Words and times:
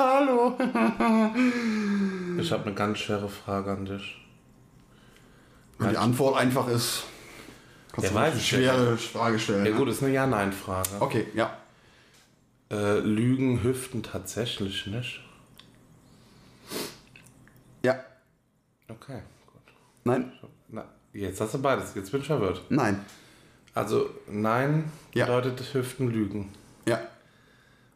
hallo. 0.00 0.56
Ich 2.40 2.50
habe 2.52 2.64
eine 2.64 2.74
ganz 2.74 2.98
schwere 2.98 3.28
Frage 3.28 3.70
an 3.72 3.84
dich. 3.84 4.16
Wenn 5.78 5.90
die 5.90 5.96
Antwort 5.98 6.36
einfach 6.38 6.68
ist, 6.68 7.04
kannst 7.92 8.04
Ja, 8.04 8.08
du 8.10 8.14
weiß 8.16 8.32
eine 8.32 8.40
ich 8.40 8.48
schwere 8.48 8.96
Frage 8.98 9.38
stellen. 9.38 9.64
Ja 9.64 9.72
ne? 9.72 9.76
gut, 9.78 9.88
ist 9.88 10.02
eine 10.02 10.12
Ja-Nein-Frage. 10.12 10.88
Okay, 11.00 11.26
ja. 11.34 11.56
Äh, 12.70 13.00
Lügen 13.00 13.62
hüften 13.62 14.02
tatsächlich 14.02 14.86
nicht. 14.86 15.20
Ja. 17.82 17.98
Okay, 18.88 19.20
gut. 19.46 19.74
Nein? 20.04 20.32
Na, 20.68 20.84
jetzt 21.12 21.40
hast 21.40 21.54
du 21.54 21.58
beides, 21.62 21.94
jetzt 21.94 22.10
bin 22.12 22.20
ich 22.20 22.26
verwirrt. 22.26 22.62
Nein. 22.68 23.04
Also 23.74 24.10
Nein 24.28 24.90
Ja. 25.14 25.26
bedeutet 25.26 25.74
Hüften 25.74 26.10
lügen. 26.10 26.52
Ja. 26.86 27.00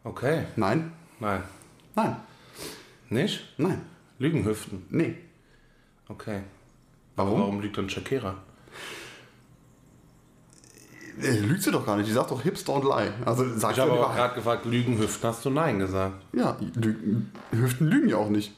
Okay, 0.04 0.44
Nein? 0.56 0.92
nein. 1.18 1.42
Nein. 1.94 2.16
Nicht? 3.10 3.44
Nein. 3.58 3.80
Lügen 4.18 4.44
hüften. 4.44 4.86
Nee. 4.90 5.16
Okay. 6.08 6.42
Warum? 7.16 7.40
Warum 7.40 7.60
liegt 7.60 7.78
dann 7.78 7.88
Shakira? 7.88 8.36
Äh, 11.20 11.38
lügt 11.40 11.62
sie 11.62 11.70
doch 11.70 11.86
gar 11.86 11.96
nicht. 11.96 12.08
Die 12.08 12.12
sagt 12.12 12.30
doch 12.30 12.42
Hips 12.42 12.64
don't 12.64 12.82
lie. 12.82 13.12
Also 13.24 13.48
sagt 13.56 13.74
Ich 13.74 13.80
habe 13.80 13.92
aber 13.92 14.14
gerade 14.14 14.34
gefragt, 14.34 14.64
Lügen 14.64 14.98
hüften, 14.98 15.28
hast 15.28 15.44
du 15.44 15.50
Nein 15.50 15.78
gesagt? 15.78 16.16
Ja, 16.32 16.56
Lügen, 16.74 17.30
Hüften 17.52 17.88
lügen 17.88 18.08
ja 18.08 18.16
auch 18.16 18.30
nicht. 18.30 18.52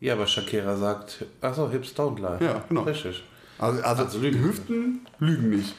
Ja, 0.00 0.12
aber 0.14 0.26
Shakira 0.26 0.76
sagt, 0.76 1.24
achso, 1.40 1.70
Hips 1.70 1.94
don't 1.96 2.20
lie. 2.20 2.44
Ja, 2.44 2.62
genau. 2.68 2.82
Richtig. 2.82 3.24
Also, 3.58 3.82
also, 3.82 4.02
Also 4.04 4.18
lügen. 4.18 4.42
Hüften 4.42 5.06
lügen 5.18 5.50
nicht. 5.50 5.74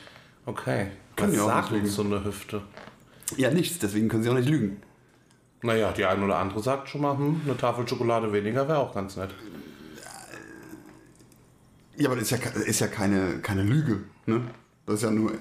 Okay. 0.45 0.87
Können 1.15 1.31
Was 1.31 1.37
ja 1.37 1.43
auch 1.43 1.47
sagt 1.47 1.71
nicht 1.71 1.83
uns 1.83 1.95
so 1.95 2.03
eine 2.03 2.23
Hüfte? 2.23 2.61
Ja, 3.37 3.51
nichts. 3.51 3.77
Deswegen 3.79 4.09
können 4.09 4.23
sie 4.23 4.29
auch 4.29 4.35
nicht 4.35 4.49
lügen. 4.49 4.81
Naja, 5.65 5.91
die 5.91 6.05
eine 6.05 6.23
oder 6.23 6.37
andere 6.37 6.61
sagt 6.61 6.89
schon 6.89 7.01
mal, 7.01 7.17
hm, 7.17 7.41
eine 7.43 7.57
Tafel 7.57 7.87
Schokolade 7.87 8.31
weniger 8.31 8.67
wäre 8.67 8.77
auch 8.77 8.93
ganz 8.93 9.15
nett. 9.17 9.31
Ja, 11.97 12.09
aber 12.09 12.19
das 12.19 12.31
ist 12.31 12.43
ja, 12.43 12.51
ist 12.61 12.79
ja 12.81 12.87
keine, 12.87 13.39
keine 13.39 13.63
Lüge. 13.63 14.03
Ne? 14.27 14.41
Das 14.85 14.95
ist 14.95 15.03
ja 15.03 15.11
nur 15.11 15.31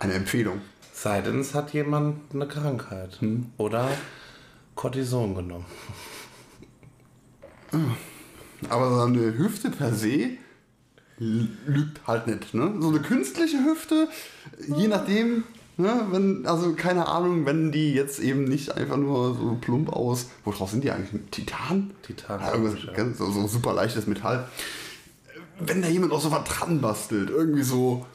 eine 0.00 0.14
Empfehlung. 0.14 0.60
Sei 0.92 1.20
denn, 1.20 1.38
es 1.38 1.54
hat 1.54 1.72
jemand 1.72 2.34
eine 2.34 2.48
Krankheit. 2.48 3.20
Oder 3.58 3.88
Cortison 4.74 5.36
genommen. 5.36 5.66
Aber 8.68 8.90
so 8.90 9.00
eine 9.02 9.38
Hüfte 9.38 9.70
per 9.70 9.94
se 9.94 10.30
lügt 11.18 12.06
halt 12.08 12.26
nicht. 12.26 12.54
Ne? 12.54 12.74
So 12.80 12.88
eine 12.88 13.00
künstliche 13.00 13.58
Hüfte, 13.64 14.08
je 14.66 14.88
nachdem, 14.88 15.44
ne, 15.80 16.06
wenn, 16.10 16.46
also 16.46 16.72
keine 16.74 17.06
Ahnung, 17.08 17.46
wenn 17.46 17.72
die 17.72 17.92
jetzt 17.94 18.20
eben 18.20 18.44
nicht 18.44 18.72
einfach 18.76 18.96
nur 18.96 19.34
so 19.34 19.58
plump 19.60 19.90
aus. 19.92 20.26
Woraus 20.44 20.70
sind 20.72 20.84
die 20.84 20.90
eigentlich? 20.90 21.20
Titan? 21.30 21.90
Titan, 22.02 22.40
Ja, 22.40 22.52
irgendwas, 22.52 22.82
ja. 22.84 22.92
ganz- 22.92 23.18
so, 23.18 23.46
super 23.46 23.72
leichtes 23.74 24.06
Metall. 24.06 24.46
Wenn 25.58 25.82
da 25.82 25.88
jemand 25.88 26.12
auch 26.12 26.20
so 26.20 26.30
was 26.30 26.44
dran 26.44 26.80
bastelt, 26.80 27.30
irgendwie 27.30 27.62
so. 27.62 28.06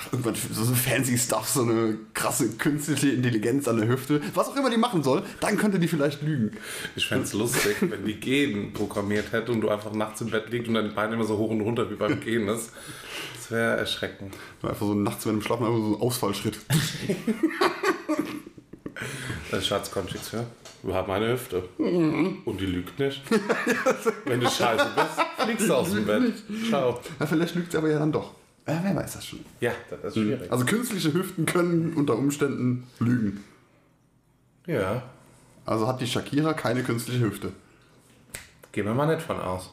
Ach, 0.00 0.12
irgendwas, 0.12 0.38
so 0.52 0.62
so 0.62 0.74
fancy 0.74 1.18
Stuff, 1.18 1.48
so 1.48 1.62
eine 1.62 1.96
krasse 2.14 2.50
künstliche 2.50 3.08
Intelligenz 3.08 3.66
an 3.66 3.78
der 3.78 3.88
Hüfte, 3.88 4.20
was 4.34 4.46
auch 4.48 4.54
immer 4.56 4.70
die 4.70 4.76
machen 4.76 5.02
soll, 5.02 5.24
dann 5.40 5.56
könnte 5.56 5.80
die 5.80 5.88
vielleicht 5.88 6.22
lügen. 6.22 6.52
Ich 6.94 7.08
fände 7.08 7.24
es 7.24 7.32
lustig, 7.32 7.74
wenn 7.80 8.04
die 8.04 8.14
Gehen 8.14 8.72
programmiert 8.74 9.32
hätte 9.32 9.50
und 9.50 9.60
du 9.60 9.70
einfach 9.70 9.92
nachts 9.92 10.20
im 10.20 10.30
Bett 10.30 10.50
liegst 10.50 10.68
und 10.68 10.74
deine 10.74 10.90
Beine 10.90 11.14
immer 11.14 11.24
so 11.24 11.36
hoch 11.38 11.50
und 11.50 11.62
runter 11.62 11.90
wie 11.90 11.96
beim 11.96 12.20
Gehen 12.20 12.46
ist. 12.46 12.70
Das 13.48 13.56
wäre 13.56 13.76
erschreckend. 13.78 14.34
Einfach 14.62 14.78
so 14.86 14.92
nachts, 14.94 15.26
wenn 15.26 15.36
du 15.36 15.40
Schlafen 15.40 15.64
einfach 15.64 15.78
so 15.78 15.96
ein 15.96 16.00
Ausfallschritt. 16.02 16.58
Das 19.50 19.60
ist 19.60 19.68
Schatzkonchix, 19.68 20.32
ja. 20.32 20.44
Wir 20.82 20.94
haben 20.94 21.10
eine 21.10 21.32
Hüfte. 21.32 21.62
Und 21.78 22.58
die 22.60 22.66
lügt 22.66 22.98
nicht. 22.98 23.22
Wenn 24.26 24.40
du 24.40 24.48
scheiße 24.50 24.86
bist, 24.94 25.44
fliegst 25.44 25.68
du 25.68 25.74
aus 25.74 25.90
dem 25.92 26.04
Bett. 26.04 26.34
Ciao. 26.68 27.00
Ja, 27.18 27.26
vielleicht 27.26 27.54
lügt 27.54 27.72
sie 27.72 27.78
aber 27.78 27.88
ja 27.90 27.98
dann 27.98 28.12
doch. 28.12 28.34
Ja, 28.66 28.80
wer 28.82 28.94
weiß 28.96 29.14
das 29.14 29.24
schon. 29.26 29.38
Ja, 29.60 29.72
das 29.90 30.04
ist 30.04 30.14
schwierig. 30.22 30.52
Also 30.52 30.64
künstliche 30.66 31.14
Hüften 31.14 31.46
können 31.46 31.94
unter 31.94 32.16
Umständen 32.16 32.86
lügen. 32.98 33.42
Ja, 34.66 35.02
Also 35.64 35.86
hat 35.88 36.00
die 36.00 36.06
Shakira 36.06 36.52
keine 36.52 36.82
künstliche 36.82 37.20
Hüfte. 37.24 37.52
gehen 38.72 38.84
wir 38.84 38.94
mal 38.94 39.06
nicht 39.06 39.22
von 39.26 39.40
aus. 39.40 39.70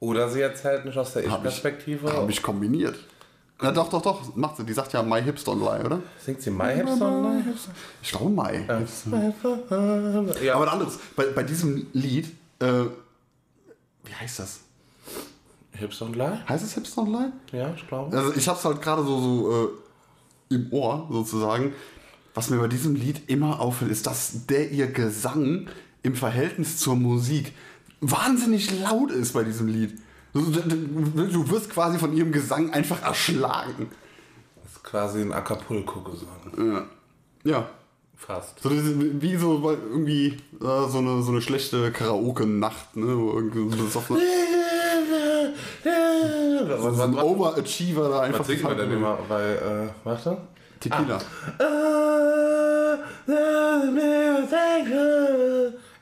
Oder 0.00 0.28
sie 0.28 0.40
erzählt 0.40 0.84
nicht 0.84 0.96
aus 0.96 1.12
der 1.12 1.22
Hab 1.22 1.28
ich- 1.44 1.54
Ich-Perspektive. 1.54 2.12
Habe 2.12 2.30
ich 2.30 2.42
kombiniert. 2.42 2.96
Na 3.60 3.72
doch, 3.72 3.88
doch, 3.90 4.00
doch, 4.00 4.36
macht 4.36 4.56
sie. 4.56 4.64
Die 4.64 4.72
sagt 4.72 4.92
ja 4.92 5.02
My 5.02 5.20
Hips 5.20 5.44
Don't 5.44 5.58
Lie, 5.58 5.84
oder? 5.84 6.00
Singt 6.24 6.40
sie 6.40 6.50
My 6.50 6.72
Hips 6.74 7.00
on 7.00 7.42
Ich 8.00 8.10
glaube 8.12 8.30
My. 8.30 8.56
Hips. 8.78 9.04
Ja, 10.44 10.54
Aber 10.54 10.72
anderes, 10.72 10.98
bei, 11.16 11.24
bei 11.34 11.42
diesem 11.42 11.86
Lied, 11.92 12.26
äh, 12.60 12.84
wie 14.04 14.14
heißt 14.14 14.38
das? 14.38 14.60
Hips 15.72 16.00
on 16.02 16.14
Lie? 16.14 16.38
Heißt 16.48 16.64
es 16.64 16.74
Hips 16.74 16.96
Don't 16.96 17.10
Lie? 17.10 17.32
Ja, 17.58 17.72
ich 17.74 17.86
glaube. 17.88 18.16
Also 18.16 18.32
ich 18.34 18.46
hab's 18.48 18.64
halt 18.64 18.80
gerade 18.80 19.02
so, 19.02 19.20
so 19.20 19.64
äh, 20.50 20.54
im 20.54 20.72
Ohr 20.72 21.08
sozusagen. 21.10 21.72
Was 22.34 22.50
mir 22.50 22.58
bei 22.58 22.68
diesem 22.68 22.94
Lied 22.94 23.28
immer 23.28 23.58
auffällt, 23.60 23.90
ist, 23.90 24.06
dass 24.06 24.46
der 24.46 24.70
ihr 24.70 24.86
Gesang 24.86 25.68
im 26.04 26.14
Verhältnis 26.14 26.76
zur 26.78 26.94
Musik 26.94 27.52
wahnsinnig 28.00 28.80
laut 28.80 29.10
ist 29.10 29.32
bei 29.32 29.44
diesem 29.44 29.68
Lied. 29.68 29.98
Du, 30.32 31.50
wirst 31.50 31.70
quasi 31.70 31.98
von 31.98 32.12
ihrem 32.16 32.32
Gesang 32.32 32.70
einfach 32.72 33.02
erschlagen. 33.02 33.90
Das 34.62 34.72
ist 34.72 34.84
quasi 34.84 35.20
ein 35.22 35.32
Acapulco-Gesang. 35.32 36.86
Ja. 37.44 37.50
Ja. 37.50 37.68
Fast. 38.16 38.60
So, 38.60 38.68
das 38.68 38.80
ist 38.80 39.22
wie 39.22 39.36
so 39.36 39.70
irgendwie 39.70 40.26
äh, 40.60 40.88
so, 40.88 40.98
eine, 40.98 41.22
so 41.22 41.30
eine 41.30 41.40
schlechte 41.40 41.92
Karaoke-Nacht, 41.92 42.96
ne? 42.96 43.16
Wo 43.16 43.32
irgendwie 43.32 43.76
so 43.88 44.02
Was, 46.68 46.82
so 46.82 46.92
was, 46.92 47.00
ein 47.00 47.16
Overachiever 47.16 48.08
da 48.10 48.20
einfach. 48.20 48.40
was 48.40 48.46
singt 48.48 48.62
man 48.64 48.76
denn 48.76 48.90
immer 48.90 49.18
bei, 49.28 49.42
äh, 49.42 49.88
warte? 50.04 50.38
Tequila. 50.80 51.18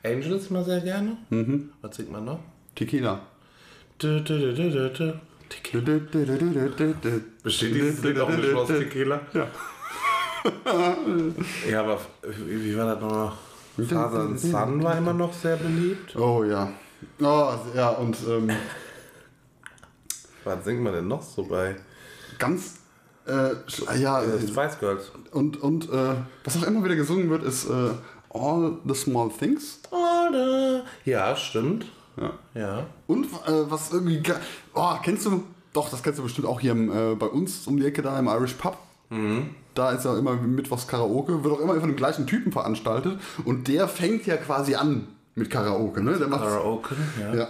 Angels 0.07 0.49
mal 0.49 0.63
sehr 0.63 0.81
gerne. 0.81 1.17
Mhm. 1.29 1.71
Was 1.81 1.95
singt 1.95 2.11
man 2.11 2.25
noch? 2.25 2.39
Tequila. 2.75 3.19
Du, 3.97 4.21
du, 4.21 4.53
du. 4.53 5.19
Tequila. 5.49 5.97
Besteht 7.43 7.75
dieses 7.75 8.03
Lied 8.03 8.19
auch 8.19 8.29
nicht 8.29 8.53
aus 8.53 8.67
Tequila? 8.67 9.21
Ja. 9.33 9.47
Ja, 11.69 11.81
aber 11.81 11.99
wie 12.23 12.77
war 12.77 12.93
das 12.93 13.01
nochmal? 13.01 13.33
Father 13.85 14.19
and 14.21 14.39
Son 14.39 14.81
war 14.81 14.97
immer 14.97 15.13
noch 15.13 15.33
sehr 15.33 15.57
beliebt. 15.57 16.15
Oh 16.15 16.43
ja. 16.45 16.71
Oh, 17.19 17.53
ja, 17.75 17.89
und 17.89 18.15
ähm, 18.29 18.49
Was 20.47 20.63
singt 20.63 20.81
man 20.81 20.93
denn 20.93 21.07
noch 21.07 21.21
so 21.21 21.43
bei 21.43 21.75
ganz, 22.39 22.75
äh, 23.27 23.49
ja, 23.99 24.21
äh, 24.23 24.47
Spice 24.47 24.79
Girls? 24.79 25.11
und, 25.31 25.61
und 25.61 25.89
äh, 25.89 26.15
was 26.45 26.57
auch 26.57 26.63
immer 26.63 26.83
wieder 26.85 26.95
gesungen 26.95 27.29
wird, 27.29 27.43
ist 27.43 27.69
äh, 27.69 27.89
All 28.29 28.77
the 28.85 28.95
Small 28.95 29.29
Things. 29.29 29.79
Oder? 30.29 30.83
Ja, 31.05 31.35
stimmt. 31.35 31.85
Ja. 32.19 32.31
Ja. 32.53 32.85
Und 33.07 33.25
äh, 33.25 33.69
was 33.69 33.91
irgendwie, 33.93 34.19
ge- 34.19 34.35
oh, 34.73 34.93
kennst 35.03 35.25
du, 35.25 35.43
doch, 35.73 35.89
das 35.89 36.01
kennst 36.03 36.19
du 36.19 36.23
bestimmt 36.23 36.47
auch 36.47 36.59
hier 36.59 36.71
im, 36.71 36.91
äh, 36.91 37.15
bei 37.15 37.27
uns 37.27 37.67
um 37.67 37.77
die 37.77 37.85
Ecke 37.85 38.01
da 38.01 38.17
im 38.17 38.27
Irish 38.27 38.53
Pub. 38.53 38.77
Da 39.73 39.91
ist 39.91 40.03
ja 40.03 40.17
immer 40.17 40.33
Mittwochs 40.33 40.85
Karaoke, 40.87 41.43
wird 41.43 41.53
auch 41.53 41.59
immer 41.61 41.75
von 41.79 41.87
dem 41.89 41.95
gleichen 41.95 42.27
Typen 42.27 42.51
veranstaltet 42.51 43.19
und 43.45 43.67
der 43.69 43.87
fängt 43.87 44.25
ja 44.25 44.35
quasi 44.35 44.75
an 44.75 45.07
mit 45.35 45.49
Karaoke, 45.49 46.03
ne? 46.03 46.17
Der 46.17 46.27
macht 46.27 46.41
Karaoke, 46.43 46.95
ja. 47.21 47.33
Ja. 47.35 47.47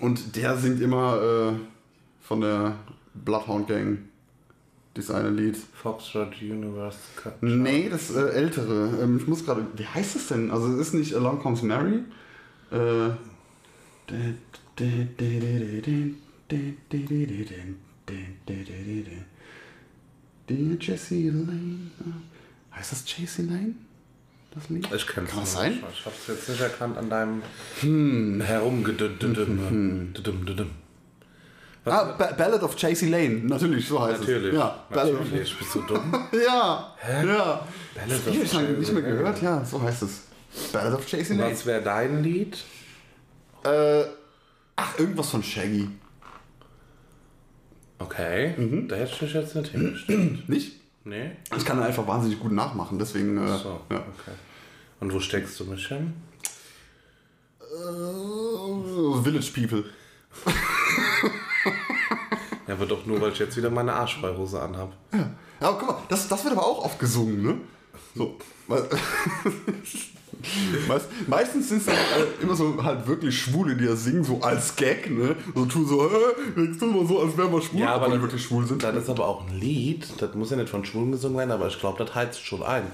Und 0.00 0.36
der 0.36 0.56
singt 0.56 0.80
immer 0.80 1.20
äh, 1.20 1.52
von 2.20 2.42
der 2.42 2.74
Bloodhound 3.14 3.66
Gang 3.66 3.98
dieses 4.96 5.10
eine 5.10 5.30
Lied. 5.30 5.56
Foxtrot 5.56 6.40
Universe. 6.40 6.98
Cup. 7.16 7.42
Nee, 7.42 7.88
das 7.88 8.14
äh, 8.14 8.30
ältere. 8.30 8.98
Ähm, 9.02 9.18
ich 9.18 9.26
muss 9.26 9.44
gerade. 9.44 9.66
Wie 9.76 9.86
heißt 9.86 10.16
es 10.16 10.28
denn? 10.28 10.50
Also 10.50 10.68
es 10.74 10.88
ist 10.88 10.94
nicht 10.94 11.14
Along 11.14 11.38
Comes 11.40 11.62
Mary. 11.62 12.00
Äh, 12.70 13.10
die 20.48 20.78
Jessie 20.80 21.28
Lane. 21.30 21.90
Heißt 22.74 22.92
das 22.92 23.04
Jessie 23.06 23.42
Lane? 23.42 23.74
Das 24.52 24.68
Lied? 24.68 24.88
Ich 24.92 25.06
Kann 25.06 25.26
das 25.26 25.36
nicht. 25.36 25.48
sein? 25.48 25.80
Ich 25.92 26.04
hab's 26.04 26.26
jetzt 26.26 26.48
nicht 26.48 26.60
erkannt 26.60 26.98
an 26.98 27.08
deinem 27.08 27.42
hm. 27.80 28.40
Herumgedüdüm. 28.40 30.12
Ah, 31.84 32.12
ba 32.18 32.32
Ballad 32.36 32.62
of 32.62 32.76
Jessie 32.76 33.08
Lane. 33.08 33.40
Natürlich, 33.44 33.88
so 33.88 34.00
heißt 34.02 34.20
Natürlich. 34.20 34.52
es. 34.52 34.58
Ja, 34.58 34.84
Ballad 34.90 35.14
Natürlich. 35.14 35.58
Bist 35.58 35.74
du 35.74 35.80
dumm? 35.82 36.14
Ja, 36.32 36.94
ja. 37.02 37.66
Ballad 37.94 38.26
of 38.26 38.34
Viel 38.34 38.46
schon 38.46 38.78
nicht 38.78 38.92
mehr 38.92 39.02
gehört, 39.02 39.40
ja, 39.42 39.64
so 39.64 39.80
heißt 39.80 40.02
es. 40.02 40.22
Ballad 40.72 40.94
of 40.94 41.08
Jessie 41.08 41.34
Lane. 41.34 41.52
Was 41.52 41.64
wäre 41.64 41.80
dein 41.82 42.22
Lied? 42.22 42.58
Äh, 43.64 44.04
ach, 44.76 44.98
irgendwas 44.98 45.30
von 45.30 45.42
Shaggy. 45.42 45.88
Okay. 47.98 48.54
Da 48.88 48.96
hätte 48.96 49.12
ich 49.12 49.18
dich 49.18 49.32
jetzt 49.34 49.54
nicht 49.54 49.72
hingestellt. 49.72 50.38
Nicht? 50.48 50.72
Nee? 51.04 51.32
Ich 51.56 51.64
kann 51.64 51.82
einfach 51.82 52.06
wahnsinnig 52.06 52.38
gut 52.40 52.52
nachmachen, 52.52 52.98
deswegen. 52.98 53.36
Äh, 53.38 53.58
So, 53.58 53.80
ja. 53.90 53.96
okay. 53.98 54.36
Und 55.00 55.12
wo 55.12 55.20
steckst 55.20 55.58
du 55.60 55.64
mich 55.64 55.86
hin? 55.88 56.14
Äh, 57.60 59.22
Village 59.22 59.50
People. 59.54 59.84
Ja, 62.66 62.74
aber 62.76 62.86
doch 62.86 63.04
nur, 63.04 63.20
weil 63.20 63.32
ich 63.32 63.38
jetzt 63.40 63.56
wieder 63.56 63.68
meine 63.68 63.92
Arschfreihose 63.92 64.62
anhab. 64.62 64.92
Ja, 65.12 65.30
aber 65.58 65.76
guck 65.78 65.88
mal, 65.88 65.96
das, 66.08 66.28
das 66.28 66.44
wird 66.44 66.52
aber 66.56 66.64
auch 66.64 66.84
oft 66.84 67.00
gesungen, 67.00 67.42
ne? 67.42 67.56
So. 68.14 68.36
Meist, 70.88 71.06
meistens 71.26 71.68
sind 71.68 71.78
es 71.78 71.86
dann 71.86 71.94
äh, 71.96 72.42
immer 72.42 72.54
so 72.54 72.82
halt 72.82 73.06
wirklich 73.06 73.36
Schwule, 73.38 73.74
die 73.76 73.84
das 73.86 74.04
singen, 74.04 74.24
so 74.24 74.40
als 74.40 74.74
Gag, 74.76 75.10
ne? 75.10 75.36
So 75.54 75.66
tun 75.66 75.86
so, 75.86 76.08
hä, 76.08 76.66
tun 76.78 76.94
wir 76.94 77.06
so, 77.06 77.20
als 77.20 77.36
wären 77.36 77.52
wir 77.52 77.60
schwul, 77.60 77.82
obwohl 77.82 78.06
die 78.06 78.12
das- 78.14 78.22
wirklich 78.22 78.44
schwul 78.44 78.64
sind. 78.66 78.82
Das 78.82 78.94
ist 78.96 79.10
aber 79.10 79.26
auch 79.26 79.46
ein 79.48 79.58
Lied, 79.58 80.06
das 80.18 80.32
muss 80.34 80.50
ja 80.50 80.56
nicht 80.56 80.70
von 80.70 80.84
Schwulen 80.84 81.12
gesungen 81.12 81.36
werden, 81.38 81.50
aber 81.50 81.66
ich 81.66 81.78
glaube, 81.78 82.02
das 82.02 82.14
heizt 82.14 82.42
schon 82.44 82.62
ein. 82.62 82.84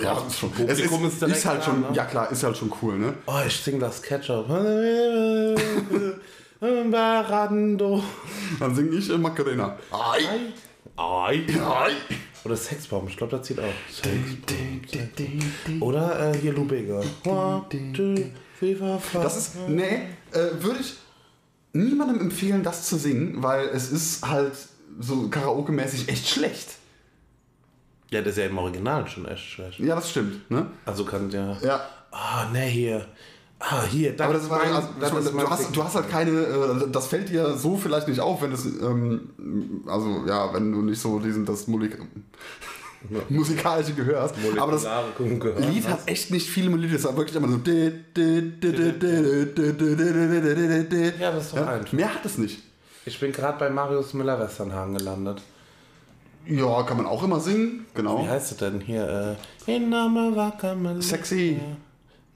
Ja, 0.00 0.14
das 0.14 0.26
ist 0.34 0.38
schon. 0.40 0.50
Es 0.66 0.80
ist, 0.80 0.90
ist, 0.92 1.20
direkt 1.22 1.44
halt 1.46 1.60
da, 1.60 1.64
schon, 1.64 1.80
ne? 1.80 1.86
ja 1.94 2.04
klar, 2.04 2.30
ist 2.30 2.42
halt 2.42 2.56
schon 2.56 2.72
cool, 2.82 2.98
ne? 2.98 3.14
Oh, 3.26 3.38
ich 3.46 3.56
sing 3.56 3.78
das 3.80 4.02
Ketchup. 4.02 4.46
Barando. 6.62 8.02
Dann 8.60 8.74
singe 8.74 8.96
ich 8.96 9.10
äh, 9.10 9.18
Macarena. 9.18 9.76
Ai, 9.90 10.20
Ei. 10.96 11.44
ai. 11.60 11.90
Oder 12.44 12.56
Sexbomb, 12.56 13.08
ich 13.08 13.16
glaube, 13.16 13.36
das 13.36 13.46
zieht 13.46 13.58
auch. 13.58 13.64
Oder 15.80 16.30
äh, 16.32 16.38
hier 16.38 16.52
Lubega. 16.52 17.00
Das 19.12 19.36
ist, 19.36 19.56
nee, 19.68 20.08
äh, 20.32 20.62
würde 20.62 20.80
ich 20.80 20.94
niemandem 21.72 22.20
empfehlen, 22.20 22.62
das 22.62 22.88
zu 22.88 22.96
singen, 22.96 23.42
weil 23.42 23.66
es 23.68 23.90
ist 23.90 24.26
halt 24.28 24.52
so 25.00 25.28
Karaoke-mäßig 25.28 26.08
echt 26.08 26.28
schlecht. 26.28 26.76
Ja, 28.10 28.20
das 28.20 28.32
ist 28.32 28.38
ja 28.38 28.46
im 28.46 28.58
Original 28.58 29.08
schon 29.08 29.26
echt 29.26 29.44
schlecht. 29.44 29.80
Ja, 29.80 29.94
das 29.96 30.10
stimmt, 30.10 30.48
ne? 30.50 30.66
Also 30.84 31.04
kann 31.04 31.30
der. 31.30 31.56
Ja. 31.62 31.80
Ah, 32.10 32.46
ne, 32.52 32.60
hier. 32.60 33.06
Ah, 33.64 33.84
hier. 33.84 34.16
Das 34.16 34.24
Aber 34.24 34.34
das 34.34 34.42
ist 34.44 34.50
war, 34.50 34.58
mein, 34.58 34.72
also, 34.72 34.88
das 34.98 35.12
ist 35.12 35.34
mein 35.34 35.44
du, 35.44 35.50
hast, 35.50 35.76
du 35.76 35.84
hast 35.84 35.94
halt 35.94 36.10
keine, 36.10 36.30
äh, 36.30 36.90
das 36.90 37.06
fällt 37.06 37.28
dir 37.28 37.56
so 37.56 37.76
vielleicht 37.76 38.08
nicht 38.08 38.20
auf, 38.20 38.42
wenn 38.42 38.52
es, 38.52 38.64
ähm, 38.64 39.30
also 39.86 40.24
ja, 40.26 40.52
wenn 40.52 40.72
du 40.72 40.82
nicht 40.82 41.00
so 41.00 41.20
diesen, 41.20 41.46
das 41.46 41.68
Mulik 41.68 41.98
musikalische 43.28 43.94
Gehör 43.94 44.22
hast. 44.22 44.34
Aber 44.58 44.72
das 44.72 44.86
Lied 45.58 45.88
hat 45.88 46.00
echt 46.06 46.30
nicht 46.30 46.48
viele 46.48 46.70
Melodien, 46.70 46.96
es 46.96 47.04
hat 47.04 47.16
wirklich 47.16 47.36
immer 47.36 47.48
so. 47.48 47.58
Ja, 47.66 47.90
Ja, 51.20 51.32
das 51.32 51.46
ist 51.46 51.56
doch 51.56 51.66
einfach. 51.66 51.92
Mehr 51.92 52.14
hat 52.14 52.24
es 52.24 52.38
nicht. 52.38 52.62
Ich 53.04 53.18
bin 53.18 53.32
gerade 53.32 53.58
bei 53.58 53.68
Marius 53.70 54.14
Müller-Westernhagen 54.14 54.96
gelandet. 54.96 55.42
Ja, 56.46 56.82
kann 56.82 56.96
man 56.96 57.06
auch 57.06 57.22
immer 57.22 57.40
singen, 57.40 57.86
Wie 57.92 57.98
genau. 57.98 58.26
heißt 58.26 58.52
es 58.52 58.58
denn 58.58 58.80
hier? 58.80 59.36
Äh, 59.66 59.72
war. 60.96 61.02
Sexy. 61.02 61.60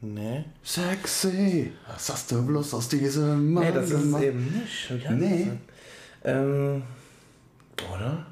Nee. 0.00 0.44
Sexy. 0.62 1.72
Was 1.88 2.10
hast 2.10 2.30
du 2.30 2.46
bloß 2.46 2.74
aus 2.74 2.88
diesem 2.88 3.52
Mann 3.52 3.64
Nee, 3.64 3.72
das 3.72 3.90
ist 3.90 4.04
es 4.04 4.20
eben 4.20 4.44
nicht. 4.44 4.90
Heißt 4.90 5.10
Nee. 5.10 5.50
Ähm, 6.24 6.82
oder? 7.94 8.26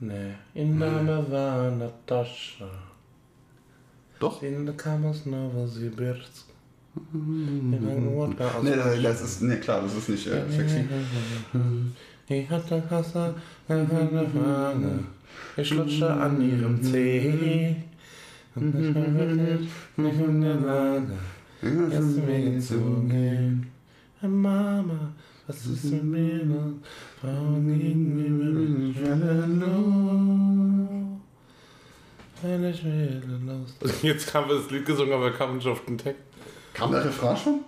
Nee. 0.00 0.34
Ihr 0.54 0.66
Name 0.66 1.24
war 1.30 1.70
Natascha. 1.70 2.70
Doch. 4.18 4.42
In 4.42 4.64
der 4.64 4.76
Kamas 4.76 5.26
Novosibirsk. 5.26 6.44
In 7.14 8.14
Wodka 8.14 8.48
aus 8.48 8.62
Nee, 8.62 8.70
nee, 8.70 9.02
das 9.02 9.22
ist, 9.22 9.42
nee, 9.42 9.56
klar, 9.56 9.82
das 9.82 9.94
ist 9.94 10.08
nicht 10.08 10.26
äh, 10.26 10.42
sexy. 10.50 10.84
Ich 12.28 12.48
hatte 12.50 12.82
Hasser, 12.90 13.34
ich 15.56 15.70
lutsche 15.70 16.12
an 16.12 16.40
ihrem 16.40 16.82
Zeh. 16.82 17.76
Ich 18.54 18.60
bin 18.60 19.68
nicht 19.96 20.20
in 20.20 20.40
der 20.42 20.54
Lage, 20.56 21.16
jetzt 21.62 22.16
mir 22.26 22.60
zugehen. 22.60 23.70
Mama, 24.20 25.12
was 25.46 25.66
ist 25.66 25.84
mit 25.84 26.04
mir 26.04 26.44
los? 26.44 26.74
Warum 27.22 27.66
liegen 27.68 28.18
wir 28.18 28.30
mit 28.30 28.94
los? 29.60 30.12
Wenn 32.42 32.64
ich 32.64 32.84
wieder 32.84 33.38
los. 33.46 33.74
Jetzt 34.02 34.34
haben 34.34 34.48
wir 34.48 34.56
das 34.56 34.70
Lied 34.70 34.84
gesungen, 34.84 35.14
aber 35.14 35.30
kam 35.30 35.56
nicht 35.56 35.66
auf 35.66 35.84
den 35.86 35.96
Text. 35.96 36.22
Kam 36.74 36.92
der 36.92 37.04
Refrain 37.04 37.36
schon? 37.36 37.60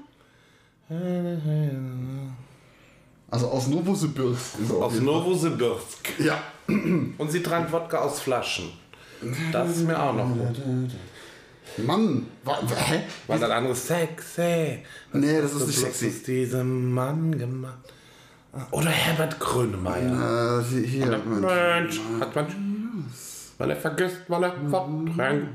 Also 3.31 3.49
aus 3.49 3.69
Novosibirsk. 3.69 4.71
Aus. 4.71 5.01
Novosibirsk. 5.01 6.21
Ja. 6.21 6.43
Und 6.67 7.31
sie 7.31 7.43
trank 7.43 7.73
Wodka 7.73 7.99
aus 7.99 8.21
Flaschen. 8.21 8.67
Das 9.53 9.71
ist 9.77 9.87
mir 9.87 10.01
auch 10.01 10.15
noch 10.15 10.29
gut. 10.29 10.91
Mann, 11.79 12.27
wa, 12.45 12.59
wa, 12.63 12.77
hä? 12.77 13.01
Weil 13.27 13.39
das 13.41 13.51
andere 13.51 13.75
sexy. 13.75 14.79
Nee, 15.13 15.41
das 15.41 15.55
ist 15.55 15.67
nicht 15.67 15.83
Was 15.83 15.99
sexy. 15.99 16.07
ist 16.09 16.27
diesem 16.27 16.93
Mann 16.93 17.37
gemacht? 17.37 17.79
Oder 18.71 18.91
Herbert 18.91 19.41
Grönemeyer. 19.41 20.61
Äh, 20.61 20.65
hier, 20.65 20.83
hier. 20.87 21.19
Mensch, 21.19 22.01
hat 22.21 22.37
man. 22.37 23.11
Weil 23.59 23.71
er 23.71 23.77
vergisst, 23.77 24.19
weil 24.29 24.45
er 24.45 24.53
verdrängt. 24.71 25.49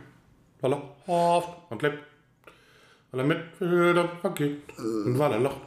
Weil 0.61 0.73
er 0.73 0.81
hofft 1.07 1.49
und 1.69 1.81
lebt. 1.81 1.99
Weil 3.11 3.21
er 3.21 3.25
mit 3.25 3.59
Bildern 3.59 4.09
vergeht. 4.19 4.61
Und 4.77 5.17
weil 5.17 5.31
er 5.31 5.39
lacht. 5.39 5.61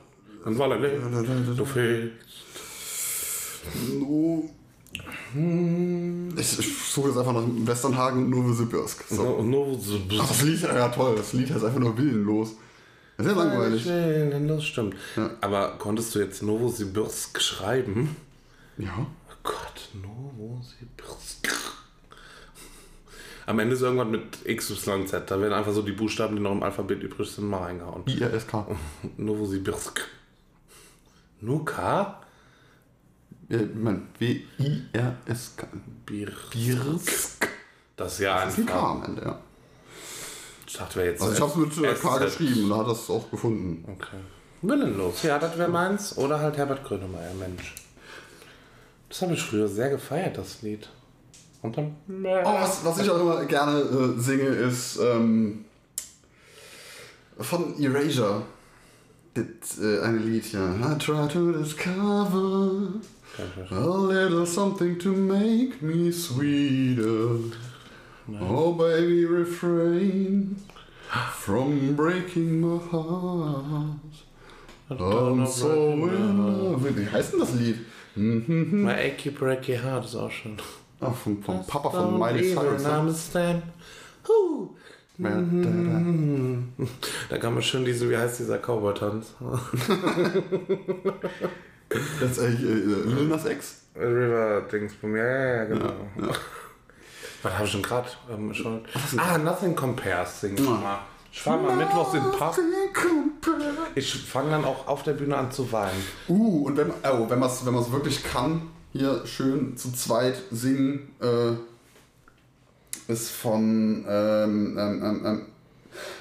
Und 0.44 0.58
weil 0.58 0.72
er 0.72 0.78
lebt. 0.78 1.58
Du 1.58 1.64
fehlst. 1.64 2.12
No. 3.98 4.50
Ich, 6.37 6.59
ich 6.59 6.79
suche 6.85 7.09
jetzt 7.09 7.19
einfach 7.19 7.33
nach 7.33 7.44
Westernhagen 7.47 8.25
und 8.25 8.31
Novosibirsk. 8.31 9.05
So. 9.09 9.23
Und 9.23 9.50
nur 9.50 9.79
so. 9.79 9.99
Ach, 10.21 10.29
das 10.29 10.43
Lied, 10.43 10.61
ja 10.62 10.89
toll, 10.89 11.15
das 11.17 11.33
Lied 11.33 11.50
heißt 11.50 11.65
einfach 11.65 11.81
nur 11.81 11.97
willenlos. 11.97 12.53
Ja 13.19 13.33
langweilig. 13.33 13.85
Das 14.49 14.65
stimmt. 14.65 14.97
Aber 15.41 15.77
konntest 15.79 16.15
du 16.15 16.19
jetzt 16.19 16.43
Novosibirsk 16.43 17.41
schreiben? 17.41 18.17
Ja. 18.79 18.93
Oh 18.99 19.35
Gott, 19.43 19.91
Novosibirsk. 19.94 21.49
Am 23.47 23.59
Ende 23.59 23.75
ist 23.75 23.83
irgendwas 23.83 24.09
mit 24.09 24.44
XYZ. 24.44 25.12
Da 25.27 25.41
werden 25.41 25.53
einfach 25.53 25.73
so 25.73 25.83
die 25.83 25.93
Buchstaben, 25.93 26.37
die 26.37 26.43
noch 26.43 26.53
im 26.53 26.62
Alphabet 26.62 27.03
übrig 27.03 27.31
sind, 27.31 27.49
mal 27.49 27.62
reingehauen. 27.62 28.05
IRSK. 28.06 28.67
Novosibirsk. 29.17 30.00
Nuka? 31.41 32.21
Ja, 33.31 33.31
ich 33.31 33.31
mein, 33.31 33.31
W-I-R-S-K. 33.31 33.31
Birsk. 34.19 35.67
Birsk. 36.06 37.49
Das 37.97 38.15
ist 38.15 38.21
ja 38.21 38.44
Das 38.44 38.55
ist 38.55 38.61
ein 38.61 38.67
K 38.67 38.91
am 38.91 39.05
Ende, 39.05 39.23
ja. 39.23 39.39
Ich 40.67 40.79
dachte, 40.79 40.96
wäre 40.96 41.11
jetzt. 41.11 41.22
Also 41.22 41.34
ich 41.34 41.41
hab's 41.41 41.56
mit 41.56 41.77
äh, 41.79 41.94
K 41.94 42.19
geschrieben 42.19 42.65
und 42.65 42.70
da 42.70 42.77
hat 42.79 42.89
das 42.89 43.11
auch 43.11 43.31
gefunden. 43.31 43.84
Okay. 43.93 44.17
Willenlos. 44.63 45.22
Ja, 45.22 45.39
das 45.39 45.58
wäre 45.58 45.69
meins. 45.69 46.17
Oder 46.17 46.41
halt 46.41 46.56
Herbert 46.56 46.84
Grönemeyer, 46.84 47.34
Mensch. 47.34 47.75
Das 49.08 49.22
habe 49.22 49.34
ich 49.34 49.43
früher 49.43 49.69
sehr 49.69 49.91
gefeiert, 49.91 50.39
das 50.39 50.63
Lied. 50.63 50.89
Und 51.61 51.77
dann. 51.77 51.96
Oh, 52.08 52.44
was, 52.44 52.84
was 52.84 52.99
ich 53.01 53.11
auch 53.11 53.20
immer 53.20 53.44
gerne 53.44 53.81
äh, 53.81 54.19
singe, 54.19 54.49
ist 54.49 54.99
ähm, 54.99 55.67
von 57.39 57.79
Erasure. 57.79 58.43
Das, 59.34 59.79
äh, 59.79 60.01
ein 60.01 60.27
Lied, 60.27 60.53
ja. 60.53 60.75
I 60.75 60.99
try 60.99 61.29
to 61.29 61.53
discover 61.53 63.01
a 63.70 63.81
little 63.81 64.46
something 64.46 64.98
to 64.98 65.12
make 65.12 65.81
me 65.82 66.12
sweeter. 66.12 67.39
Oh, 68.41 68.72
baby, 68.72 69.24
refrain 69.24 70.56
from 71.32 71.94
breaking 71.96 72.60
my 72.60 72.79
heart. 72.79 73.98
I'm 74.91 75.46
so 75.46 75.93
in. 75.93 76.96
Wie 76.96 77.06
heißt 77.06 77.32
denn 77.32 77.41
das 77.41 77.55
Lied? 77.55 77.79
My 78.15 78.93
Achy 78.93 79.31
Breaky 79.31 79.77
Heart 79.77 80.05
ist 80.05 80.17
auch 80.17 80.31
schon. 80.31 80.58
Ah, 81.01 81.10
vom, 81.10 81.43
vom 81.43 81.67
Papa 81.67 81.91
von 81.91 82.19
Miley 82.19 82.55
Cyrus. 82.55 82.82
Da, 87.29 87.39
kann 87.39 87.55
man 87.55 87.62
schön 87.62 87.84
diese, 87.84 88.08
wie 88.10 88.17
heißt 88.17 88.41
dieser 88.41 88.58
Cowboy-Tanz? 88.58 89.34
Das 92.20 92.31
ist 92.32 92.39
äh, 92.39 92.49
äh, 92.49 92.55
Lil 92.55 93.29
Nas 93.29 93.44
X. 93.44 93.82
River 93.94 94.63
Dingsbum, 94.63 95.17
ja, 95.17 95.25
ja, 95.25 95.55
ja, 95.56 95.65
genau. 95.65 95.93
Was 97.43 97.53
habe 97.55 97.67
ich 97.67 97.72
denn 97.72 97.82
gerade 97.82 98.08
ähm, 98.31 98.55
schon? 98.55 98.84
Ah, 99.19 99.37
Nothing 99.37 99.75
Compares 99.75 100.41
sing 100.41 100.55
ich 100.55 100.61
mal. 100.63 101.01
Ich 101.32 101.43
fahre 101.43 101.63
mal 101.63 101.77
mittwochs 101.77 102.15
in 102.15 102.22
den 102.22 102.32
Pub. 102.32 102.55
Ich 103.94 104.15
fange 104.15 104.51
dann 104.51 104.65
auch 104.65 104.87
auf 104.87 105.03
der 105.03 105.15
Bühne 105.15 105.37
an 105.37 105.51
zu 105.51 105.72
weinen. 105.72 106.03
Uh, 106.29 106.67
und 106.67 106.77
wenn, 106.77 106.91
oh, 106.91 107.29
wenn 107.29 107.39
man 107.39 107.49
es 107.49 107.65
wenn 107.65 107.75
man's 107.75 107.91
wirklich 107.91 108.22
kann, 108.22 108.70
hier 108.93 109.27
schön 109.27 109.77
zu 109.77 109.93
zweit 109.93 110.37
singen, 110.51 111.11
äh, 111.20 111.53
ist 113.11 113.31
von, 113.31 114.05
ähm, 114.08 114.79
ähm, 114.79 115.03
ähm, 115.03 115.22
ähm, 115.25 115.46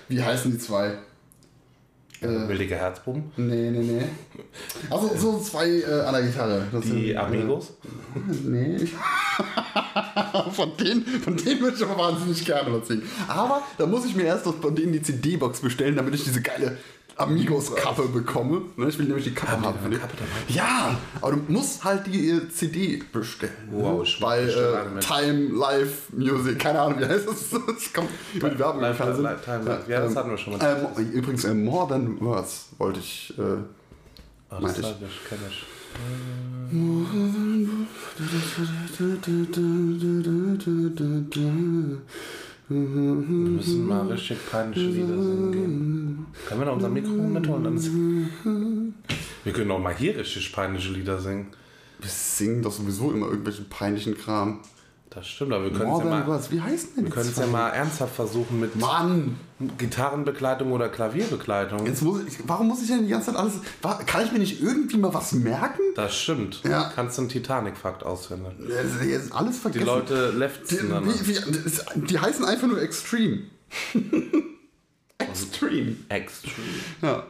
wie 0.08 0.24
heißen 0.24 0.52
die 0.52 0.58
zwei? 0.58 0.98
Äh, 2.22 2.48
Williger 2.48 2.76
Herzbuben. 2.78 3.32
nee, 3.36 3.72
nee, 3.72 3.80
nee. 3.80 4.04
Also 4.90 5.12
so 5.18 5.40
zwei 5.40 5.68
äh, 5.68 6.02
an 6.06 6.14
der 6.14 6.24
Gitarre. 6.24 6.68
Das 6.72 6.84
Die 6.84 7.08
sind, 7.08 7.18
Amigos. 7.18 7.74
Äh, 8.14 8.48
nee. 8.48 8.78
von 10.52 10.78
denen, 10.78 11.04
von 11.06 11.36
denen 11.36 11.62
würde 11.62 11.78
ich 11.78 11.84
aber 11.84 11.98
wahnsinnig 11.98 12.46
gerne 12.46 12.72
was 12.80 12.88
singen. 12.88 13.04
Aber 13.28 13.64
da 13.78 13.86
muss 13.88 14.06
ich 14.06 14.16
mir 14.16 14.24
erst 14.26 14.46
noch 14.46 14.56
von 14.62 14.76
denen 14.76 14.94
die 14.94 15.02
CD-Box 15.02 15.62
bestellen, 15.62 15.96
damit 15.96 16.14
ich 16.14 16.24
diese 16.24 16.42
geile 16.42 16.78
Amigos-Kappe 17.18 18.08
bekomme. 18.08 18.62
Ne, 18.78 18.88
Ich 18.90 18.98
will 18.98 19.06
nämlich 19.06 19.26
die 19.26 19.34
Kappe 19.34 19.52
Haben 19.52 19.92
die 19.92 19.98
Kappe? 19.98 20.14
Ja, 20.48 20.98
aber 21.22 21.32
du 21.34 21.44
musst 21.52 21.84
halt 21.84 22.08
die 22.08 22.30
äh, 22.30 22.50
CD 22.50 23.02
bestellen. 23.12 23.52
Wow, 23.72 23.98
ne? 24.00 24.04
ich 24.04 24.20
Bei 24.20 24.40
äh. 24.44 25.00
Time 25.00 25.50
Live 25.58 26.10
Music, 26.14 26.60
keine 26.60 26.80
Ahnung, 26.82 27.00
wie 27.00 27.06
heißt 27.06 27.28
das? 27.28 27.50
Das 27.68 27.94
kommt 27.94 28.10
über 28.34 28.50
die 28.50 28.60
Werbung 28.60 28.82
Live. 28.82 29.00
Live, 29.00 29.46
Time 29.46 29.64
Live. 29.64 29.88
Ja, 29.88 30.02
das 30.02 30.16
hatten 30.16 30.30
wir 30.30 30.38
schon 30.38 30.58
mal. 30.58 30.92
Ähm, 30.98 31.12
übrigens, 31.12 31.44
äh, 31.46 31.54
More 31.54 31.88
Than 31.90 32.20
Words 32.22 32.70
wollte 32.78 33.00
ich. 33.00 33.34
Äh, 33.38 33.42
Oh, 34.54 34.58
das 34.60 34.78
ich. 34.80 34.84
sag 34.86 34.96
ich, 35.02 35.30
kenn 35.30 35.40
ich. 35.50 35.64
Wir 42.72 42.78
müssen 42.78 43.86
mal 43.86 44.08
richtig 44.08 44.38
peinliche 44.50 44.88
Lieder 44.88 45.22
singen 45.22 45.52
gehen. 45.52 46.26
Können 46.48 46.62
wir 46.62 46.66
noch 46.68 46.76
unser 46.76 46.88
Mikro 46.90 47.12
mitholen? 47.12 48.94
Wir 49.44 49.54
können 49.54 49.72
auch 49.72 49.80
mal 49.80 49.94
hier 49.94 50.18
richtig 50.18 50.54
peinliche 50.54 50.94
Lieder 50.94 51.20
singen. 51.20 51.48
wir 52.00 52.10
singen 52.10 52.62
doch 52.62 52.72
sowieso 52.72 53.12
immer 53.12 53.26
irgendwelchen 53.26 53.68
peinlichen 53.68 54.18
Kram. 54.18 54.62
Das 55.14 55.28
stimmt, 55.28 55.52
aber 55.52 55.66
wir 55.66 55.72
können 55.78 55.92
es 55.92 56.00
ja 56.00 56.06
mal, 56.06 56.26
Words, 56.26 56.52
wie 56.52 56.62
heißen 56.62 56.92
denn 56.96 57.04
wir 57.04 57.12
können 57.12 57.30
es 57.30 57.36
ja 57.38 57.46
mal 57.46 57.68
ernsthaft 57.72 58.16
versuchen 58.16 58.62
mit 58.62 58.78
Mann! 58.78 59.36
Gitarrenbegleitung 59.78 60.72
oder 60.72 60.88
Klavierbegleitung. 60.88 61.86
Jetzt 61.86 62.02
muss 62.02 62.22
ich, 62.26 62.38
warum 62.48 62.70
muss 62.70 62.82
ich 62.82 62.88
denn 62.88 63.04
die 63.04 63.10
ganze 63.10 63.28
Zeit 63.28 63.36
alles. 63.36 63.56
Kann 64.08 64.24
ich 64.26 64.32
mir 64.32 64.40
nicht 64.40 64.62
irgendwie 64.62 64.96
mal 64.98 65.14
was 65.14 65.34
merken? 65.34 65.82
Das 65.96 66.16
stimmt. 66.18 66.62
Ja. 66.64 66.90
Kannst 66.96 67.18
du 67.18 67.24
einen 67.24 67.30
Titanic-Fakt 67.30 68.04
auswendig. 68.04 68.54
Jetzt 69.06 69.34
alles 69.34 69.56
Die 69.58 69.62
vergessen. 69.62 69.86
Leute 69.86 70.32
Die, 70.32 70.38
leften 70.40 70.90
dann. 70.90 71.06
wie, 71.06 71.28
wie, 71.28 72.02
die 72.08 72.18
heißen 72.18 72.46
einfach 72.46 72.68
nur 72.68 72.82
Extreme. 72.82 73.40
Extreme. 75.18 75.96
Extreme. 76.08 76.56
Ja. 77.02 77.24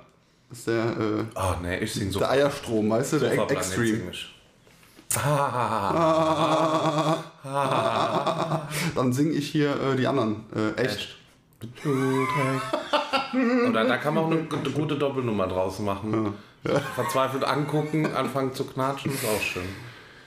Das 0.49 0.59
ist 0.59 0.67
der, 0.67 0.83
äh, 0.85 1.23
Oh 1.35 1.55
nee, 1.63 1.79
ich 1.79 1.93
sing 1.93 2.11
so. 2.11 2.19
der 2.19 2.29
Eierstrom, 2.31 2.89
weißt 2.89 3.13
du? 3.13 3.19
Der 3.19 3.49
Extreme. 3.49 4.11
Ich. 5.15 5.21
Ah, 7.43 8.67
Dann 8.95 9.13
singe 9.13 9.31
ich 9.31 9.49
hier 9.49 9.71
äh, 9.71 9.95
die 9.95 10.05
anderen. 10.05 10.43
Äh, 10.55 10.79
echt. 10.79 10.95
echt. 10.95 11.17
Und 13.33 13.73
da, 13.73 13.97
kann 13.97 14.13
man 14.13 14.23
auch 14.23 14.31
eine 14.31 14.43
gute 14.71 14.95
Doppelnummer 14.95 15.47
draus 15.47 15.79
machen. 15.79 16.33
Verzweifelt 16.95 17.43
angucken, 17.43 18.05
anfangen 18.13 18.53
zu 18.53 18.65
knatschen, 18.65 19.11
ist 19.11 19.25
auch 19.25 19.41
schön. 19.41 19.63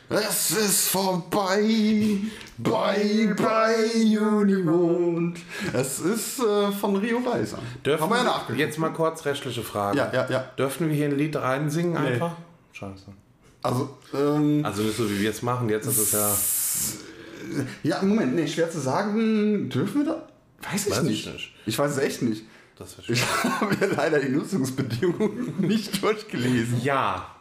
Es 0.09 0.51
ist 0.51 0.89
vorbei, 0.89 2.19
bye 2.59 3.35
bye 3.35 4.21
Unimond. 4.21 5.39
Es 5.73 6.01
ist 6.01 6.41
äh, 6.41 6.71
von 6.73 6.97
Rio 6.97 7.21
Reiser. 7.21 7.59
Dürfen 7.85 8.11
Haben 8.11 8.27
wir 8.49 8.57
ja 8.57 8.67
jetzt 8.67 8.79
mal 8.79 8.91
kurz 8.91 9.25
rechtliche 9.25 9.63
Frage. 9.63 9.97
Ja, 9.97 10.13
ja, 10.13 10.29
ja. 10.29 10.45
Dürfen 10.59 10.89
wir 10.89 10.95
hier 10.95 11.07
ein 11.07 11.17
Lied 11.17 11.37
reinsingen 11.37 11.97
einfach? 11.97 12.33
Scheiße. 12.73 13.07
Also, 13.65 13.97
ähm, 14.13 14.65
Also 14.65 14.83
nicht 14.83 14.97
so 14.97 15.11
wie 15.11 15.21
wir 15.21 15.31
es 15.31 15.41
machen, 15.43 15.69
jetzt 15.71 15.87
ist 15.87 15.99
es 15.99 16.13
ja. 16.13 16.31
ja, 17.83 18.03
Moment, 18.03 18.35
nee, 18.35 18.47
schwer 18.47 18.71
zu 18.71 18.79
sagen. 18.79 19.71
Dürfen 19.71 20.05
wir 20.05 20.13
da? 20.13 20.29
Weiß 20.71 20.87
ich, 20.87 20.93
Weiß 20.93 20.99
ich 21.05 21.09
nicht. 21.09 21.33
nicht. 21.33 21.53
Ich 21.67 21.79
weiß 21.79 21.93
es 21.93 21.99
echt 21.99 22.23
nicht. 22.23 22.45
Ich 23.09 23.23
habe 23.45 23.75
mir 23.75 23.87
leider 23.95 24.19
die 24.21 24.29
Nutzungsbedingungen 24.31 25.55
nicht 25.61 26.03
durchgelesen. 26.03 26.83
Ja. 26.83 27.34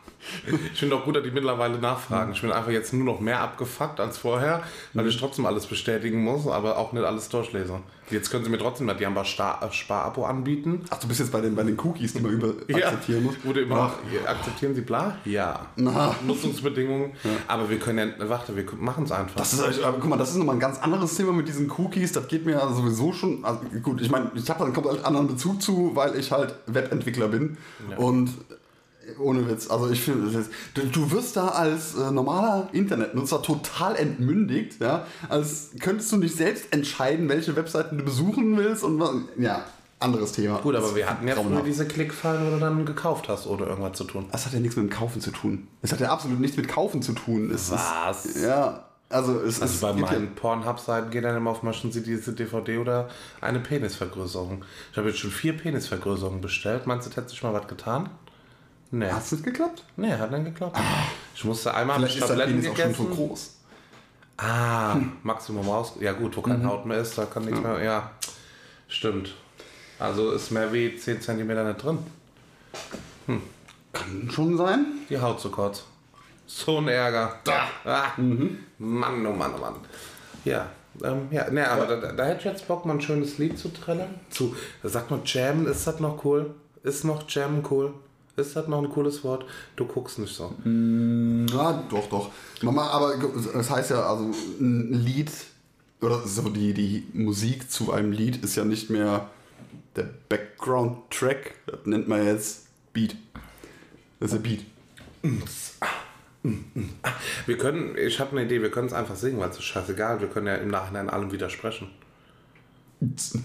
Ich 0.73 0.79
finde 0.79 0.95
auch 0.95 1.05
gut, 1.05 1.15
dass 1.15 1.23
die 1.23 1.31
mittlerweile 1.31 1.77
nachfragen. 1.79 2.33
Ich 2.33 2.41
bin 2.41 2.51
einfach 2.51 2.71
jetzt 2.71 2.93
nur 2.93 3.05
noch 3.05 3.19
mehr 3.19 3.39
abgefuckt 3.39 3.99
als 3.99 4.17
vorher, 4.17 4.63
weil 4.93 5.07
ich 5.07 5.17
trotzdem 5.17 5.45
alles 5.45 5.65
bestätigen 5.65 6.23
muss, 6.23 6.47
aber 6.47 6.77
auch 6.77 6.93
nicht 6.93 7.03
alles 7.03 7.29
durchlese. 7.29 7.79
Jetzt 8.09 8.29
können 8.29 8.43
sie 8.43 8.49
mir 8.49 8.57
trotzdem 8.57 8.91
die 8.99 9.05
haben 9.05 9.15
Star- 9.25 9.59
Sparabo 9.71 10.25
anbieten. 10.25 10.83
Ach, 10.89 10.99
du 10.99 11.07
bist 11.07 11.21
jetzt 11.21 11.31
bei 11.31 11.39
den, 11.41 11.55
bei 11.55 11.63
den 11.63 11.79
Cookies, 11.79 12.13
die 12.13 12.19
man 12.19 12.31
über 12.31 12.47
akzeptieren 12.75 13.23
muss. 13.23 13.35
Wurde 13.43 13.61
immer 13.61 13.75
noch, 13.75 13.93
akzeptieren 14.27 14.75
Sie 14.75 14.81
bla? 14.81 15.17
Ja. 15.25 15.67
Na. 15.77 16.13
Nutzungsbedingungen. 16.25 17.13
Aber 17.47 17.69
wir 17.69 17.79
können 17.79 18.13
ja, 18.19 18.29
warte, 18.29 18.55
wir 18.55 18.65
machen 18.77 19.05
es 19.05 19.11
einfach. 19.11 19.35
Das 19.37 19.53
ist, 19.53 19.81
aber 19.81 19.97
guck 19.99 20.09
mal, 20.09 20.17
das 20.17 20.31
ist 20.31 20.35
nochmal 20.37 20.55
ein 20.57 20.59
ganz 20.59 20.79
anderes 20.79 21.15
Thema 21.15 21.31
mit 21.31 21.47
diesen 21.47 21.71
Cookies. 21.71 22.11
Das 22.11 22.27
geht 22.27 22.45
mir 22.45 22.51
ja 22.53 22.67
sowieso 22.73 23.13
schon. 23.13 23.43
Also 23.45 23.61
gut, 23.81 24.01
ich 24.01 24.11
meine, 24.11 24.31
ich 24.35 24.49
habe 24.49 24.59
da 24.59 24.65
einen 24.65 24.73
komplett 24.73 25.03
anderen 25.05 25.27
Bezug 25.27 25.61
zu, 25.61 25.91
weil 25.95 26.15
ich 26.17 26.31
halt 26.31 26.55
Webentwickler 26.67 27.29
bin. 27.29 27.57
Und 27.97 28.29
äh, 28.29 28.33
ohne 29.19 29.49
Witz, 29.49 29.69
also 29.69 29.89
ich 29.89 30.01
finde, 30.01 30.31
das 30.31 30.45
du, 30.91 31.11
wirst 31.11 31.35
da 31.35 31.49
als 31.49 31.95
äh, 31.95 32.11
normaler 32.11 32.69
Internetnutzer 32.71 33.41
total 33.41 33.95
entmündigt, 33.95 34.79
ja, 34.81 35.05
als 35.29 35.71
könntest 35.79 36.11
du 36.11 36.17
nicht 36.17 36.35
selbst 36.35 36.65
entscheiden, 36.71 37.29
welche 37.29 37.55
Webseiten 37.55 37.97
du 37.97 38.03
besuchen 38.05 38.55
willst 38.57 38.83
und 38.83 38.99
was, 38.99 39.11
ja, 39.37 39.63
anderes 39.99 40.31
Thema. 40.33 40.57
Gut, 40.59 40.75
aber 40.75 40.95
wir 40.95 41.09
hatten 41.09 41.27
ja 41.27 41.33
früher 41.33 41.43
Grauenhaft. 41.43 41.67
diese 41.67 41.85
Klickfallen, 41.87 42.45
wo 42.47 42.51
du 42.55 42.59
dann 42.59 42.85
gekauft 42.85 43.29
hast 43.29 43.47
oder 43.47 43.67
irgendwas 43.67 43.97
zu 43.97 44.03
tun. 44.03 44.25
Das 44.31 44.45
hat 44.45 44.53
ja 44.53 44.59
nichts 44.59 44.75
mit 44.75 44.85
dem 44.85 44.89
Kaufen 44.89 45.21
zu 45.21 45.31
tun. 45.31 45.67
Es 45.81 45.91
hat 45.93 45.99
ja 46.01 46.11
absolut 46.11 46.39
nichts 46.39 46.57
mit 46.57 46.67
Kaufen 46.67 47.01
zu 47.01 47.13
tun. 47.13 47.49
Es 47.51 47.71
Was? 47.71 48.25
Ist, 48.25 48.43
ja, 48.43 48.83
also 49.09 49.39
es 49.39 49.61
Also 49.61 49.73
ist. 49.75 49.81
bei 49.81 49.93
geht 49.93 50.01
ja- 50.05 50.11
meinen 50.11 50.35
Pornhub-Seiten 50.35 51.09
geht 51.09 51.23
dann 51.23 51.37
immer 51.37 51.51
auf 51.51 51.63
möchten 51.63 51.91
Sie 51.91 52.03
diese 52.03 52.33
DVD 52.33 52.79
oder 52.79 53.07
eine 53.39 53.59
Penisvergrößerung. 53.59 54.65
Ich 54.91 54.97
habe 54.97 55.07
jetzt 55.09 55.19
schon 55.19 55.31
vier 55.31 55.55
Penisvergrößerungen 55.57 56.41
bestellt. 56.41 56.85
Meinst 56.87 57.05
du, 57.05 57.09
das 57.09 57.17
hätte 57.17 57.29
sich 57.29 57.43
mal 57.43 57.53
was 57.53 57.67
getan? 57.67 58.09
Nee. 58.95 59.09
Hat 59.09 59.23
es 59.23 59.31
nicht 59.31 59.43
geklappt? 59.43 59.83
Nee, 59.97 60.11
hat 60.13 60.31
dann 60.31 60.45
geklappt. 60.45 60.77
Ich 61.33 61.43
musste 61.45 61.73
einmal 61.73 61.97
Vielleicht 61.97 62.17
ist 62.19 62.27
Tabletten 62.27 62.51
Penis 62.51 62.69
auch 62.69 62.75
schon 62.77 62.85
gegessen. 62.91 63.07
so 63.09 63.15
groß. 63.15 63.55
Ah, 64.37 64.97
Maximum 65.23 65.67
aus. 65.67 65.93
Ja 65.99 66.11
gut, 66.13 66.37
wo 66.37 66.41
kein 66.41 66.59
Mhm. 66.61 66.67
Haut 66.69 66.85
mehr 66.85 66.99
ist, 66.99 67.17
da 67.17 67.25
kann 67.25 67.45
nichts 67.45 67.59
mehr. 67.59 67.81
Ja, 67.83 68.11
stimmt. 68.87 69.33
Also 69.97 70.31
ist 70.31 70.51
mehr 70.51 70.71
wie 70.73 70.95
10 70.95 71.21
cm 71.21 71.47
nicht 71.67 71.83
drin. 71.83 71.97
Kann 73.93 74.29
schon 74.31 74.57
sein. 74.57 74.85
Die 75.09 75.19
Haut 75.19 75.39
zu 75.39 75.49
kurz. 75.49 75.85
So 76.45 76.77
ein 76.77 76.87
Ärger. 76.87 77.39
Da. 77.43 77.67
Ah. 77.85 78.11
Mann, 78.17 79.25
oh 79.25 79.31
Mann, 79.33 79.53
oh 79.55 79.59
Mann. 79.59 79.75
Ja, 80.45 80.67
ähm, 81.03 81.27
ja, 81.31 81.49
ne, 81.49 81.67
aber 81.67 81.87
Da, 81.87 82.11
da 82.11 82.25
hätte 82.25 82.39
ich 82.39 82.45
jetzt 82.45 82.67
Bock, 82.67 82.85
mal 82.85 82.93
ein 82.93 83.01
schönes 83.01 83.37
Lied 83.37 83.57
zu 83.57 83.69
trällern. 83.69 84.19
Zu, 84.29 84.55
sagt 84.83 85.09
man 85.09 85.21
Jammen, 85.25 85.65
ist 85.67 85.87
das 85.87 85.99
noch 85.99 86.23
cool? 86.25 86.53
Ist 86.83 87.05
noch 87.05 87.27
Jammen 87.29 87.63
cool? 87.71 87.93
Ist 88.35 88.55
das 88.55 88.67
noch 88.67 88.81
ein 88.81 88.89
cooles 88.89 89.23
Wort? 89.23 89.45
Du 89.75 89.85
guckst 89.85 90.17
nicht 90.17 90.35
so. 90.35 90.55
Ja, 90.65 91.83
doch, 91.89 92.09
doch. 92.09 92.31
Mama, 92.61 92.87
aber 92.87 93.15
das 93.53 93.69
heißt 93.69 93.91
ja, 93.91 94.07
also 94.07 94.31
ein 94.59 94.91
Lied 94.93 95.31
oder 96.01 96.25
so 96.25 96.49
die, 96.49 96.73
die 96.73 97.07
Musik 97.13 97.69
zu 97.69 97.93
einem 97.93 98.11
Lied 98.11 98.43
ist 98.43 98.55
ja 98.55 98.65
nicht 98.65 98.89
mehr 98.89 99.29
der 99.95 100.09
Background-Track, 100.29 101.53
das 101.67 101.79
nennt 101.85 102.07
man 102.07 102.25
jetzt 102.25 102.67
Beat. 102.91 103.15
Das 104.19 104.33
ist 104.33 104.43
der 104.43 104.49
Beat. 104.49 104.65
Wir 107.45 107.57
können, 107.57 107.95
ich 107.97 108.19
habe 108.19 108.31
eine 108.31 108.45
Idee, 108.45 108.61
wir 108.61 108.71
können 108.71 108.87
es 108.87 108.93
einfach 108.93 109.15
singen, 109.15 109.39
weil 109.39 109.49
es 109.49 109.57
ist 109.57 109.63
scheißegal. 109.63 110.19
Wir 110.19 110.27
können 110.27 110.47
ja 110.47 110.55
im 110.55 110.69
Nachhinein 110.69 111.09
allem 111.09 111.31
widersprechen. 111.31 111.89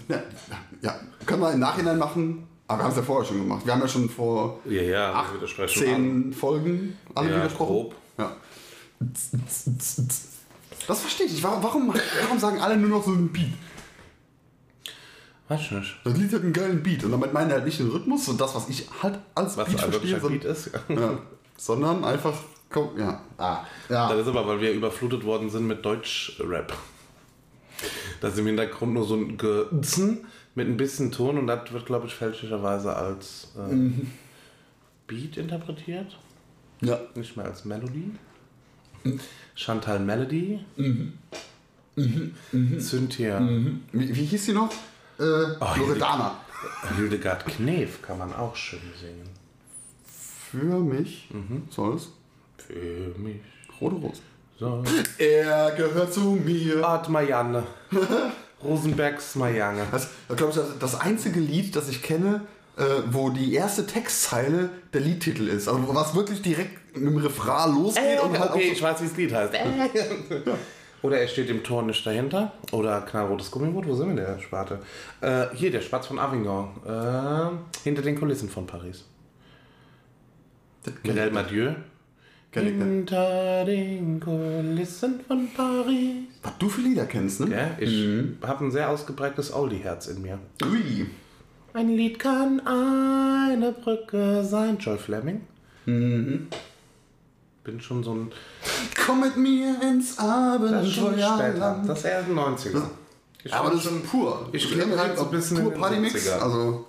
Ja, 0.07 0.23
ja, 0.81 0.99
können 1.25 1.41
wir 1.41 1.51
im 1.51 1.59
Nachhinein 1.59 1.97
machen, 1.97 2.47
aber 2.69 2.77
wir 2.79 2.83
haben 2.83 2.91
es 2.91 2.97
ja 2.97 3.03
vorher 3.03 3.25
schon 3.27 3.39
gemacht. 3.39 3.65
Wir 3.65 3.73
haben 3.73 3.81
ja 3.81 3.87
schon 3.87 4.09
vor 4.09 4.59
Ja, 4.65 4.81
ja, 4.81 5.13
acht, 5.13 5.33
zehn 5.69 6.31
Folgen 6.31 6.97
alle 7.15 7.29
Ja, 7.31 7.35
widersprochen. 7.37 7.67
grob. 7.67 7.95
Ja. 8.17 8.35
Das 10.87 10.99
verstehe 11.01 11.25
ich 11.25 11.33
nicht. 11.33 11.43
Warum, 11.43 11.63
warum, 11.63 11.93
warum 12.21 12.39
sagen 12.39 12.59
alle 12.61 12.77
nur 12.77 12.89
noch 12.89 13.03
so 13.03 13.11
ein 13.11 13.29
Beat? 13.31 13.53
Weiß 15.47 15.61
ich 15.61 15.71
nicht. 15.71 15.95
Das 16.03 16.15
Lied 16.15 16.31
hat 16.31 16.41
einen 16.43 16.53
geilen 16.53 16.83
Beat 16.83 17.03
und 17.03 17.11
damit 17.11 17.33
meine 17.33 17.47
ich 17.49 17.53
halt 17.53 17.65
nicht 17.65 17.79
den 17.79 17.89
Rhythmus 17.89 18.27
und 18.27 18.39
das, 18.39 18.53
was 18.53 18.69
ich 18.69 18.87
halt 19.01 19.17
als 19.33 19.57
Was 19.57 19.67
Beat 19.67 19.83
ein 19.83 19.91
verstehe, 19.91 20.19
Beat 20.19 20.21
sondern, 20.21 20.51
ist. 20.51 20.71
ja, 20.89 21.17
sondern 21.57 22.05
einfach, 22.05 22.33
komm, 22.69 22.89
ja, 22.99 23.19
ah, 23.39 23.63
ja. 23.89 24.09
Das 24.09 24.19
ist 24.21 24.27
aber, 24.27 24.45
weil 24.47 24.61
wir 24.61 24.71
überflutet 24.73 25.23
worden 25.23 25.49
sind 25.49 25.65
mit 25.65 25.83
Deutsch-Rap. 25.83 26.71
Da 28.21 28.27
ist 28.27 28.37
im 28.37 28.45
Hintergrund 28.45 28.93
nur 28.93 29.05
so 29.05 29.15
ein 29.15 29.37
Gezen 29.37 30.27
mit 30.59 30.67
ein 30.67 30.77
bisschen 30.77 31.11
Ton 31.11 31.37
und 31.37 31.47
das 31.47 31.71
wird, 31.71 31.85
glaube 31.85 32.07
ich, 32.07 32.13
fälschlicherweise 32.13 32.95
als 32.95 33.47
äh, 33.57 33.73
Mhm. 33.73 34.11
Beat 35.07 35.37
interpretiert, 35.37 36.17
ja. 36.81 36.99
nicht 37.15 37.35
mehr 37.37 37.45
als 37.47 37.65
Melodie. 37.65 38.11
Chantal 39.55 39.99
Melody. 39.99 40.59
Mhm. 40.75 41.13
Cynthia. 42.79 43.39
Wie, 43.91 44.15
wie 44.15 44.25
hieß 44.25 44.45
sie 44.47 44.53
noch? 44.53 44.69
Äh, 45.17 45.23
Loredana. 45.23 46.35
Hildegard 46.95 47.45
Knef 47.45 48.01
kann 48.01 48.17
man 48.19 48.33
auch 48.35 48.55
schön 48.55 48.79
singen. 49.01 49.29
Für 50.51 50.79
mich 50.79 51.29
Mhm. 51.31 51.63
soll 51.69 51.95
es 51.95 52.09
Für 52.57 53.17
mich. 53.17 53.39
Rote 53.81 53.95
Rose. 53.95 54.21
So. 54.59 54.83
Er 55.17 55.71
gehört 55.71 56.13
zu 56.13 56.31
mir. 56.45 56.85
Art 56.85 57.07
Marianne. 57.09 57.63
Rosenbergs 58.63 59.35
Marianne. 59.35 59.87
Das 59.91 60.05
ist, 60.05 60.11
glaube 60.37 60.53
ich, 60.53 60.79
das, 60.79 60.99
einzige 60.99 61.39
Lied, 61.39 61.75
das 61.75 61.89
ich 61.89 62.01
kenne, 62.01 62.41
äh, 62.77 62.83
wo 63.11 63.29
die 63.29 63.53
erste 63.53 63.85
Textzeile 63.85 64.69
der 64.93 65.01
Liedtitel 65.01 65.47
ist. 65.47 65.67
Also 65.67 65.83
was 65.93 66.15
wirklich 66.15 66.41
direkt 66.41 66.97
mit 66.97 67.13
dem 67.13 67.17
Refrain 67.17 67.73
losgeht 67.73 68.03
Äh, 68.03 68.19
und 68.19 68.31
okay, 68.31 68.39
halt 68.39 68.51
okay 68.51 68.59
auch 68.67 68.71
ich 68.71 68.77
so, 68.77 68.83
weiß, 68.83 69.01
wie 69.01 69.07
das 69.07 69.17
Lied 69.17 69.33
heißt. 69.33 69.53
Oder 71.01 71.21
er 71.21 71.27
steht 71.27 71.49
im 71.49 71.63
Tor 71.63 71.83
nicht 71.83 72.05
dahinter. 72.05 72.51
Oder 72.71 73.01
knallrotes 73.01 73.51
Gummiboot. 73.51 73.87
Wo 73.87 73.95
sind 73.95 74.15
wir 74.15 74.25
der 74.25 74.39
Sparte? 74.39 74.79
Äh, 75.21 75.45
hier, 75.55 75.71
der 75.71 75.81
Spatz 75.81 76.07
von 76.07 76.19
Avignon. 76.19 76.69
Äh, 76.85 77.83
hinter 77.83 78.01
den 78.01 78.19
Kulissen 78.19 78.49
von 78.49 78.67
Paris. 78.67 79.05
Kenn 80.83 81.17
ich 81.17 81.33
nicht. 81.33 81.75
Hinter 82.51 83.63
den 83.65 84.19
Kulissen 84.19 85.19
von 85.27 85.47
Paris. 85.55 86.15
Was 86.41 86.57
du 86.57 86.67
für 86.67 86.81
Lieder 86.81 87.05
kennst, 87.05 87.41
ne? 87.41 87.55
Ja, 87.55 87.77
ich 87.79 88.07
habe 88.41 88.65
ein 88.65 88.71
sehr 88.71 88.89
ausgeprägtes 88.89 89.53
Oldie-Herz 89.53 90.07
in 90.07 90.21
mir. 90.23 90.39
Ui. 90.63 91.05
Ein 91.73 91.89
Lied 91.89 92.17
kann 92.17 92.59
eine 92.65 93.71
Brücke 93.71 94.43
sein. 94.43 94.77
Joy 94.79 94.97
Fleming. 94.97 95.41
Mhm. 95.85 96.47
Bin 97.63 97.79
schon 97.81 98.03
so 98.03 98.15
ein. 98.15 98.31
Komm 99.05 99.21
mit 99.21 99.37
mir 99.37 99.75
ins 99.83 100.15
Das 100.15 100.85
ist 100.87 100.93
schon 100.95 101.13
später. 101.13 101.27
Abenteuerland. 101.33 101.87
Das 101.89 101.99
ist 101.99 102.05
eher 102.05 102.19
ein 102.19 102.33
90er. 102.33 102.81
Ich 103.43 103.53
Aber 103.53 103.69
das 103.69 103.85
ist 103.85 104.09
pur. 104.09 104.49
ich 104.51 104.69
kenne 104.71 104.97
halt 104.97 105.17
so 105.17 105.25
ein 105.25 105.31
bisschen 105.31 105.61
pur 105.63 105.71
Partymix. 105.73 106.15
70er. 106.27 106.39
Also, 106.39 106.87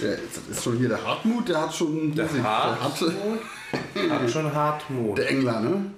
der, 0.00 0.16
das 0.16 0.56
ist 0.58 0.62
schon 0.64 0.76
hier 0.78 0.88
der 0.88 1.02
Hartmut, 1.04 1.48
der 1.48 1.60
hat 1.62 1.74
schon. 1.74 2.14
Der. 2.14 2.28
Hartmut? 2.42 3.40
Der, 3.94 4.10
hat, 4.10 4.22
Hat 4.22 4.30
schon 4.30 4.54
Hartmut. 4.54 5.18
der 5.18 5.30
Engler, 5.30 5.60
ne? 5.60 5.90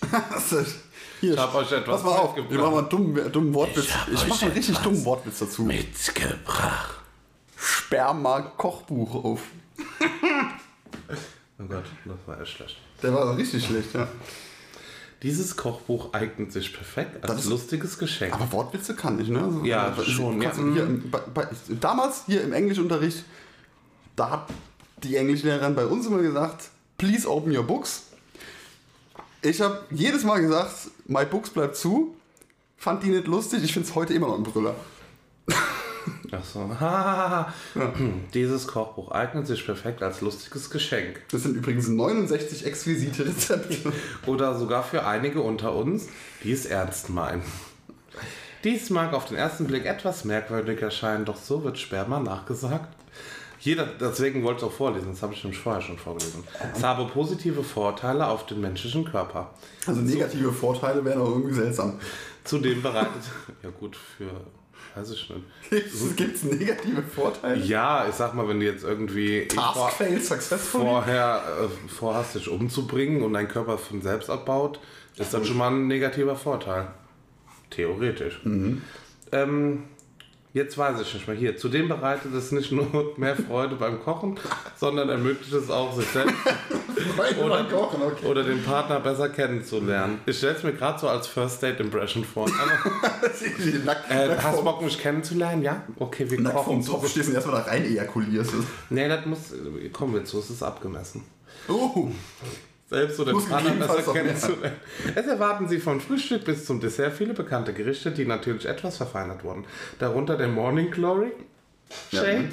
Hier, 1.20 1.32
Ich 1.32 1.38
hab 1.38 1.54
euch 1.54 1.72
etwas 1.72 2.02
Pass 2.02 2.04
mal 2.04 2.18
auf, 2.18 2.36
wir 2.36 2.42
mitgebracht. 2.42 2.64
machen 2.70 2.74
mal 2.74 2.80
einen 2.80 2.88
dummen, 2.90 3.32
dummen 3.32 3.54
Wortwitz. 3.54 3.86
Ich, 4.12 4.12
euch 4.22 4.28
mache 4.28 4.44
einen 4.44 4.54
richtig 4.54 4.76
dummen 4.78 5.04
Wortwitz 5.04 5.38
dazu. 5.38 5.62
Mitgebracht. 5.62 7.00
Sperma-Kochbuch 7.56 9.24
auf. 9.24 9.40
Oh 11.58 11.64
Gott, 11.66 11.84
das 12.04 12.16
war 12.26 12.40
echt 12.40 12.52
schlecht. 12.52 12.76
Der 13.02 13.14
war 13.14 13.34
richtig 13.36 13.64
schlecht, 13.64 13.94
ja. 13.94 14.06
Dieses 15.26 15.56
Kochbuch 15.56 16.12
eignet 16.14 16.52
sich 16.52 16.72
perfekt 16.72 17.16
als 17.24 17.26
Das 17.32 17.44
ist- 17.44 17.50
lustiges 17.50 17.98
Geschenk. 17.98 18.32
Aber 18.32 18.50
Wortwitze 18.52 18.94
kann 18.94 19.18
ich, 19.20 19.28
ne? 19.28 19.50
So, 19.52 19.64
Ja, 19.64 19.88
also, 19.88 20.04
schon, 20.04 20.40
ja. 20.40 20.52
Hier, 20.54 20.84
im- 20.84 21.10
bei, 21.10 21.18
bei, 21.34 21.48
damals 21.80 22.22
hier 22.26 22.42
im 22.42 22.52
Englischunterricht, 22.52 23.24
da 24.14 24.30
hat 24.30 24.46
die 25.02 25.16
Englischlehrerin 25.16 25.74
bei 25.74 25.84
uns 25.86 26.06
immer 26.06 26.18
gesagt, 26.22 26.68
please 26.96 27.28
open 27.28 27.54
your 27.56 27.64
books. 27.64 28.04
Ich 29.42 29.60
habe 29.60 29.84
jedes 29.90 30.22
Mal 30.24 30.40
gesagt, 30.40 30.74
my 31.06 31.24
books 31.24 31.50
bleibt 31.50 31.76
zu. 31.76 32.14
Fand 32.76 33.02
die 33.02 33.08
nicht 33.08 33.26
lustig, 33.26 33.64
ich 33.64 33.72
finde 33.72 33.88
es 33.88 33.94
heute 33.94 34.14
immer 34.14 34.28
noch 34.28 34.36
ein 34.38 34.42
Brüller. 34.44 34.74
Achso. 36.30 36.70
Dieses 38.34 38.66
Kochbuch 38.66 39.10
eignet 39.10 39.46
sich 39.46 39.64
perfekt 39.64 40.02
als 40.02 40.20
lustiges 40.20 40.70
Geschenk. 40.70 41.20
Das 41.30 41.42
sind 41.42 41.56
übrigens 41.56 41.88
69 41.88 42.66
exquisite 42.66 43.26
Rezepte. 43.26 43.92
Oder 44.26 44.58
sogar 44.58 44.82
für 44.82 45.06
einige 45.06 45.40
unter 45.40 45.74
uns, 45.74 46.08
die 46.42 46.52
es 46.52 46.66
ernst 46.66 47.10
meinen. 47.10 47.42
Dies 48.64 48.90
mag 48.90 49.12
auf 49.12 49.26
den 49.26 49.36
ersten 49.36 49.66
Blick 49.66 49.84
etwas 49.84 50.24
merkwürdig 50.24 50.82
erscheinen, 50.82 51.24
doch 51.24 51.36
so 51.36 51.62
wird 51.62 51.78
Sperma 51.78 52.18
nachgesagt. 52.18 52.88
Jeder, 53.60 53.86
deswegen 53.86 54.42
wollte 54.44 54.58
ich 54.58 54.66
es 54.66 54.68
auch 54.68 54.76
vorlesen, 54.76 55.08
das 55.10 55.22
habe 55.22 55.34
ich 55.34 55.42
nämlich 55.42 55.60
vorher 55.60 55.82
schon 55.82 55.98
vorgelesen. 55.98 56.44
Es 56.74 56.82
habe 56.82 57.04
positive 57.06 57.64
Vorteile 57.64 58.26
auf 58.26 58.46
den 58.46 58.60
menschlichen 58.60 59.04
Körper. 59.04 59.50
Also 59.86 60.00
negative 60.02 60.52
Vorteile 60.52 61.04
wären 61.04 61.20
auch 61.20 61.30
irgendwie 61.30 61.54
seltsam. 61.54 61.98
Zudem 62.44 62.82
bereitet. 62.82 63.22
Ja, 63.62 63.70
gut, 63.70 63.96
für. 63.96 64.30
Weiß 64.94 65.10
ich 65.10 65.30
nicht. 65.30 66.16
Gibt 66.16 66.34
es 66.36 66.44
negative 66.44 67.02
Vorteile? 67.02 67.62
Ja, 67.62 68.06
ich 68.08 68.14
sag 68.14 68.34
mal, 68.34 68.48
wenn 68.48 68.60
du 68.60 68.66
jetzt 68.66 68.82
irgendwie 68.82 69.46
Task 69.46 69.74
vor, 69.74 69.90
failed 69.90 70.24
successfully? 70.24 70.84
vorher 70.84 71.42
äh, 71.62 71.88
vorhast, 71.88 72.34
dich 72.34 72.48
umzubringen 72.48 73.22
und 73.22 73.34
dein 73.34 73.48
Körper 73.48 73.76
von 73.76 74.00
selbst 74.00 74.30
abbaut, 74.30 74.80
ist 75.18 75.34
das 75.34 75.46
schon 75.46 75.58
mal 75.58 75.70
ein 75.70 75.86
negativer 75.86 76.36
Vorteil. 76.36 76.88
Theoretisch. 77.70 78.40
Ähm, 79.32 79.84
jetzt 80.56 80.76
weiß 80.78 81.00
ich 81.02 81.14
nicht 81.14 81.28
mehr. 81.28 81.36
Hier, 81.36 81.56
zudem 81.56 81.88
bereitet 81.88 82.32
es 82.34 82.50
nicht 82.50 82.72
nur 82.72 83.12
mehr 83.16 83.36
Freude 83.36 83.76
beim 83.76 84.02
Kochen, 84.02 84.38
sondern 84.76 85.08
ermöglicht 85.10 85.52
es 85.52 85.70
auch, 85.70 85.94
sich 85.94 86.06
selbst 86.08 86.34
Oder 87.42 87.64
kochen, 87.64 88.02
okay. 88.02 88.26
oder 88.26 88.42
den 88.42 88.62
Partner 88.62 89.00
besser 89.00 89.28
kennenzulernen. 89.28 90.18
Ich 90.26 90.38
stelle 90.38 90.54
es 90.54 90.62
mir 90.62 90.72
gerade 90.72 90.98
so 90.98 91.08
als 91.08 91.26
First 91.26 91.62
Date 91.62 91.78
Impression 91.80 92.24
vor. 92.24 92.46
Aber, 92.60 93.84
Nackt, 93.84 94.10
äh, 94.10 94.36
hast 94.38 94.56
vom- 94.56 94.64
Bock, 94.64 94.82
mich 94.82 94.98
kennenzulernen? 94.98 95.62
Ja? 95.62 95.82
Okay, 95.98 96.28
wir 96.30 96.40
nackt 96.40 96.56
kochen. 96.56 96.82
vom 96.82 96.94
Topf 97.00 97.10
stehst 97.10 97.28
und 97.28 97.34
erstmal 97.34 97.56
da 97.62 97.70
rein 97.70 97.84
ejakulierst. 97.84 98.52
Nee, 98.90 99.08
das 99.08 99.26
muss. 99.26 99.38
Kommen 99.92 100.14
wir 100.14 100.24
zu, 100.24 100.38
es 100.38 100.48
ist 100.50 100.62
abgemessen. 100.62 101.22
Oh, 101.68 102.08
Selbst 102.88 103.18
oder 103.18 103.32
den 103.32 103.40
auch 103.40 104.14
mehr. 104.14 104.22
kennenzulernen. 104.22 104.76
Es 105.14 105.26
erwarten 105.26 105.68
Sie 105.68 105.80
von 105.80 106.00
Frühstück 106.00 106.44
bis 106.44 106.64
zum 106.66 106.80
Dessert 106.80 107.14
viele 107.14 107.34
bekannte 107.34 107.72
Gerichte, 107.72 108.12
die 108.12 108.24
natürlich 108.24 108.66
etwas 108.66 108.96
verfeinert 108.96 109.42
wurden. 109.42 109.64
Darunter 109.98 110.36
der 110.36 110.48
Morning 110.48 110.90
Glory 110.92 111.32
Ja. 112.12 112.22
Shake, 112.22 112.52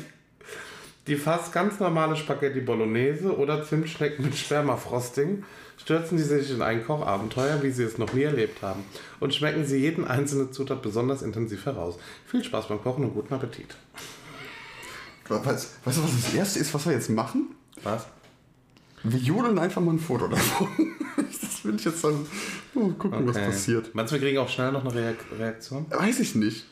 die 1.05 1.17
fast 1.17 1.53
ganz 1.53 1.79
normale 1.79 2.15
Spaghetti 2.15 2.61
Bolognese 2.61 3.37
oder 3.37 3.63
Zimtschnecken 3.63 4.25
mit 4.25 4.35
Spermafrosting. 4.35 5.43
Stürzen 5.77 6.17
Sie 6.17 6.23
sich 6.23 6.49
in 6.51 6.61
ein 6.61 6.85
Kochabenteuer, 6.85 7.61
wie 7.61 7.71
Sie 7.71 7.83
es 7.83 7.97
noch 7.97 8.13
nie 8.13 8.23
erlebt 8.23 8.61
haben. 8.61 8.85
Und 9.19 9.35
schmecken 9.35 9.65
Sie 9.65 9.77
jeden 9.77 10.07
einzelne 10.07 10.49
Zutat 10.49 10.81
besonders 10.81 11.21
intensiv 11.21 11.65
heraus. 11.65 11.97
Viel 12.25 12.43
Spaß 12.43 12.69
beim 12.69 12.81
Kochen 12.81 13.03
und 13.03 13.13
guten 13.13 13.33
Appetit. 13.33 13.75
weißt, 15.27 15.45
weißt 15.83 15.97
du, 15.97 16.03
was 16.03 16.23
das 16.23 16.33
Erste 16.33 16.59
ist, 16.59 16.73
was 16.73 16.85
wir 16.85 16.93
jetzt 16.93 17.09
machen? 17.09 17.55
Was? 17.83 18.07
Wir 19.03 19.19
jodeln 19.19 19.59
einfach 19.59 19.81
mal 19.81 19.93
ein 19.93 19.99
Foto 19.99 20.27
davon. 20.27 20.67
Das 21.15 21.63
will 21.65 21.75
ich 21.75 21.85
jetzt 21.85 22.03
dann 22.03 22.25
oh, 22.75 22.89
gucken, 22.89 23.25
was 23.27 23.37
passiert. 23.37 23.93
Meinst 23.95 24.11
du, 24.11 24.15
wir 24.19 24.21
kriegen 24.27 24.37
auch 24.39 24.49
schnell 24.49 24.71
noch 24.73 24.83
eine 24.83 24.93
Reak 24.93 25.17
Reaktion? 25.37 25.85
Weiß 25.89 26.19
ich 26.19 26.35
nicht. 26.35 26.65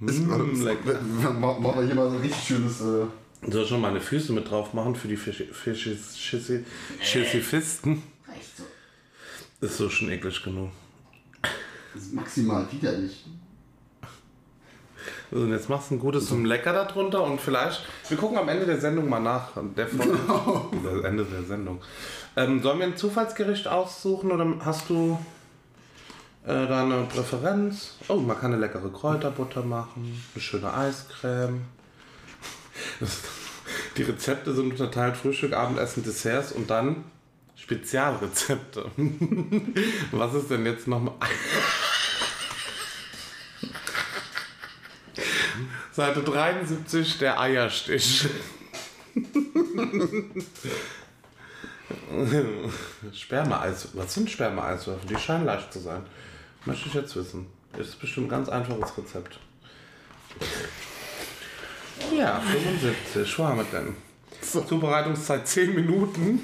Ist, 0.00 0.20
Mm, 0.20 0.62
lecker. 0.62 1.00
machen 1.00 1.62
wir 1.62 1.82
hier 1.84 1.94
mal 1.94 2.08
so 2.08 2.16
ein 2.16 2.22
richtig 2.22 2.42
schönes. 2.42 2.80
Äh, 2.80 3.04
Soll 3.50 3.62
ich 3.64 3.68
schon 3.68 3.80
meine 3.82 4.00
Füße 4.00 4.32
mit 4.32 4.48
drauf 4.50 4.72
machen 4.72 4.94
für 4.94 5.08
die 5.08 5.16
Fischi- 5.18 5.52
Fischis- 5.52 6.16
Schissi- 6.16 6.64
Schissifisten? 7.02 8.02
Ist 9.60 9.76
so 9.76 9.90
schon 9.90 10.10
eklig 10.10 10.42
genug. 10.42 10.70
das 11.94 12.02
ist 12.04 12.14
maximal 12.14 12.66
widerlich. 12.72 13.24
So, 15.30 15.38
und 15.38 15.52
jetzt 15.52 15.68
machst 15.68 15.90
du 15.90 15.94
ein 15.94 15.98
gutes 15.98 16.26
zum 16.26 16.44
Lecker 16.44 16.72
darunter 16.72 17.22
und 17.22 17.40
vielleicht, 17.40 17.82
wir 18.08 18.16
gucken 18.16 18.38
am 18.38 18.48
Ende 18.48 18.66
der 18.66 18.80
Sendung 18.80 19.08
mal 19.08 19.20
nach. 19.20 19.48
Der 19.76 19.88
Folge, 19.88 20.18
das 20.84 21.04
Ende 21.04 21.24
der 21.24 21.42
Sendung. 21.42 21.80
Ähm, 22.36 22.62
sollen 22.62 22.78
wir 22.78 22.86
ein 22.86 22.96
Zufallsgericht 22.96 23.68
aussuchen 23.68 24.32
oder 24.32 24.46
hast 24.64 24.90
du 24.90 25.18
äh, 26.44 26.66
da 26.66 26.82
eine 26.82 27.04
Präferenz? 27.04 27.96
Oh, 28.08 28.16
man 28.16 28.38
kann 28.38 28.52
eine 28.52 28.60
leckere 28.60 28.90
Kräuterbutter 28.90 29.62
machen, 29.62 30.22
eine 30.34 30.42
schöne 30.42 30.72
Eiscreme. 30.72 31.62
Die 33.96 34.02
Rezepte 34.02 34.52
sind 34.52 34.72
unterteilt 34.72 35.16
Frühstück, 35.16 35.52
Abendessen, 35.52 36.02
Desserts 36.02 36.52
und 36.52 36.68
dann 36.70 37.04
Spezialrezepte. 37.56 38.90
Was 40.10 40.34
ist 40.34 40.50
denn 40.50 40.66
jetzt 40.66 40.86
nochmal? 40.86 41.14
Seite 45.94 46.24
73, 46.24 47.18
der 47.18 47.38
Eierstich. 47.38 48.26
Sperma-Eis. 53.12 53.90
Was 53.92 54.14
sind 54.14 54.28
Sperma-Eiswürfel? 54.28 55.08
Die 55.08 55.16
scheinen 55.16 55.44
leicht 55.44 55.72
zu 55.72 55.78
sein. 55.78 56.02
Möchte 56.64 56.88
ich 56.88 56.94
jetzt 56.94 57.14
wissen. 57.14 57.46
Ist 57.78 58.00
bestimmt 58.00 58.26
ein 58.26 58.30
ganz 58.30 58.48
einfaches 58.48 58.98
Rezept. 58.98 59.38
Ja, 62.16 62.40
75. 62.40 63.38
Wo 63.38 63.44
haben 63.44 63.58
wir 63.58 63.64
denn? 63.64 63.94
Zubereitungszeit 64.40 65.46
10 65.46 65.76
Minuten. 65.76 66.40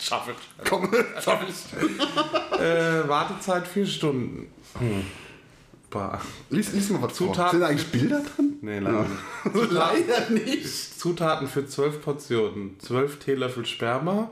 Schaffe 0.00 0.32
ich. 0.32 0.68
Komm, 0.68 0.92
schaff 1.24 1.40
ich. 1.48 2.58
Äh, 2.58 3.08
Wartezeit 3.08 3.68
4 3.68 3.86
Stunden. 3.86 4.52
Hm. 4.80 5.06
Bah. 5.92 6.20
Lies, 6.50 6.72
lies 6.72 6.88
mal 6.90 7.02
was 7.02 7.16
vor. 7.18 7.28
Zutaten- 7.32 7.50
Sind 7.50 7.60
da 7.60 7.66
eigentlich 7.68 7.88
Bilder 7.88 8.22
drin? 8.34 8.56
Nee, 8.62 8.78
leider 8.78 9.02
nicht. 9.02 9.70
Leider 9.72 10.30
nicht. 10.30 11.00
Zutaten 11.00 11.46
für 11.48 11.66
12 11.66 12.00
Portionen. 12.02 12.78
12 12.80 13.18
Teelöffel 13.18 13.66
Sperma 13.66 14.30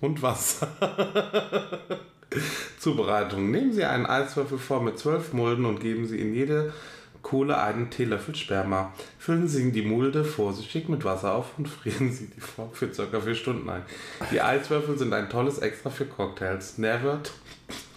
und 0.00 0.20
Wasser. 0.22 0.68
Zubereitung. 2.78 3.50
Nehmen 3.50 3.72
Sie 3.72 3.84
einen 3.84 4.06
Eiswürfel 4.06 4.58
vor 4.58 4.82
mit 4.82 4.98
12 4.98 5.32
Mulden 5.32 5.64
und 5.64 5.80
geben 5.80 6.06
Sie 6.06 6.18
in 6.20 6.34
jede 6.34 6.72
Kohle 7.22 7.58
einen 7.60 7.90
Teelöffel 7.90 8.34
Sperma. 8.34 8.92
Füllen 9.18 9.48
Sie 9.48 9.70
die 9.72 9.82
Mulde 9.82 10.24
vorsichtig 10.24 10.88
mit 10.88 11.04
Wasser 11.04 11.34
auf 11.34 11.58
und 11.58 11.68
frieren 11.68 12.12
Sie 12.12 12.26
die 12.26 12.40
Form 12.40 12.70
für 12.72 12.88
ca. 12.88 13.20
4 13.20 13.34
Stunden 13.34 13.68
ein. 13.68 13.82
Die 14.30 14.40
Eiswürfel 14.40 14.96
sind 14.98 15.12
ein 15.12 15.28
tolles 15.28 15.58
Extra 15.58 15.90
für 15.90 16.06
Cocktails. 16.06 16.78
Nährwert 16.78 17.32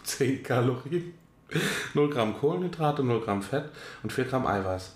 10 0.04 0.44
Kalorien, 0.44 1.14
0 1.94 2.10
Gramm 2.10 2.38
Kohlenhydrate, 2.40 3.04
0 3.04 3.22
Gramm 3.22 3.42
Fett 3.42 3.66
und 4.04 4.12
4 4.12 4.26
Gramm 4.26 4.48
Eiweiß. 4.48 4.92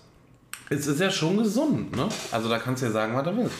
Es 0.68 0.86
ist 0.86 1.00
ja 1.00 1.10
schon 1.10 1.36
gesund, 1.36 1.94
ne? 1.94 2.08
Also 2.32 2.48
da 2.48 2.58
kannst 2.58 2.82
du 2.82 2.86
ja 2.86 2.92
sagen, 2.92 3.14
was 3.14 3.24
du 3.24 3.36
willst. 3.36 3.54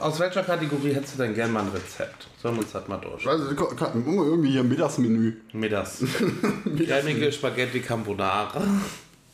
Aus 0.00 0.20
welcher 0.20 0.44
Kategorie 0.44 0.94
hättest 0.94 1.14
du 1.14 1.22
denn 1.22 1.34
gern 1.34 1.52
mal 1.52 1.62
ein 1.62 1.68
Rezept? 1.70 2.28
Sollen 2.40 2.54
wir 2.54 2.62
uns 2.62 2.70
das 2.70 2.86
mal 2.86 2.98
durch? 2.98 3.26
Also, 3.26 3.50
irgendwie 3.50 4.52
hier 4.52 4.62
Mittagsmenü. 4.62 5.38
Mittags. 5.52 6.04
Cremige 6.86 7.32
Spaghetti 7.32 7.80
Carbonara. 7.80 8.62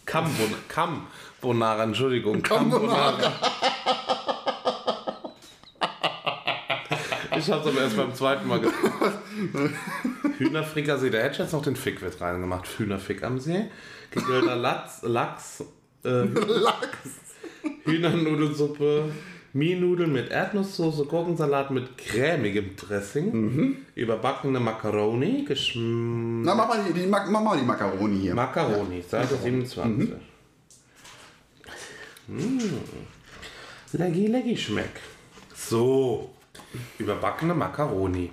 Carbon 0.07 0.55
Carbonara, 0.69 1.85
Entschuldigung. 1.85 2.43
Carbonara. 2.43 3.33
Ich 7.39 7.51
hab's 7.51 7.67
aber 7.67 7.81
erst 7.81 7.97
beim 7.97 8.15
zweiten 8.15 8.47
Mal 8.49 8.61
gemacht. 8.61 8.77
Hühnerfrikassee, 10.39 11.11
da 11.11 11.19
hätte 11.19 11.33
ich 11.33 11.39
jetzt 11.39 11.53
noch 11.53 11.63
den 11.63 11.77
Fickwitz 11.77 12.21
reingemacht. 12.21 12.67
Hühnerfick 12.79 13.23
am 13.23 13.39
See. 13.39 13.67
Gegrillter 14.11 14.57
Lachs, 14.57 15.01
Lachs, 15.03 15.65
ähm, 16.05 16.35
Hühnernudelsuppe, 17.85 19.11
Mienudeln 19.55 20.13
mit 20.13 20.31
Erdnusssoße, 20.31 21.05
Gurkensalat 21.07 21.71
mit 21.71 21.97
cremigem 21.97 22.77
Dressing, 22.77 23.77
überbackene 23.95 24.61
Macaroni, 24.61 25.45
geschm 25.47 26.43
Na, 26.43 26.55
mach 26.55 26.69
mal 26.69 26.81
die, 26.87 26.93
die, 27.01 27.07
Mac- 27.07 27.31
mach 27.31 27.43
mal 27.43 27.59
die 27.59 27.65
Macaroni 27.65 28.21
hier. 28.21 28.35
Macaroni, 28.35 29.03
Seite 29.03 29.37
27. 29.37 30.11
Mm. 32.29 32.59
Leggy, 33.95 34.27
leggy 34.29 34.57
schmeck. 34.57 35.01
So, 35.55 36.31
überbackene 36.99 37.55
Macaroni. 37.55 38.31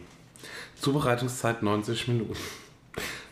Zubereitungszeit 0.76 1.62
90 1.62 2.08
Minuten. 2.08 2.38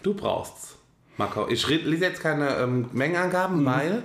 Du 0.03 0.13
brauchst 0.13 0.75
Macaroni. 1.17 1.53
Ich 1.53 1.67
lese 1.67 2.05
jetzt 2.05 2.21
keine 2.21 2.57
ähm, 2.57 2.89
Mengenangaben, 2.91 3.65
weil 3.65 4.03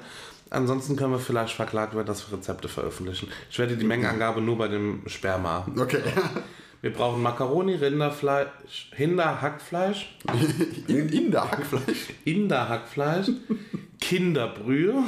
ansonsten 0.50 0.96
können 0.96 1.12
wir 1.12 1.18
vielleicht 1.18 1.54
verklagt 1.54 1.94
werden, 1.94 2.06
dass 2.06 2.30
wir 2.30 2.38
Rezepte 2.38 2.68
veröffentlichen. 2.68 3.28
Ich 3.50 3.58
werde 3.58 3.76
die 3.76 3.86
Mengenangabe 3.86 4.40
nur 4.40 4.58
bei 4.58 4.68
dem 4.68 5.02
Sperma. 5.06 5.66
Okay. 5.78 6.02
Wir 6.82 6.92
brauchen 6.92 7.22
Macaroni, 7.22 7.76
Rinderfleisch, 7.76 8.90
Hinderhackfleisch, 8.92 10.16
In, 10.88 11.08
in 11.10 11.30
der 11.30 11.48
Hackfleisch. 11.48 12.08
Inderhackfleisch, 12.24 13.30
Kinderbrühe, 14.00 15.04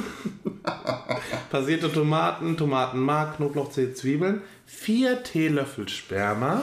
passierte 1.51 1.91
Tomaten, 1.91 2.55
Tomatenmark, 2.55 3.35
Knoblauchzehe, 3.35 3.93
Zwiebeln, 3.93 4.41
4 4.65 5.23
Teelöffel 5.23 5.87
Sperma, 5.89 6.61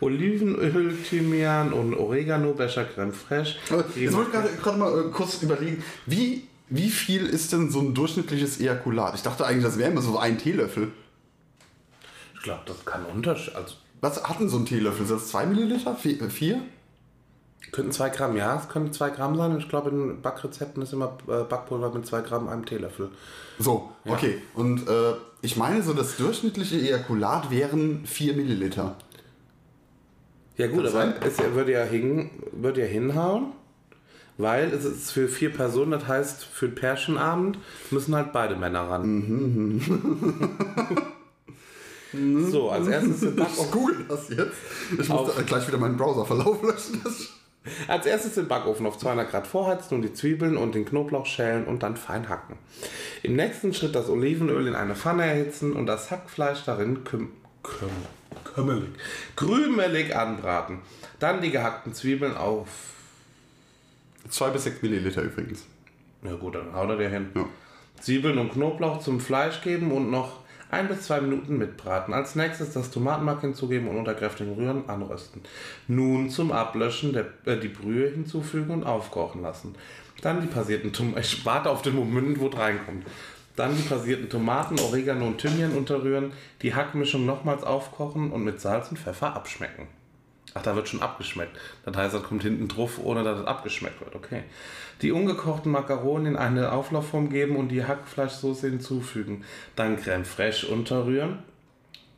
Olivenöl, 0.00 0.96
Thymian 1.08 1.72
und 1.72 1.94
Oregano, 1.94 2.52
Becher 2.52 2.84
Creme 2.84 3.12
Fraiche. 3.12 3.56
Jetzt 3.94 4.14
wollte 4.14 4.30
ich 4.54 4.62
gerade 4.62 4.78
mal 4.78 5.06
äh, 5.06 5.10
kurz 5.10 5.42
überlegen, 5.42 5.82
wie, 6.06 6.48
wie 6.68 6.90
viel 6.90 7.26
ist 7.26 7.52
denn 7.52 7.70
so 7.70 7.80
ein 7.80 7.94
durchschnittliches 7.94 8.60
Ejakulat? 8.60 9.14
Ich 9.14 9.22
dachte 9.22 9.46
eigentlich, 9.46 9.64
das 9.64 9.78
wäre 9.78 9.90
immer 9.90 10.02
so 10.02 10.18
ein 10.18 10.38
Teelöffel. 10.38 10.90
Ich 12.34 12.42
glaube, 12.42 12.62
das 12.66 12.84
kann 12.84 13.04
unterschied. 13.06 13.54
Also 13.54 13.76
Was 14.00 14.22
hat 14.24 14.40
denn 14.40 14.48
so 14.48 14.58
ein 14.58 14.66
Teelöffel? 14.66 15.06
Sind 15.06 15.20
das 15.20 15.28
2 15.28 15.46
Milliliter? 15.46 15.94
4? 15.94 16.60
Könnten 17.72 17.90
2 17.90 18.10
Gramm, 18.10 18.36
ja, 18.36 18.56
es 18.56 18.68
könnten 18.68 18.92
2 18.92 19.10
Gramm 19.10 19.36
sein. 19.36 19.56
Ich 19.58 19.68
glaube, 19.68 19.90
in 19.90 20.20
Backrezepten 20.20 20.82
ist 20.82 20.92
immer 20.92 21.16
äh, 21.26 21.42
Backpulver 21.44 21.90
mit 21.90 22.06
2 22.06 22.20
Gramm 22.20 22.48
einem 22.48 22.66
Teelöffel. 22.66 23.08
So, 23.58 23.90
okay. 24.06 24.42
Und 24.54 24.86
äh, 24.88 25.14
ich 25.40 25.56
meine, 25.56 25.82
so 25.82 25.94
das 25.94 26.16
durchschnittliche 26.18 26.76
Ejakulat 26.76 27.50
wären 27.50 28.04
4 28.04 28.34
Milliliter. 28.34 28.96
Ja 30.58 30.66
gut, 30.66 30.86
aber 30.86 31.14
es 31.24 31.38
würde 31.38 31.72
ja, 31.72 31.84
hin, 31.84 32.30
würde 32.52 32.82
ja 32.82 32.86
hinhauen, 32.86 33.52
weil 34.36 34.68
es 34.68 34.84
ist 34.84 35.10
für 35.10 35.26
vier 35.26 35.50
Personen, 35.50 35.92
das 35.92 36.06
heißt 36.06 36.44
für 36.44 36.68
den 36.68 36.74
Pärchenabend 36.74 37.58
müssen 37.90 38.14
halt 38.14 38.34
beide 38.34 38.54
Männer 38.54 38.82
ran. 38.82 39.80
so, 42.50 42.68
als 42.68 42.86
erstes 42.86 43.22
Ich 43.22 43.70
google 43.70 44.04
das 44.06 44.28
jetzt. 44.28 44.56
Ich 45.00 45.08
muss 45.08 45.30
gleich 45.46 45.66
wieder 45.66 45.78
meinen 45.78 45.96
Browserverlauf 45.96 46.62
löschen. 46.62 47.00
Das 47.02 47.30
als 47.88 48.06
erstes 48.06 48.34
den 48.34 48.48
Backofen 48.48 48.86
auf 48.86 48.98
200 48.98 49.30
Grad 49.30 49.46
vorheizen 49.46 49.94
und 49.94 50.02
die 50.02 50.12
Zwiebeln 50.12 50.56
und 50.56 50.74
den 50.74 50.84
Knoblauch 50.84 51.26
schälen 51.26 51.66
und 51.66 51.82
dann 51.82 51.96
fein 51.96 52.28
hacken. 52.28 52.56
Im 53.22 53.36
nächsten 53.36 53.72
Schritt 53.72 53.94
das 53.94 54.08
Olivenöl 54.08 54.66
in 54.66 54.74
eine 54.74 54.96
Pfanne 54.96 55.24
erhitzen 55.24 55.72
und 55.72 55.86
das 55.86 56.10
Hackfleisch 56.10 56.64
darin 56.64 57.04
küm 57.04 57.30
küm 57.62 57.90
kümmelig, 58.44 58.90
krümelig 59.36 60.16
anbraten. 60.16 60.78
Dann 61.18 61.40
die 61.40 61.50
gehackten 61.50 61.94
Zwiebeln 61.94 62.36
auf 62.36 62.68
2 64.28 64.50
bis 64.50 64.64
6 64.64 64.82
Milliliter 64.82 65.22
übrigens. 65.22 65.64
Ja 66.24 66.34
gut, 66.34 66.54
dann 66.54 66.74
haut 66.74 66.88
er 66.90 66.96
dir 66.96 67.08
hin. 67.08 67.30
Ja. 67.34 67.46
Zwiebeln 68.00 68.38
und 68.38 68.52
Knoblauch 68.52 69.00
zum 69.00 69.20
Fleisch 69.20 69.62
geben 69.62 69.92
und 69.92 70.10
noch 70.10 70.41
ein 70.72 70.88
bis 70.88 71.02
zwei 71.02 71.20
Minuten 71.20 71.58
mitbraten. 71.58 72.14
Als 72.14 72.34
nächstes 72.34 72.72
das 72.72 72.90
Tomatenmark 72.90 73.42
hinzugeben 73.42 73.88
und 73.88 73.96
unter 73.96 74.14
kräftigem 74.14 74.54
Rühren 74.54 74.88
anrösten. 74.88 75.42
Nun 75.86 76.30
zum 76.30 76.50
Ablöschen 76.50 77.12
der, 77.12 77.26
äh, 77.44 77.58
die 77.58 77.68
Brühe 77.68 78.08
hinzufügen 78.08 78.72
und 78.72 78.84
aufkochen 78.84 79.42
lassen. 79.42 79.74
Dann 80.22 80.40
die 80.40 80.46
passierten 80.46 80.92
Tomaten. 80.92 81.18
Ich 81.20 81.44
warte 81.44 81.68
auf 81.70 81.82
den 81.82 81.94
Moment, 81.94 82.40
wo 82.40 82.48
es 82.48 82.56
reinkommt. 82.56 83.06
Dann 83.54 83.76
die 83.76 83.82
passierten 83.82 84.30
Tomaten, 84.30 84.80
Oregano 84.80 85.26
und 85.26 85.38
Thymian 85.38 85.72
unterrühren, 85.72 86.32
die 86.62 86.74
Hackmischung 86.74 87.26
nochmals 87.26 87.64
aufkochen 87.64 88.30
und 88.30 88.42
mit 88.42 88.60
Salz 88.60 88.88
und 88.88 88.98
Pfeffer 88.98 89.36
abschmecken. 89.36 89.88
Ach, 90.54 90.62
da 90.62 90.76
wird 90.76 90.88
schon 90.88 91.00
abgeschmeckt. 91.00 91.56
Das 91.84 91.96
heißt, 91.96 92.14
das 92.14 92.22
kommt 92.22 92.42
hinten 92.42 92.68
drauf, 92.68 92.98
ohne 93.02 93.24
dass 93.24 93.40
es 93.40 93.46
abgeschmeckt 93.46 94.00
wird. 94.00 94.14
Okay. 94.14 94.44
Die 95.00 95.12
ungekochten 95.12 95.72
Makaroni 95.72 96.28
in 96.28 96.36
eine 96.36 96.72
Auflaufform 96.72 97.30
geben 97.30 97.56
und 97.56 97.68
die 97.68 97.84
Hackfleischsoße 97.84 98.68
hinzufügen. 98.68 99.44
Dann 99.76 99.96
Creme 99.96 100.24
fraiche 100.24 100.68
unterrühren. 100.68 101.38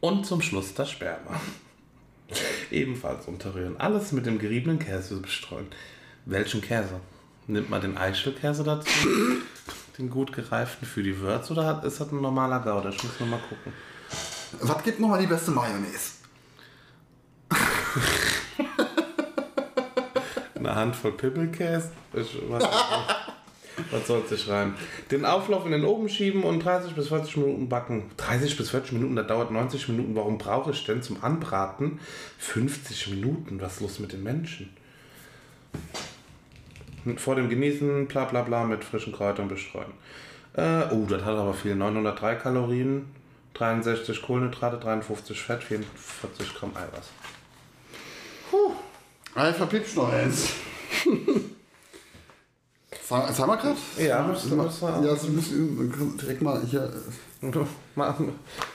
Und 0.01 0.27
zum 0.27 0.43
Schluss 0.43 0.75
das 0.75 0.91
Sperma. 0.91 1.41
Ebenfalls 2.71 3.27
unterrühren. 3.27 3.77
Alles 3.79 4.13
mit 4.13 4.27
dem 4.27 4.39
geriebenen 4.39 4.79
Käse 4.79 5.21
bestreuen. 5.21 5.67
Welchen 6.27 6.61
Käse? 6.61 7.01
Nimmt 7.47 7.71
man 7.71 7.81
den 7.81 7.97
Eichelkäse 7.97 8.65
dazu? 8.65 8.91
Den 9.99 10.11
gut 10.11 10.33
gereiften 10.33 10.87
für 10.87 11.05
die 11.05 11.21
Würze 11.21 11.53
oder 11.53 11.85
ist 11.85 12.01
das 12.01 12.11
ein 12.11 12.21
normaler 12.21 12.59
Gouda? 12.59 12.89
Ich 12.89 13.01
muss 13.05 13.21
noch 13.21 13.29
mal 13.29 13.39
gucken. 13.49 13.73
Was 14.61 14.83
gibt 14.83 14.99
nochmal 14.99 15.21
die 15.21 15.29
beste 15.29 15.53
Mayonnaise? 15.53 16.24
Eine 20.55 20.75
Handvoll 20.75 21.13
Pippelkäse. 21.13 21.91
Nicht. 22.13 22.37
Was 22.49 22.65
soll 24.07 24.27
sich 24.27 24.49
rein? 24.49 24.75
Den 25.11 25.25
Auflauf 25.25 25.67
in 25.67 25.73
den 25.73 25.85
Ofen 25.85 26.09
schieben 26.09 26.45
und 26.45 26.65
30 26.65 26.95
bis 26.95 27.09
40 27.09 27.39
Minuten 27.39 27.69
backen. 27.69 28.11
30 28.17 28.57
bis 28.57 28.71
40 28.71 28.93
Minuten, 28.93 29.17
das 29.17 29.27
dauert 29.27 29.51
90 29.51 29.89
Minuten. 29.89 30.15
Warum 30.15 30.39
brauche 30.39 30.71
ich 30.71 30.85
denn 30.85 31.03
zum 31.03 31.23
Anbraten 31.23 31.99
50 32.39 33.11
Minuten? 33.11 33.61
Was 33.61 33.75
ist 33.75 33.81
los 33.81 33.99
mit 33.99 34.13
den 34.13 34.23
Menschen? 34.23 34.71
Vor 37.17 37.35
dem 37.35 37.51
Genießen, 37.51 38.07
bla 38.07 38.25
bla 38.25 38.43
bla, 38.43 38.65
mit 38.65 38.85
frischen 38.85 39.13
Kräutern 39.13 39.49
bestreuen. 39.49 39.93
Äh, 40.55 40.85
oh, 40.93 41.05
das 41.09 41.25
hat 41.25 41.37
aber 41.37 41.53
viel. 41.53 41.75
903 41.75 42.37
Kalorien, 42.37 43.07
63 43.55 44.23
Kohlenhydrate, 44.23 44.79
53 44.79 45.41
Fett, 45.41 45.63
44 45.63 46.55
Gramm 46.55 46.71
Eiweiß. 46.75 47.11
Alpha 49.35 49.67
Pitch 49.67 49.97
noch 49.97 50.13
eins. 50.13 50.51
Sag, 53.07 53.35
sag 53.35 53.47
mal 53.47 53.57
grad? 53.57 53.77
Ja, 53.99 54.27
müsste 54.27 54.57
muss 54.57 54.81
Ja, 54.81 54.97
also 54.97 55.29
muss 55.29 55.51
direkt 56.17 56.41
mal 56.41 56.65
hier. 56.65 56.91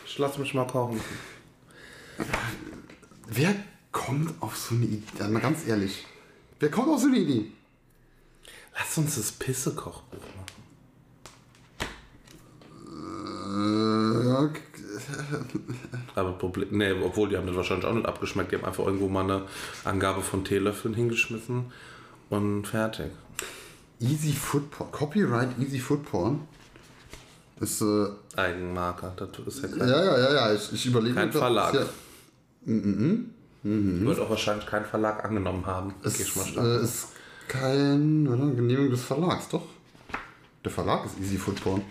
Ich 0.05 0.17
lass 0.19 0.37
mich 0.37 0.53
mal 0.53 0.67
kochen. 0.67 1.01
Wer 3.27 3.55
kommt 3.91 4.39
auf 4.41 4.55
so 4.55 4.75
eine 4.75 4.85
Idee? 4.85 5.23
Mal 5.27 5.41
ganz 5.41 5.65
ehrlich. 5.65 6.05
Wer 6.59 6.69
kommt 6.69 6.89
auf 6.89 6.99
so 6.99 7.07
eine 7.07 7.17
Idee? 7.17 7.51
Lass 8.77 8.97
uns 8.97 9.15
das 9.15 9.31
Pisse-Kochbuch 9.31 10.19
machen. 10.37 10.59
Äh, 12.85 14.68
Aber 16.15 16.31
Problem, 16.33 16.67
nee, 16.71 16.91
obwohl 16.91 17.29
die 17.29 17.37
haben 17.37 17.47
das 17.47 17.55
wahrscheinlich 17.55 17.85
auch 17.85 17.93
nicht 17.93 18.05
abgeschmeckt. 18.05 18.51
Die 18.51 18.57
haben 18.57 18.65
einfach 18.65 18.85
irgendwo 18.85 19.07
mal 19.07 19.23
eine 19.23 19.43
Angabe 19.85 20.21
von 20.21 20.43
Teelöffeln 20.43 20.93
hingeschmissen 20.93 21.71
und 22.29 22.65
fertig. 22.65 23.11
Easy 23.99 24.33
Food 24.33 24.71
Porn. 24.71 24.91
Copyright 24.91 25.49
Easy 25.59 25.79
Food 25.79 26.05
Porn. 26.05 26.41
Ist, 27.59 27.81
äh, 27.81 28.07
Eigenmarker, 28.37 29.13
das 29.17 29.55
ist 29.55 29.63
ja 29.63 29.67
kein, 29.69 29.89
ja, 29.89 30.03
ja, 30.05 30.17
ja, 30.17 30.33
ja. 30.33 30.53
Ich, 30.53 30.71
ich 30.71 30.85
überlege 30.85 31.15
Kein 31.15 31.29
das- 31.29 31.37
Verlag. 31.39 31.73
Ja, 31.73 31.85
wird 32.63 34.19
auch 34.19 34.29
wahrscheinlich 34.29 34.65
kein 34.65 34.85
Verlag 34.85 35.25
angenommen 35.25 35.65
haben. 35.65 35.93
es 36.03 36.19
äh, 36.19 36.23
stark. 36.25 36.81
ist 36.81 37.07
kein 37.49 38.27
oder, 38.27 38.45
Genehmigung 38.47 38.91
des 38.91 39.03
Verlags, 39.03 39.49
doch. 39.49 39.63
Der 40.63 40.71
Verlag 40.71 41.05
ist 41.05 41.19
Easy 41.19 41.37
Food 41.37 41.61
Porn. 41.61 41.81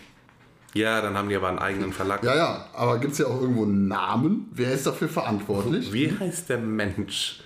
Ja, 0.75 1.01
dann 1.01 1.17
haben 1.17 1.29
die 1.29 1.37
aber 1.37 1.49
einen 1.49 1.59
eigenen 1.59 1.93
Verlag. 1.93 2.23
Ja, 2.23 2.37
ja, 2.37 2.67
aber 2.75 2.99
gibt 2.99 3.13
es 3.13 3.19
ja 3.19 3.27
auch 3.27 3.41
irgendwo 3.41 3.65
einen 3.65 3.89
Namen? 3.89 4.49
Wer 4.53 4.73
ist 4.73 4.87
dafür 4.87 5.09
verantwortlich? 5.09 5.93
Wie 5.93 6.17
heißt 6.17 6.51
der 6.51 6.59
Mensch? 6.59 7.41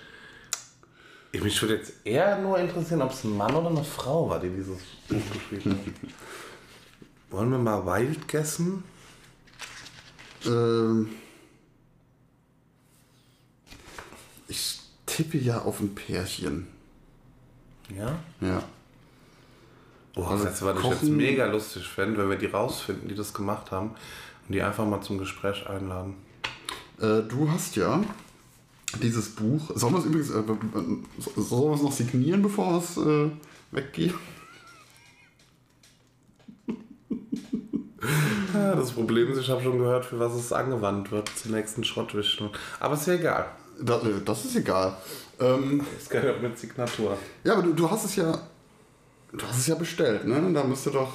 Ich 1.31 1.43
mich 1.43 1.59
würde 1.61 1.77
jetzt 1.77 1.93
eher 2.03 2.37
nur 2.39 2.59
interessieren, 2.59 3.01
ob 3.01 3.11
es 3.11 3.23
ein 3.23 3.35
Mann 3.35 3.55
oder 3.55 3.69
eine 3.69 3.83
Frau 3.83 4.29
war, 4.29 4.39
die 4.39 4.49
dieses 4.49 4.77
Buch 5.07 5.21
geschrieben 5.49 5.71
hat. 5.71 6.11
Wollen 7.31 7.49
wir 7.49 7.57
mal 7.57 7.85
wild 7.85 8.27
guessen? 8.27 8.83
Ähm 10.45 11.09
ich 14.47 14.79
tippe 15.07 15.39
ja 15.39 15.63
auf 15.63 15.79
ein 15.79 15.95
Pärchen. 15.95 16.67
Ja? 17.89 18.19
Ja. 18.41 18.63
Boah, 20.15 20.31
Also 20.31 20.45
das 20.45 20.61
was 20.61 20.77
ich 20.77 20.89
jetzt 20.89 21.03
mega 21.03 21.45
lustig 21.47 21.87
fände, 21.87 22.19
wenn 22.19 22.29
wir 22.29 22.37
die 22.37 22.45
rausfinden, 22.45 23.07
die 23.07 23.15
das 23.15 23.33
gemacht 23.33 23.71
haben 23.71 23.89
und 24.47 24.53
die 24.53 24.61
einfach 24.61 24.85
mal 24.85 25.01
zum 25.01 25.17
Gespräch 25.17 25.67
einladen. 25.67 26.15
Äh, 26.99 27.21
du 27.23 27.49
hast 27.49 27.75
ja 27.75 28.03
dieses 29.01 29.29
Buch. 29.29 29.71
Sollen 29.73 29.93
wir 29.93 29.99
es 29.99 30.05
übrigens. 30.05 30.29
Äh, 30.29 30.39
äh, 30.39 31.41
sollen 31.41 31.69
wir 31.71 31.75
es 31.75 31.81
noch 31.81 31.91
signieren, 31.91 32.41
bevor 32.43 32.77
es 32.77 32.97
äh, 32.97 33.29
weggeht? 33.71 34.13
Ja, 38.53 38.75
das 38.75 38.91
Problem 38.91 39.31
ist, 39.31 39.39
ich 39.39 39.49
habe 39.49 39.63
schon 39.63 39.79
gehört, 39.79 40.05
für 40.05 40.19
was 40.19 40.33
es 40.33 40.51
angewandt 40.53 41.11
wird, 41.11 41.29
zur 41.29 41.51
nächsten 41.51 41.83
Schrottwischung. 41.83 42.49
Aber 42.79 42.93
ist 42.95 43.07
ja 43.07 43.13
egal. 43.13 43.47
Das, 43.81 44.03
äh, 44.03 44.21
das 44.23 44.45
ist 44.45 44.55
egal. 44.57 44.95
Ähm, 45.39 45.81
Das 45.97 46.09
gehört 46.09 46.41
mit 46.43 46.57
Signatur. 46.59 47.17
ja, 47.43 47.53
aber 47.53 47.63
du, 47.63 47.73
du 47.73 47.89
hast 47.89 48.03
es 48.05 48.15
ja. 48.17 48.37
Du 49.35 49.45
hast 49.47 49.57
es 49.57 49.67
ja 49.67 49.75
bestellt, 49.75 50.25
ne? 50.27 50.51
Da 50.53 50.63
müsste 50.63 50.91
doch 50.91 51.13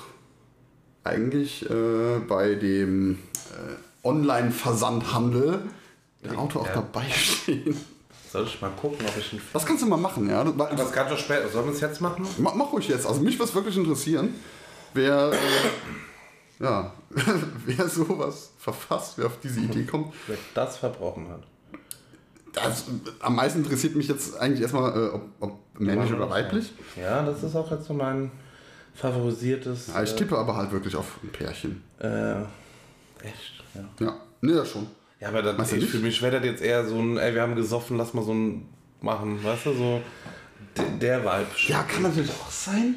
eigentlich 1.04 1.68
äh, 1.70 2.18
bei 2.26 2.54
dem 2.54 3.14
äh, 3.14 4.07
Online-Versandhandel 4.07 5.61
der 6.24 6.38
Auto 6.38 6.61
auch 6.61 6.66
Ja. 6.66 6.74
dabei 6.74 7.09
stehen. 7.11 7.76
Soll 8.31 8.44
ich 8.44 8.61
mal 8.61 8.70
gucken, 8.70 9.07
ob 9.07 9.16
ich 9.16 9.33
einen. 9.33 9.40
Das 9.52 9.64
kannst 9.64 9.83
du 9.83 9.87
mal 9.87 9.96
machen, 9.96 10.28
ja. 10.28 10.44
Das, 10.44 10.52
Aber 10.52 10.76
das 10.76 10.92
kann 10.92 11.09
doch 11.09 11.16
später. 11.18 11.48
Sollen 11.48 11.66
wir 11.66 11.72
es 11.72 11.81
jetzt 11.81 12.00
machen? 12.00 12.26
mach, 12.38 12.54
mach 12.54 12.72
ruhig 12.72 12.88
jetzt. 12.88 13.07
Also 13.07 13.20
mich 13.22 13.37
würde 13.38 13.48
es 13.48 13.54
wirklich 13.54 13.76
interessieren, 13.76 14.35
wer, 14.92 15.33
äh, 15.33 16.62
ja, 16.64 16.92
wer 17.64 17.88
sowas 17.88 18.50
verfasst, 18.59 19.14
wer 19.16 19.26
auf 19.26 19.38
diese 19.42 19.61
Idee 19.61 19.85
kommt. 19.85 20.12
Wer 20.26 20.37
das 20.54 20.76
verbrochen 20.76 21.28
hat. 21.31 21.42
Das, 22.52 22.84
am 23.20 23.37
meisten 23.37 23.61
interessiert 23.61 23.94
mich 23.94 24.08
jetzt 24.08 24.38
eigentlich 24.38 24.62
erstmal, 24.62 24.90
äh, 24.90 25.08
ob, 25.08 25.22
ob 25.40 25.80
männlich 25.80 26.12
oder 26.12 26.30
weiblich. 26.30 26.72
Ja, 27.00 27.24
das 27.24 27.42
ist 27.42 27.54
auch 27.54 27.70
jetzt 27.70 27.87
so 27.87 27.94
mein 27.94 28.30
favorisiertes. 28.94 29.88
Ja, 29.88 30.02
ich 30.02 30.14
tippe 30.14 30.37
aber 30.37 30.56
halt 30.56 30.72
wirklich 30.72 30.96
auf 30.96 31.18
ein 31.22 31.30
Pärchen. 31.30 31.82
Äh, 32.00 32.40
echt? 33.22 33.64
Ja. 33.74 34.06
Ja, 34.06 34.16
ne, 34.40 34.52
ja 34.56 34.64
schon. 34.64 34.87
Ja, 35.20 35.28
aber 35.28 35.42
das, 35.42 35.72
ich, 35.72 35.87
für 35.87 35.98
mich 35.98 36.22
wäre 36.22 36.37
das 36.37 36.44
jetzt 36.44 36.62
eher 36.62 36.87
so 36.87 36.96
ein, 36.96 37.16
ey, 37.16 37.34
wir 37.34 37.42
haben 37.42 37.56
gesoffen, 37.56 37.96
lass 37.96 38.14
mal 38.14 38.24
so 38.24 38.32
ein 38.32 38.68
machen, 39.00 39.42
weißt 39.42 39.66
du, 39.66 39.74
so 39.74 40.00
der, 40.76 40.84
der 40.84 41.20
Vibe. 41.20 41.46
Ja, 41.68 41.82
kann 41.82 42.02
natürlich 42.02 42.30
auch 42.30 42.50
sein. 42.50 42.96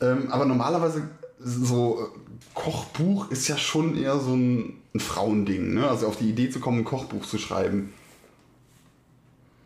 Ähm, 0.00 0.30
aber 0.30 0.44
normalerweise 0.46 1.08
so 1.38 2.00
äh, 2.00 2.18
Kochbuch 2.54 3.30
ist 3.30 3.48
ja 3.48 3.56
schon 3.56 3.96
eher 3.96 4.18
so 4.18 4.34
ein, 4.34 4.80
ein 4.94 5.00
Frauending, 5.00 5.74
ne? 5.74 5.88
Also 5.88 6.06
auf 6.06 6.16
die 6.16 6.28
Idee 6.30 6.50
zu 6.50 6.60
kommen, 6.60 6.78
ein 6.78 6.84
Kochbuch 6.84 7.26
zu 7.26 7.38
schreiben. 7.38 7.92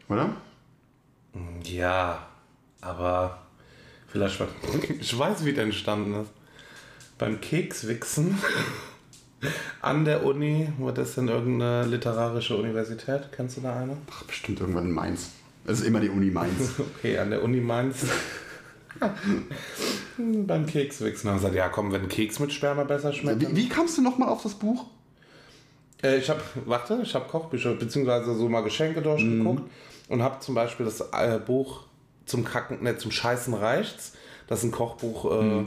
Oder? 0.08 0.36
Ja, 1.64 2.26
aber 2.80 3.38
vielleicht 4.08 4.38
mal. 4.40 4.48
Ich 5.00 5.18
weiß, 5.18 5.44
wie 5.44 5.52
der 5.52 5.64
entstanden 5.64 6.22
ist. 6.22 6.30
Beim 7.18 7.40
Kekswichsen 7.40 8.38
an 9.82 10.04
der 10.04 10.24
Uni, 10.24 10.68
wo 10.78 10.90
das 10.90 11.14
denn 11.14 11.28
irgendeine 11.28 11.86
literarische 11.86 12.56
Universität? 12.56 13.30
Kennst 13.32 13.56
du 13.56 13.60
da 13.62 13.76
eine? 13.76 13.96
Ach, 14.10 14.24
bestimmt 14.24 14.60
irgendwann 14.60 14.86
in 14.86 14.92
Mainz. 14.92 15.30
Es 15.64 15.80
ist 15.80 15.86
immer 15.86 16.00
die 16.00 16.10
Uni 16.10 16.30
Mainz. 16.30 16.72
Okay, 16.98 17.18
an 17.18 17.30
der 17.30 17.42
Uni 17.42 17.60
Mainz. 17.60 18.06
Beim 20.16 20.66
Kekswichsen 20.66 21.30
haben 21.30 21.38
sie 21.38 21.46
gesagt, 21.46 21.56
ja 21.56 21.68
komm, 21.68 21.92
wenn 21.92 22.08
Keks 22.08 22.38
mit 22.38 22.52
Sperma 22.52 22.84
besser 22.84 23.12
schmeckt. 23.12 23.40
wie, 23.40 23.56
wie 23.56 23.68
kamst 23.68 23.98
du 23.98 24.02
nochmal 24.02 24.28
auf 24.28 24.42
das 24.42 24.54
Buch? 24.54 24.86
Äh, 26.02 26.18
ich 26.18 26.30
habe, 26.30 26.40
warte, 26.64 27.00
ich 27.02 27.14
habe 27.14 27.26
Kochbücher, 27.28 27.74
beziehungsweise 27.74 28.34
so 28.36 28.48
mal 28.48 28.62
Geschenke 28.62 29.02
durchgeguckt 29.02 29.62
und 30.08 30.22
habe 30.22 30.40
zum 30.40 30.54
Beispiel 30.54 30.86
das 30.86 31.00
äh, 31.00 31.38
Buch 31.44 31.82
zum 32.26 32.44
Kacken, 32.44 32.82
ne, 32.82 32.96
zum 32.96 33.10
Scheißen 33.10 33.54
reicht's. 33.54 34.12
Das 34.46 34.58
ist 34.58 34.64
ein 34.64 34.70
Kochbuch, 34.72 35.30
äh, 35.42 35.64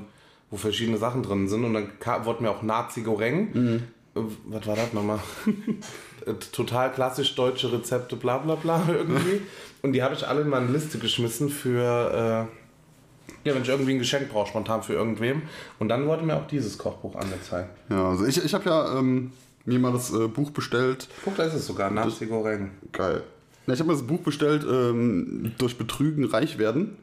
wo 0.51 0.57
verschiedene 0.57 0.97
Sachen 0.97 1.23
drin 1.23 1.47
sind 1.47 1.65
und 1.65 1.73
dann 1.73 1.89
wurde 2.25 2.43
mir 2.43 2.51
auch 2.51 2.61
Nazi 2.61 3.01
Goreng. 3.01 3.55
Äh, 4.15 4.19
was 4.45 4.67
war 4.67 4.75
das 4.75 4.93
nochmal? 4.93 5.19
Äh, 6.25 6.33
Total 6.51 6.91
klassisch 6.91 7.35
deutsche 7.35 7.71
Rezepte, 7.71 8.15
bla 8.15 8.39
bla 8.39 8.55
bla 8.55 8.83
irgendwie. 8.89 9.41
Und 9.81 9.93
die 9.93 10.01
habe 10.03 10.13
ich 10.15 10.27
alle 10.27 10.41
in 10.41 10.49
meine 10.49 10.67
Liste 10.67 10.97
geschmissen 10.97 11.49
für, 11.49 11.81
äh, 11.83 13.47
ja, 13.47 13.55
wenn 13.55 13.61
ich 13.61 13.69
irgendwie 13.69 13.93
ein 13.93 13.99
Geschenk 13.99 14.29
brauche, 14.29 14.49
spontan 14.49 14.81
für 14.83 14.93
irgendwem. 14.93 15.43
Und 15.79 15.87
dann 15.89 16.05
wurde 16.07 16.23
mir 16.23 16.35
auch 16.35 16.47
dieses 16.47 16.77
Kochbuch 16.77 17.15
angezeigt. 17.15 17.69
Ja, 17.89 18.09
also 18.09 18.25
ich, 18.25 18.43
ich 18.43 18.53
habe 18.53 18.69
ja 18.69 18.97
ähm, 18.97 19.31
mir 19.63 19.79
mal 19.79 19.93
das 19.93 20.11
äh, 20.11 20.27
Buch 20.27 20.49
bestellt. 20.49 21.07
Guck, 21.23 21.37
da 21.37 21.43
ist 21.43 21.53
es 21.53 21.67
sogar, 21.67 21.91
Nazi 21.91 22.25
Goreng. 22.25 22.71
Geil. 22.91 23.23
Ja, 23.67 23.73
ich 23.73 23.79
habe 23.79 23.89
mir 23.89 23.97
das 23.97 24.07
Buch 24.07 24.21
bestellt, 24.21 24.65
ähm, 24.69 25.51
durch 25.57 25.77
Betrügen 25.77 26.23
reich 26.25 26.57
werden. 26.57 26.95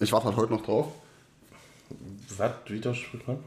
Ich 0.00 0.12
warte 0.12 0.26
halt 0.26 0.36
heute 0.36 0.52
noch 0.52 0.64
drauf. 0.64 0.88
Was? 2.36 2.50
Wie 2.66 2.80
das? 2.80 2.96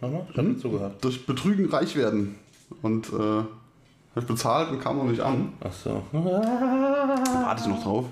Nochmal? 0.02 0.26
Ich 0.32 0.38
habe 0.38 0.48
nicht 0.48 0.62
zugehört. 0.62 1.04
Durch 1.04 1.26
Betrügen 1.26 1.70
reich 1.70 1.98
werden. 1.98 2.36
Und 2.82 3.10
äh, 3.10 3.18
habe 3.18 3.48
ich 4.16 4.26
bezahlt 4.26 4.72
und 4.72 4.80
kam 4.80 4.98
noch 4.98 5.04
nicht 5.04 5.20
an. 5.20 5.54
Ach 5.60 5.74
so. 5.74 6.02
Warte 6.14 7.64
ich 7.64 7.68
noch 7.68 7.84
drauf. 7.84 8.06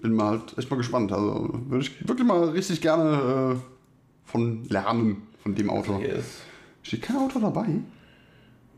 Bin 0.00 0.14
mal 0.14 0.38
halt 0.38 0.56
echt 0.56 0.70
mal 0.70 0.76
gespannt. 0.76 1.10
Also 1.12 1.50
würde 1.68 1.84
ich 1.84 2.08
wirklich 2.08 2.26
mal 2.26 2.50
richtig 2.50 2.80
gerne 2.80 3.56
äh, 3.56 4.30
von 4.30 4.64
lernen, 4.68 5.22
von 5.42 5.56
dem 5.56 5.70
Autor. 5.70 5.98
Hier 5.98 6.14
ist. 6.14 6.42
Steht 6.82 7.02
kein 7.02 7.16
Autor 7.16 7.42
dabei? 7.42 7.66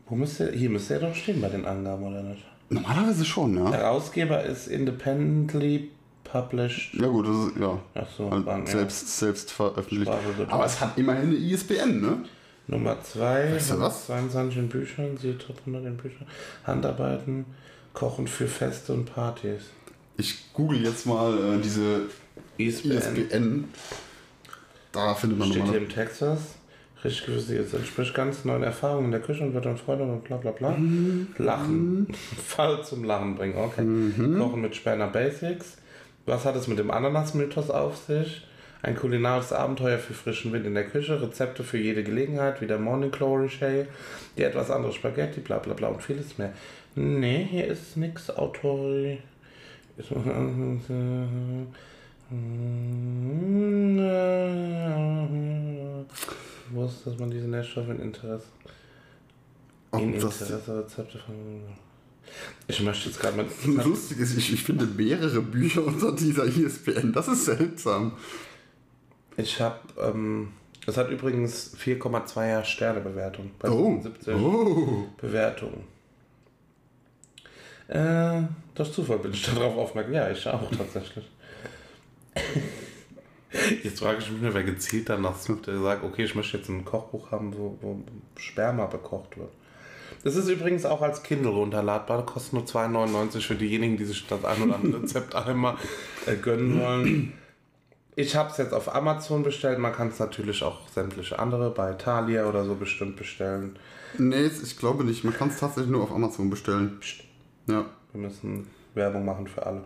Wo 0.09 0.15
müsste, 0.15 0.51
hier 0.51 0.69
müsste 0.69 0.95
er 0.95 0.99
doch 1.01 1.15
stehen 1.15 1.41
bei 1.41 1.49
den 1.49 1.65
Angaben, 1.65 2.03
oder 2.03 2.23
nicht? 2.23 2.43
Normalerweise 2.69 3.25
schon, 3.25 3.57
ja. 3.57 3.71
Herausgeber 3.71 4.43
ist 4.43 4.67
independently 4.67 5.89
published. 6.23 6.93
Ja 6.93 7.07
gut, 7.07 7.27
das 7.27 7.35
ist, 7.47 7.57
ja. 7.59 7.79
Ach 7.95 8.07
so, 8.17 8.31
Halt 8.31 8.45
Bank, 8.45 8.67
ja. 8.67 8.73
selbst, 8.73 9.17
selbst 9.19 9.51
veröffentlicht. 9.51 10.11
Aber 10.49 10.65
es 10.65 10.79
hat 10.79 10.97
immerhin 10.97 11.29
eine 11.29 11.35
ISBN, 11.37 12.01
ne? 12.01 12.17
Nummer 12.67 13.01
2, 13.01 13.53
Weißt 13.53 13.71
du 13.71 13.79
was? 13.79 14.07
22 14.07 14.57
in 14.57 14.69
Büchern, 14.69 15.17
sie 15.17 15.33
Top 15.33 15.57
100 15.59 15.85
in 15.85 15.97
Büchern. 15.97 16.27
Handarbeiten, 16.65 17.45
Kochen 17.93 18.27
für 18.27 18.47
Feste 18.47 18.93
und 18.93 19.05
Partys. 19.05 19.61
Ich 20.17 20.51
google 20.53 20.83
jetzt 20.83 21.05
mal 21.05 21.37
äh, 21.37 21.61
diese 21.61 22.01
ISBN. 22.57 22.91
ISBN. 22.91 23.63
Da 24.91 25.15
findet 25.15 25.39
man 25.39 25.49
Steht 25.49 25.63
hier 25.65 25.77
im 25.77 25.89
Text 25.89 26.21
was? 26.21 26.39
Richtig 27.03 27.25
gewusst, 27.27 27.49
es 27.51 27.73
entspricht 27.73 28.13
ganz 28.15 28.43
neuen 28.43 28.63
Erfahrungen 28.63 29.05
in 29.05 29.11
der 29.11 29.21
Küche 29.21 29.43
und 29.43 29.53
wird 29.53 29.65
dann 29.65 29.77
Freude 29.77 30.03
und 30.03 30.23
bla 30.23 30.37
bla 30.37 30.51
bla. 30.51 30.75
Lachen. 31.37 32.07
Fall 32.45 32.83
zum 32.83 33.03
Lachen 33.03 33.35
bringen, 33.35 33.55
okay. 33.55 33.83
Kochen 34.37 34.61
mit 34.61 34.75
Spanner 34.75 35.07
Basics. 35.07 35.77
Was 36.25 36.43
hat 36.43 36.55
es 36.55 36.67
mit 36.67 36.79
dem 36.79 36.91
Ananas-Mythos 36.91 37.69
auf 37.69 37.97
sich? 37.97 38.45
Ein 38.81 38.95
kulinarisches 38.95 39.53
Abenteuer 39.53 39.97
für 39.97 40.13
frischen 40.13 40.53
Wind 40.53 40.65
in 40.65 40.73
der 40.73 40.85
Küche, 40.85 41.21
Rezepte 41.21 41.63
für 41.63 41.77
jede 41.77 42.03
Gelegenheit, 42.03 42.61
wie 42.61 42.67
der 42.67 42.79
Morning 42.79 43.11
Glory 43.11 43.49
Shay, 43.49 43.85
die 44.37 44.43
etwas 44.43 44.69
andere 44.69 44.93
Spaghetti, 44.93 45.39
bla 45.39 45.57
bla 45.57 45.73
bla 45.73 45.87
und 45.89 46.01
vieles 46.01 46.37
mehr. 46.37 46.53
Nee, 46.95 47.47
hier 47.49 47.67
ist 47.67 47.95
nix 47.95 48.29
Autori. 48.29 49.19
Wusste, 56.71 57.09
dass 57.09 57.19
man 57.19 57.31
diese 57.31 57.47
Nährstoffe 57.47 57.89
in 57.89 57.99
Interesse. 57.99 58.47
In 59.93 60.19
das 60.19 60.41
Interesse 60.41 60.79
Rezepte 60.79 61.17
von. 61.19 61.35
Ich 62.67 62.81
möchte 62.81 63.09
jetzt 63.09 63.19
gerade 63.19 63.37
mit. 63.37 63.47
lustig 63.85 64.19
ist, 64.19 64.37
ich, 64.37 64.53
ich 64.53 64.63
finde 64.63 64.85
mehrere 64.85 65.41
Bücher 65.41 65.85
unter 65.85 66.11
dieser 66.11 66.45
ISBN. 66.45 67.13
Das 67.13 67.27
ist 67.27 67.45
seltsam. 67.45 68.13
Ich 69.37 69.61
habe. 69.61 69.79
Ähm, 70.01 70.49
es 70.85 70.95
hat 70.95 71.09
übrigens 71.09 71.75
4,2er 71.77 72.63
Sternebewertung 72.63 73.51
bei 73.59 73.69
Oh. 73.69 73.99
77 74.01 74.35
oh. 74.35 75.05
Bewertungen. 75.19 75.83
Äh, 77.89 78.43
durch 78.73 78.91
Zufall 78.93 79.19
bin 79.19 79.33
ich 79.33 79.43
darauf 79.53 79.77
aufmerksam. 79.77 80.13
Ja, 80.13 80.29
ich 80.29 80.47
auch 80.47 80.69
tatsächlich. 80.71 81.25
Jetzt 83.83 83.99
frage 83.99 84.19
ich 84.19 84.29
mich 84.31 84.41
nur, 84.41 84.53
wer 84.53 84.63
gezielt 84.63 85.07
danach 85.09 85.37
sucht, 85.37 85.67
der 85.67 85.79
sagt, 85.79 86.03
okay, 86.03 86.25
ich 86.25 86.35
möchte 86.35 86.57
jetzt 86.57 86.69
ein 86.69 86.83
Kochbuch 86.83 87.31
haben, 87.31 87.53
wo, 87.57 87.77
wo 87.81 88.01
Sperma 88.37 88.85
bekocht 88.87 89.37
wird. 89.37 89.49
Das 90.23 90.35
ist 90.35 90.49
übrigens 90.49 90.85
auch 90.85 91.01
als 91.01 91.23
Kindle 91.23 91.51
runterladbar, 91.51 92.25
kostet 92.25 92.53
nur 92.53 92.63
2,99 92.63 93.41
für 93.41 93.55
diejenigen, 93.55 93.95
die 93.97 94.05
sich 94.05 94.25
das 94.27 94.43
ein 94.43 94.61
oder 94.63 94.75
andere 94.75 95.01
Rezept 95.03 95.33
einmal 95.35 95.75
äh, 96.25 96.35
gönnen 96.35 96.79
wollen. 96.81 97.33
Ich 98.15 98.35
habe 98.35 98.49
es 98.49 98.57
jetzt 98.57 98.73
auf 98.73 98.93
Amazon 98.93 99.43
bestellt, 99.43 99.77
man 99.79 99.93
kann 99.93 100.07
es 100.09 100.19
natürlich 100.19 100.63
auch 100.63 100.87
sämtliche 100.89 101.37
andere 101.39 101.69
bei 101.69 101.93
Thalia 101.93 102.49
oder 102.49 102.65
so 102.65 102.75
bestimmt 102.75 103.15
bestellen. 103.15 103.77
Nee, 104.17 104.47
ich 104.47 104.77
glaube 104.77 105.03
nicht. 105.03 105.23
Man 105.23 105.33
kann 105.33 105.49
es 105.49 105.59
tatsächlich 105.59 105.91
nur 105.91 106.01
auf 106.03 106.11
Amazon 106.11 106.49
bestellen. 106.49 106.99
Ja, 107.67 107.85
Wir 108.13 108.21
müssen 108.21 108.67
Werbung 108.95 109.23
machen 109.23 109.47
für 109.47 109.65
alle. 109.65 109.83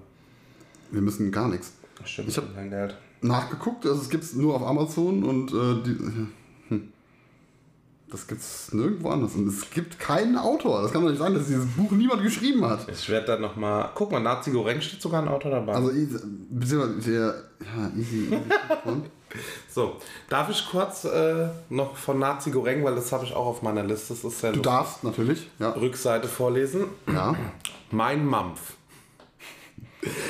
wir 0.92 1.02
müssen 1.02 1.32
gar 1.32 1.50
nichts. 1.50 1.74
Das 2.00 2.10
stimmt, 2.10 2.30
Ich 2.30 2.38
hab- 2.38 2.56
kein 2.56 2.70
Geld. 2.70 2.96
Nachgeguckt, 3.22 3.86
also 3.86 4.02
es 4.02 4.10
gibt 4.10 4.24
es 4.24 4.34
nur 4.34 4.56
auf 4.56 4.64
Amazon 4.64 5.24
und 5.24 5.52
äh, 5.52 5.84
die, 5.84 5.98
hm. 6.00 6.32
Das 8.12 8.28
gibt's 8.28 8.74
nirgendwo 8.74 9.10
anders. 9.10 9.36
Und 9.36 9.48
es 9.48 9.70
gibt 9.70 9.98
keinen 9.98 10.38
Autor. 10.38 10.82
Das 10.82 10.92
kann 10.92 11.02
doch 11.02 11.10
nicht 11.10 11.20
sein, 11.20 11.34
dass 11.34 11.48
dieses 11.48 11.66
Buch 11.66 11.92
niemand 11.92 12.22
geschrieben 12.22 12.66
hat. 12.66 12.86
Ich 12.90 13.08
werde 13.08 13.28
dann 13.28 13.42
nochmal. 13.42 13.90
Guck 13.96 14.12
mal, 14.12 14.20
Nazi 14.20 14.52
Goreng 14.52 14.82
steht 14.82 15.02
sogar 15.02 15.22
ein 15.22 15.30
Autor 15.30 15.52
dabei. 15.52 15.74
Also, 15.74 15.92
beziehungsweise 16.50 17.10
der. 17.10 17.36
Ja, 17.62 17.92
easy. 17.98 18.28
easy. 18.86 19.02
So, 19.70 19.96
darf 20.28 20.50
ich 20.50 20.68
kurz 20.70 21.06
äh, 21.06 21.48
noch 21.70 21.96
von 21.96 22.20
Nazi 22.20 22.52
Goreng, 22.52 22.84
weil 22.84 22.96
das 22.96 23.14
habe 23.14 23.24
ich 23.24 23.34
auch 23.34 23.46
auf 23.46 23.62
meiner 23.62 23.84
Liste. 23.84 24.14
Das 24.14 24.26
ist 24.26 24.42
ja 24.44 24.52
Du 24.52 24.60
darfst 24.60 25.06
natürlich. 25.06 25.50
Ja. 25.58 25.70
Rückseite 25.70 26.28
vorlesen. 26.28 26.88
Ja. 27.08 27.34
Mein 27.92 28.26
Mampf. 28.26 28.74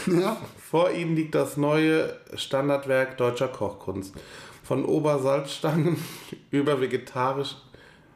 ja. 0.06 0.38
Vor 0.72 0.92
Ihnen 0.92 1.18
liegt 1.18 1.36
das 1.36 1.58
neue 1.58 2.16
Standardwerk 2.34 3.18
deutscher 3.18 3.50
Kochkunst. 3.50 4.16
Von 4.64 4.86
Obersalzstangen 4.86 6.02
über 6.50 6.80
vegetarisch, 6.80 7.58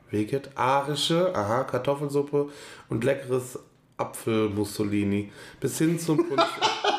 vegetarische 0.10 1.36
aha, 1.36 1.66
Kartoffelsuppe 1.66 2.48
und 2.88 3.04
leckeres 3.04 3.60
Apfelmussolini 3.98 5.34
bis 5.60 5.80
hin 5.80 6.00
zum 6.00 6.30
Punsch, 6.30 6.50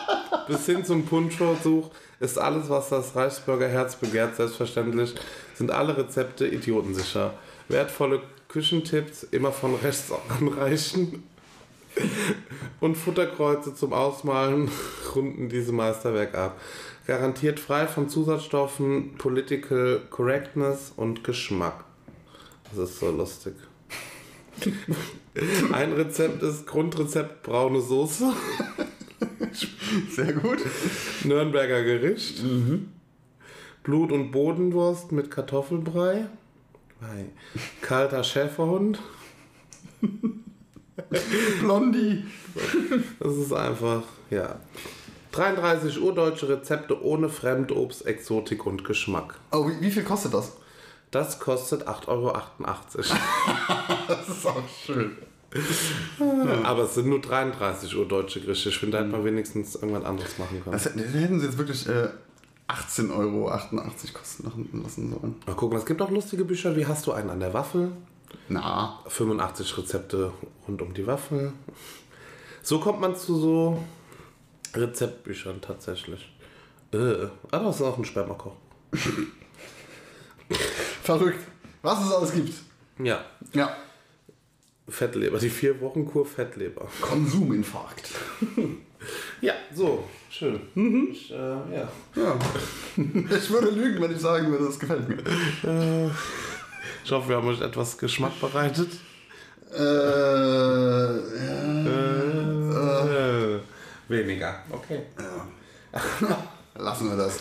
bis 0.46 0.66
hin 0.66 0.84
zum 0.84 1.06
Punschversuch 1.06 1.88
ist 2.20 2.38
alles, 2.38 2.68
was 2.68 2.90
das 2.90 3.16
Reichsbürger 3.16 3.68
Herz 3.68 3.96
begehrt, 3.96 4.36
selbstverständlich 4.36 5.14
sind 5.54 5.70
alle 5.70 5.96
Rezepte 5.96 6.46
idiotensicher. 6.46 7.32
Wertvolle 7.68 8.20
Küchentipps 8.48 9.22
immer 9.22 9.52
von 9.52 9.74
rechts 9.76 10.12
anreichen 10.38 11.24
und 12.80 12.96
Futterkreuze 12.96 13.74
zum 13.74 13.92
Ausmalen 13.92 14.70
runden 15.14 15.48
diese 15.48 15.72
Meisterwerk 15.72 16.34
ab. 16.34 16.60
Garantiert 17.06 17.60
frei 17.60 17.86
von 17.86 18.08
Zusatzstoffen, 18.08 19.14
Political 19.16 20.02
Correctness 20.10 20.92
und 20.96 21.22
Geschmack. 21.24 21.84
Das 22.64 22.90
ist 22.90 22.98
so 22.98 23.10
lustig. 23.10 23.54
Ein 25.72 25.92
Rezept 25.92 26.42
ist 26.42 26.66
Grundrezept 26.66 27.42
braune 27.42 27.80
Soße, 27.80 28.32
Sehr 30.10 30.32
gut. 30.32 30.58
Nürnberger 31.24 31.82
Gericht, 31.82 32.42
Blut- 33.82 34.12
und 34.12 34.30
Bodenwurst 34.30 35.12
mit 35.12 35.30
Kartoffelbrei, 35.30 36.26
Ei. 37.00 37.26
kalter 37.80 38.24
Schäferhund. 38.24 39.00
Blondie. 41.60 42.24
Das 43.20 43.34
ist 43.36 43.52
einfach, 43.52 44.02
ja. 44.30 44.56
33 45.32 46.00
urdeutsche 46.00 46.48
Rezepte 46.48 47.02
ohne 47.04 47.28
Fremdobst, 47.28 48.06
Exotik 48.06 48.64
und 48.64 48.84
Geschmack. 48.84 49.34
Oh, 49.52 49.68
wie, 49.68 49.80
wie 49.80 49.90
viel 49.90 50.02
kostet 50.04 50.32
das? 50.32 50.52
Das 51.10 51.38
kostet 51.38 51.86
8,88 51.86 52.08
Euro. 52.08 52.32
Das 54.08 54.28
ist 54.28 54.46
auch 54.46 54.62
schön. 54.84 55.16
Aber 56.64 56.84
es 56.84 56.94
sind 56.94 57.08
nur 57.08 57.20
33 57.20 57.96
urdeutsche 57.96 58.40
Gerichte. 58.40 58.68
Ich 58.68 58.78
finde, 58.78 58.96
da 58.98 59.02
hätte 59.04 59.12
man 59.12 59.24
wenigstens 59.24 59.74
irgendwas 59.74 60.04
anderes 60.04 60.38
machen 60.38 60.62
können. 60.62 60.72
Das, 60.72 60.84
hätten- 60.86 61.40
sie 61.40 61.46
jetzt 61.46 61.58
wirklich 61.58 61.88
äh, 61.88 62.08
18,88 62.68 63.10
Euro 63.16 63.50
kosten 64.12 64.80
lassen 64.82 65.10
sollen. 65.10 65.34
Mal 65.46 65.54
gucken, 65.54 65.78
es 65.78 65.86
gibt 65.86 66.00
auch 66.02 66.10
lustige 66.10 66.44
Bücher. 66.44 66.76
Wie 66.76 66.86
hast 66.86 67.06
du 67.06 67.12
einen 67.12 67.30
an 67.30 67.40
der 67.40 67.54
Waffel? 67.54 67.92
Na, 68.48 69.00
85 69.06 69.78
Rezepte 69.78 70.32
rund 70.66 70.82
um 70.82 70.92
die 70.94 71.06
Waffel. 71.06 71.52
So 72.62 72.80
kommt 72.80 73.00
man 73.00 73.14
zu 73.16 73.36
so 73.38 73.84
Rezeptbüchern 74.74 75.60
tatsächlich. 75.60 76.28
Äh, 76.92 77.26
ah, 77.50 77.58
das 77.58 77.76
ist 77.76 77.82
auch 77.82 77.98
ein 77.98 78.04
Spermakoch. 78.04 78.56
verrückt. 81.02 81.44
Was 81.82 82.04
es 82.04 82.12
alles 82.12 82.32
gibt. 82.32 82.54
Ja, 82.98 83.24
Ja. 83.52 83.76
Fettleber, 84.88 85.38
die 85.38 85.50
vier 85.50 85.80
Wochen 85.80 86.06
Kur 86.06 86.24
Fettleber. 86.24 86.86
Konsuminfarkt. 87.00 88.08
Ja, 89.40 89.54
so, 89.74 90.04
schön. 90.30 90.60
Ich, 91.10 91.30
äh, 91.32 91.34
ja. 91.36 91.88
Ja. 92.14 92.38
Ich 92.96 93.50
würde 93.50 93.70
lügen, 93.70 94.00
wenn 94.00 94.12
ich 94.12 94.20
sagen 94.20 94.50
würde, 94.50 94.66
das 94.66 94.78
gefällt 94.78 95.08
mir. 95.08 96.10
ich 97.04 97.10
hoffe, 97.12 97.28
wir 97.28 97.36
haben 97.36 97.48
euch 97.48 97.60
etwas 97.60 97.98
Geschmack 97.98 98.40
bereitet. 98.40 98.90
Äh, 99.72 99.78
ja. 102.74 103.06
Äh, 103.06 103.60
weniger, 104.08 104.62
okay. 104.70 105.02
Lassen 106.76 107.08
wir 107.10 107.16
das. 107.16 107.40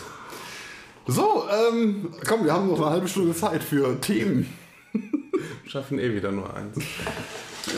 So, 1.08 1.44
ähm, 1.50 2.14
komm, 2.28 2.46
wir 2.46 2.54
haben 2.54 2.68
noch 2.70 2.78
eine 2.82 2.90
halbe 2.90 3.08
Stunde 3.08 3.36
Zeit 3.36 3.64
für 3.64 4.00
Themen. 4.02 4.52
Wir 4.92 5.70
schaffen 5.70 6.00
eh 6.00 6.14
wieder 6.14 6.32
nur 6.32 6.52
eins. 6.54 6.78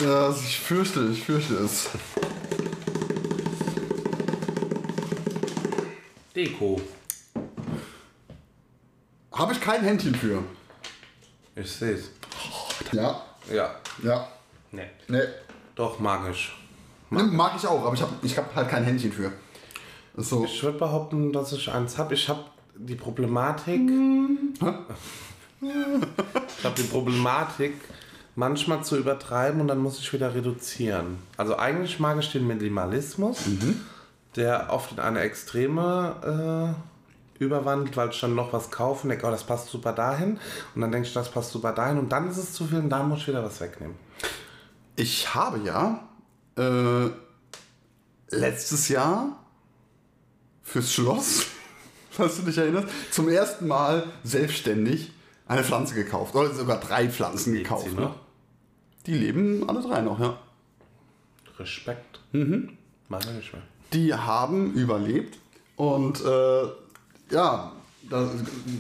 Ja, 0.04 0.30
ich 0.30 0.60
fürchte, 0.60 1.10
ich 1.12 1.24
fürchte 1.24 1.56
es. 1.56 1.90
Deko. 6.36 6.80
Habe 9.34 9.54
ich 9.54 9.62
kein 9.62 9.82
Händchen 9.82 10.16
für. 10.16 10.44
Ich 11.56 11.72
sehe 11.72 11.94
es. 11.94 12.12
Ja, 12.92 13.22
Ja. 13.52 13.76
ja, 14.04 14.28
Nee. 14.72 14.90
ne. 15.08 15.28
Doch, 15.76 16.00
magisch. 16.00 16.58
Ne, 17.10 17.24
Mag 17.24 17.54
ich 17.56 17.66
auch, 17.66 17.86
aber 17.86 17.94
ich 17.94 18.02
habe 18.02 18.14
ich 18.22 18.38
hab 18.38 18.54
halt 18.56 18.70
kein 18.70 18.84
Händchen 18.84 19.12
für. 19.12 19.32
So. 20.16 20.44
Ich 20.46 20.64
würde 20.64 20.78
behaupten, 20.80 21.32
dass 21.32 21.54
ich 21.54 21.72
eins 21.72 21.98
habe. 21.98 22.16
Ich 22.16 22.28
habe 22.28 22.44
die 22.76 22.96
Problematik. 22.96 23.82
ich 25.62 26.64
habe 26.64 26.76
die 26.76 26.84
Problematik, 26.84 27.74
manchmal 28.36 28.84
zu 28.84 28.98
übertreiben 28.98 29.62
und 29.62 29.68
dann 29.68 29.80
muss 29.80 30.00
ich 30.00 30.12
wieder 30.14 30.34
reduzieren. 30.34 31.18
Also 31.38 31.58
eigentlich 31.58 32.00
mag 32.00 32.18
ich 32.20 32.32
den 32.32 32.48
Minimalismus, 32.48 33.44
der 34.36 34.68
oft 34.72 34.94
in 34.94 35.00
eine 35.00 35.22
Extreme 35.22 36.76
äh, 37.40 37.44
überwandelt, 37.44 37.96
weil 37.96 38.10
ich 38.10 38.20
dann 38.20 38.36
noch 38.36 38.54
was 38.54 38.72
kaufe 38.72 39.04
und 39.04 39.10
denke, 39.10 39.26
oh, 39.28 39.32
das 39.32 39.44
passt 39.44 39.70
super 39.70 39.94
dahin. 39.94 40.40
Und 40.76 40.82
dann 40.82 40.92
denke 40.92 41.08
ich, 41.08 41.14
das 41.14 41.30
passt 41.32 41.52
super 41.52 41.72
dahin. 41.72 41.98
Und 41.98 42.12
dann 42.12 42.30
ist 42.30 42.38
es 42.38 42.54
zu 42.54 42.66
viel 42.66 42.80
und 42.80 42.90
dann 42.90 43.10
muss 43.10 43.20
ich 43.20 43.28
wieder 43.28 43.44
was 43.44 43.62
wegnehmen. 43.62 43.96
Ich 44.98 45.34
habe 45.34 45.60
ja 45.60 46.10
äh, 46.58 47.10
letztes 48.36 48.90
Jahr 48.90 49.44
fürs 50.64 50.92
Schloss, 50.92 51.46
falls 52.12 52.38
du 52.38 52.42
dich 52.42 52.58
erinnerst, 52.58 52.90
zum 53.12 53.30
ersten 53.30 53.68
Mal 53.68 54.12
selbstständig 54.24 55.12
eine 55.48 55.64
Pflanze 55.64 55.94
gekauft. 55.96 56.36
Oder 56.36 56.54
sogar 56.54 56.80
drei 56.80 57.10
Pflanzen 57.10 57.54
Lebt 57.54 57.66
gekauft. 57.66 57.94
Ne? 57.94 58.02
noch? 58.02 58.16
Die 59.06 59.14
leben 59.14 59.70
alle 59.70 59.82
drei 59.82 60.02
noch, 60.02 60.20
ja. 60.20 60.38
Respekt. 61.60 62.20
Mhm. 62.32 62.78
Wir 63.08 63.18
nicht 63.34 63.54
mehr. 63.54 63.62
Die 63.94 64.14
haben 64.14 64.74
überlebt 64.74 65.38
und 65.76 66.20
äh, 66.26 66.64
ja, 67.30 67.72
da, 68.10 68.30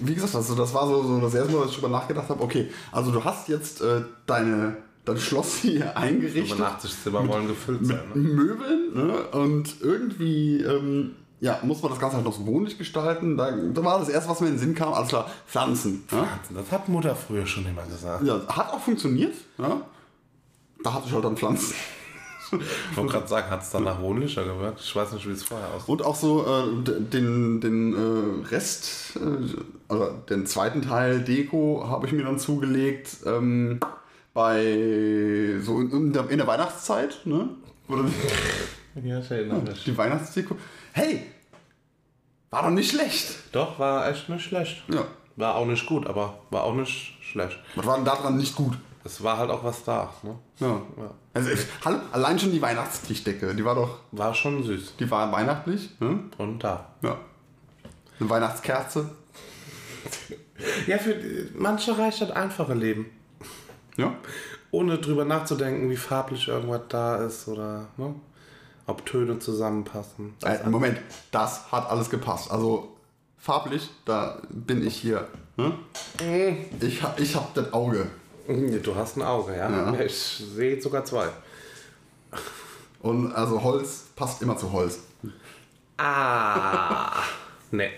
wie 0.01 0.15
gesagt, 0.15 0.35
also 0.35 0.55
das 0.55 0.73
war 0.73 0.87
so, 0.87 1.03
so 1.03 1.21
das 1.21 1.33
erste 1.33 1.53
Mal, 1.53 1.61
dass 1.61 1.69
ich 1.69 1.77
darüber 1.79 1.97
nachgedacht 1.97 2.29
habe, 2.29 2.43
okay, 2.43 2.69
also 2.91 3.11
du 3.11 3.23
hast 3.23 3.47
jetzt 3.47 3.81
äh, 3.81 4.01
deine, 4.25 4.77
dein 5.07 5.17
Schloss 5.17 5.55
hier 5.57 5.97
eingerichtet. 5.97 6.57
85 6.57 7.03
Zimmer 7.03 7.27
wollen 7.27 7.47
gefüllt 7.47 7.85
sein. 7.85 7.99
Ne? 8.13 8.21
Möbeln 8.21 8.93
ne? 8.93 9.27
und 9.31 9.75
irgendwie 9.81 10.61
ähm, 10.61 11.15
ja, 11.39 11.59
muss 11.61 11.81
man 11.81 11.91
das 11.91 11.99
Ganze 11.99 12.17
halt 12.17 12.25
noch 12.25 12.33
so 12.33 12.45
wohnlich 12.45 12.77
gestalten. 12.77 13.37
Da, 13.37 13.51
da 13.51 13.83
war 13.83 13.99
das 13.99 14.09
erste, 14.09 14.29
was 14.29 14.41
mir 14.41 14.47
in 14.47 14.53
den 14.53 14.59
Sinn 14.59 14.75
kam, 14.75 14.93
alles 14.93 15.09
klar, 15.09 15.29
Pflanzen. 15.47 16.03
Ja? 16.11 16.17
Wahnsinn, 16.17 16.55
Das 16.55 16.71
hat 16.71 16.89
Mutter 16.89 17.15
früher 17.15 17.45
schon 17.45 17.65
immer 17.65 17.83
gesagt. 17.83 18.23
Ja, 18.23 18.41
hat 18.47 18.73
auch 18.73 18.79
funktioniert. 18.79 19.35
Ja? 19.57 19.81
Da 20.83 20.93
hatte 20.93 21.07
ich 21.07 21.13
halt 21.13 21.25
dann 21.25 21.37
Pflanzen. 21.37 21.75
Ich 22.91 22.97
wollte 22.97 23.11
gerade 23.11 23.27
sagen, 23.27 23.49
hat 23.49 23.61
es 23.61 23.71
danach 23.71 24.01
wohnlicher 24.01 24.45
gewirkt? 24.45 24.79
Ich 24.79 24.95
weiß 24.95 25.11
nicht, 25.11 25.27
wie 25.27 25.33
es 25.33 25.43
vorher 25.43 25.67
aussah. 25.73 25.91
Und 25.91 26.01
auch 26.01 26.15
so 26.15 26.45
äh, 26.45 26.83
den, 26.83 27.59
den 27.59 27.93
äh, 27.93 28.47
Rest, 28.47 29.17
äh, 29.17 29.59
also 29.89 30.11
den 30.29 30.45
zweiten 30.45 30.81
Teil 30.81 31.21
Deko 31.21 31.85
habe 31.89 32.07
ich 32.07 32.13
mir 32.13 32.23
dann 32.23 32.39
zugelegt 32.39 33.17
ähm, 33.25 33.81
bei 34.37 35.55
so 35.63 35.79
in, 35.81 36.13
der, 36.13 36.29
in 36.29 36.37
der 36.37 36.45
Weihnachtszeit, 36.45 37.21
ne? 37.25 37.49
Oder 37.89 38.03
Ja, 39.03 39.17
mich. 39.19 39.83
die 39.83 39.97
Weihnachtsdeko. 39.97 40.55
Hey, 40.93 41.23
war 42.51 42.61
doch 42.61 42.69
nicht 42.69 42.91
schlecht. 42.91 43.35
Doch, 43.51 43.79
war 43.79 44.07
echt 44.07 44.29
nicht 44.29 44.43
schlecht. 44.45 44.83
Ja. 44.93 45.05
War 45.37 45.55
auch 45.55 45.65
nicht 45.65 45.87
gut, 45.87 46.05
aber 46.05 46.37
war 46.51 46.65
auch 46.65 46.75
nicht 46.75 47.17
schlecht. 47.23 47.57
Was 47.75 47.85
war 47.87 47.95
denn 47.95 48.05
daran 48.05 48.37
nicht 48.37 48.55
gut? 48.55 48.77
Es 49.03 49.23
war 49.23 49.39
halt 49.39 49.49
auch 49.49 49.63
was 49.63 49.83
da. 49.83 50.13
Ne? 50.21 50.35
Ja. 50.59 50.67
Ja. 50.67 51.11
Also, 51.33 51.49
ich, 51.49 51.61
hallo, 51.83 51.97
allein 52.11 52.37
schon 52.37 52.51
die 52.51 52.61
Weihnachtstischdecke, 52.61 53.55
die 53.55 53.65
war 53.65 53.73
doch, 53.73 53.97
War 54.11 54.35
schon 54.35 54.61
süß. 54.63 54.97
die 54.99 55.09
war 55.09 55.31
weihnachtlich. 55.31 55.89
Ne? 55.99 56.19
Und 56.37 56.63
da. 56.63 56.93
Ja. 57.01 57.17
Eine 58.19 58.29
Weihnachtskerze. 58.29 59.09
Ja, 60.85 60.99
für 60.99 61.15
manche 61.55 61.97
reicht 61.97 62.21
das 62.21 62.29
einfache 62.29 62.75
Leben. 62.75 63.07
Ja. 63.97 64.15
Ohne 64.71 64.97
drüber 64.99 65.25
nachzudenken, 65.25 65.89
wie 65.89 65.97
farblich 65.97 66.47
irgendwas 66.47 66.81
da 66.89 67.17
ist 67.25 67.47
oder 67.47 67.87
ne? 67.97 68.13
ob 68.85 69.05
Töne 69.05 69.39
zusammenpassen. 69.39 70.35
Äh, 70.43 70.69
Moment, 70.69 70.99
das 71.31 71.71
hat 71.71 71.89
alles 71.89 72.09
gepasst. 72.09 72.51
Also 72.51 72.95
farblich, 73.37 73.89
da 74.05 74.41
bin 74.49 74.85
ich 74.85 74.95
hier. 74.95 75.27
Ne? 75.57 75.73
Ich, 76.79 77.01
hab- 77.03 77.19
ich 77.19 77.35
hab 77.35 77.53
das 77.53 77.73
Auge. 77.73 78.07
Du 78.47 78.95
hast 78.95 79.17
ein 79.17 79.23
Auge, 79.23 79.57
ja. 79.57 79.69
Ja. 79.69 79.99
Ich 79.99 80.15
sehe 80.55 80.81
sogar 80.81 81.03
zwei. 81.03 81.27
Und 83.01 83.33
also 83.33 83.61
Holz 83.61 84.05
passt 84.15 84.41
immer 84.41 84.55
zu 84.57 84.71
Holz. 84.71 84.99
Ah. 85.97 87.23
nee. 87.71 87.89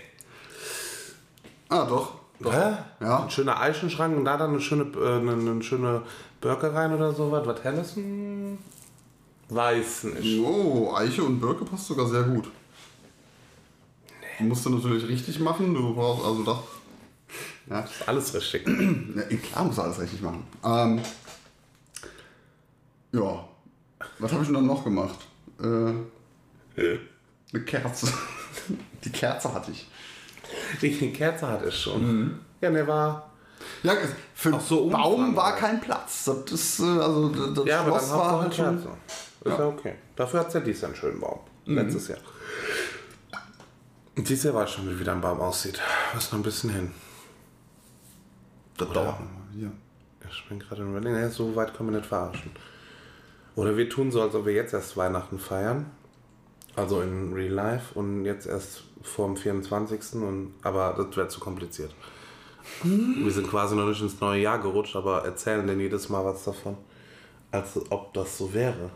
Ah, 1.68 1.84
doch. 1.84 2.19
Doch. 2.40 2.52
Hä? 2.52 2.76
Ja. 3.00 3.22
Ein 3.24 3.30
schöner 3.30 3.60
Eichenschrank 3.60 4.16
und 4.16 4.24
da 4.24 4.36
dann 4.36 4.50
eine 4.50 4.60
schöne, 4.60 4.84
äh, 4.96 5.18
eine, 5.18 5.32
eine 5.32 5.62
schöne 5.62 6.02
Birke 6.40 6.72
rein 6.72 6.92
oder 6.94 7.12
sowas. 7.12 7.46
Was 7.46 7.62
helles? 7.64 7.96
Hm, 7.96 8.58
Weiß 9.50 10.04
nicht. 10.04 10.40
Oh, 10.40 10.94
Eiche 10.94 11.24
und 11.24 11.40
Birke 11.40 11.64
passt 11.64 11.86
sogar 11.88 12.06
sehr 12.06 12.22
gut. 12.22 12.48
Musst 14.38 14.64
du 14.64 14.70
natürlich 14.70 15.06
richtig 15.08 15.40
machen. 15.40 15.74
Du 15.74 15.92
brauchst 15.94 16.24
also 16.24 16.44
das. 16.44 16.58
Ja, 17.68 17.80
Ist 17.80 18.08
alles 18.08 18.34
richtig. 18.34 18.66
ja 19.30 19.36
klar 19.38 19.64
musst 19.64 19.78
du 19.78 19.82
alles 19.82 20.00
richtig 20.00 20.22
machen. 20.22 20.44
Ähm, 20.64 21.00
ja. 23.12 23.44
Was 24.18 24.32
habe 24.32 24.42
ich 24.42 24.48
denn 24.48 24.54
dann 24.54 24.66
noch 24.66 24.84
gemacht? 24.84 25.18
Äh, 25.60 25.92
eine 27.52 27.64
Kerze. 27.64 28.06
Die 29.04 29.10
Kerze 29.10 29.52
hatte 29.52 29.72
ich. 29.72 29.88
Die 30.82 31.12
Kerze 31.12 31.48
hatte 31.48 31.68
ich 31.68 31.76
schon. 31.76 32.40
Ja, 32.60 32.70
der 32.70 32.86
war. 32.86 33.30
Ja, 33.82 33.92
für 34.34 34.52
Ach 34.54 34.60
so, 34.60 34.88
Baum 34.88 35.36
war 35.36 35.54
kein 35.56 35.80
Platz. 35.80 36.24
Das 36.24 36.50
ist, 36.50 36.80
äh, 36.80 36.84
also 36.84 37.28
das 37.28 37.66
Ja, 37.66 37.80
aber 37.80 37.90
dann 37.90 38.00
Schloss 38.00 38.10
war 38.12 38.40
halt 38.42 38.54
schon. 38.54 38.82
Kerze. 38.82 38.88
Ist 39.44 39.58
ja 39.58 39.66
okay. 39.66 39.94
Dafür 40.16 40.40
hat 40.40 40.48
es 40.48 40.54
ja 40.54 40.60
dies 40.60 40.80
Jahr 40.80 40.90
einen 40.90 40.96
schönen 40.96 41.20
Baum. 41.20 41.40
Letztes 41.66 42.08
Jahr. 42.08 42.18
Und 44.16 44.28
dieses 44.28 44.44
Jahr 44.44 44.54
weiß 44.54 44.68
ich 44.68 44.74
schon, 44.76 44.90
wie 44.90 44.98
wieder 44.98 45.12
ein 45.12 45.20
Baum 45.20 45.40
aussieht. 45.40 45.80
Was 46.14 46.32
noch 46.32 46.40
ein 46.40 46.42
bisschen 46.42 46.70
hin. 46.70 46.92
Das 48.76 48.88
Oder? 48.88 49.02
dauert. 49.04 49.16
Hier. 49.54 49.70
Ich 50.30 50.48
bin 50.48 50.58
gerade 50.58 50.82
in 50.82 50.92
Berlin. 50.92 51.14
Ja, 51.14 51.28
so 51.28 51.54
weit 51.56 51.74
können 51.74 51.90
wir 51.90 51.98
nicht 51.98 52.08
verarschen. 52.08 52.50
Oder 53.56 53.76
wir 53.76 53.88
tun 53.88 54.10
so, 54.10 54.22
als 54.22 54.34
ob 54.34 54.46
wir 54.46 54.52
jetzt 54.52 54.74
erst 54.74 54.96
Weihnachten 54.96 55.38
feiern. 55.38 55.90
Also 56.76 57.00
in 57.02 57.32
Real 57.32 57.52
Life 57.52 57.98
und 57.98 58.24
jetzt 58.24 58.46
erst 58.46 58.84
vor 59.02 59.26
dem 59.26 59.36
24. 59.36 60.14
Und, 60.22 60.54
aber 60.62 60.94
das 60.96 61.16
wäre 61.16 61.28
zu 61.28 61.40
kompliziert. 61.40 61.94
Wir 62.82 63.30
sind 63.32 63.48
quasi 63.48 63.74
noch 63.74 63.86
nicht 63.88 64.00
ins 64.00 64.20
neue 64.20 64.42
Jahr 64.42 64.58
gerutscht, 64.60 64.94
aber 64.94 65.24
erzählen 65.24 65.66
denn 65.66 65.80
jedes 65.80 66.08
Mal 66.08 66.24
was 66.24 66.44
davon. 66.44 66.76
Als 67.50 67.78
ob 67.90 68.14
das 68.14 68.38
so 68.38 68.54
wäre. 68.54 68.90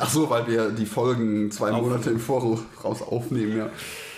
Ach 0.00 0.08
so, 0.08 0.28
weil 0.28 0.46
wir 0.46 0.70
die 0.70 0.86
Folgen 0.86 1.50
zwei 1.50 1.70
Auf- 1.70 1.82
Monate 1.82 2.10
im 2.10 2.18
Voraus 2.18 2.58
aufnehmen, 3.02 3.56
ja. 3.58 3.70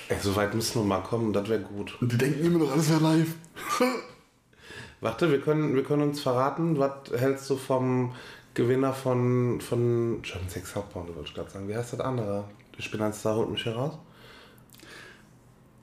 Ey, 0.08 0.16
so 0.22 0.34
weit 0.36 0.54
müssen 0.54 0.80
wir 0.80 0.86
mal 0.86 1.02
kommen, 1.02 1.32
das 1.34 1.48
wäre 1.48 1.60
gut. 1.60 2.00
Und 2.00 2.12
die 2.12 2.16
denken 2.16 2.42
immer 2.46 2.60
noch, 2.60 2.72
alles 2.72 2.88
wäre 2.88 3.02
live. 3.02 3.34
Warte, 5.00 5.30
wir 5.30 5.40
können, 5.40 5.74
wir 5.74 5.82
können 5.84 6.02
uns 6.02 6.20
verraten, 6.20 6.78
was 6.78 6.92
hältst 7.14 7.50
du 7.50 7.56
vom 7.56 8.14
Gewinner 8.58 8.92
von, 8.92 9.60
von 9.60 10.20
German 10.20 10.48
Sex 10.48 10.74
Hauptbahn, 10.74 11.06
wollte 11.06 11.28
ich 11.28 11.34
gerade 11.34 11.48
sagen. 11.48 11.68
Wie 11.68 11.76
heißt 11.76 11.92
das 11.92 12.00
andere? 12.00 12.42
Ich 12.76 12.90
bin 12.90 13.00
ein 13.00 13.12
Star, 13.12 13.36
holt 13.36 13.50
mich 13.50 13.62
hier 13.62 13.72
raus. 13.72 13.94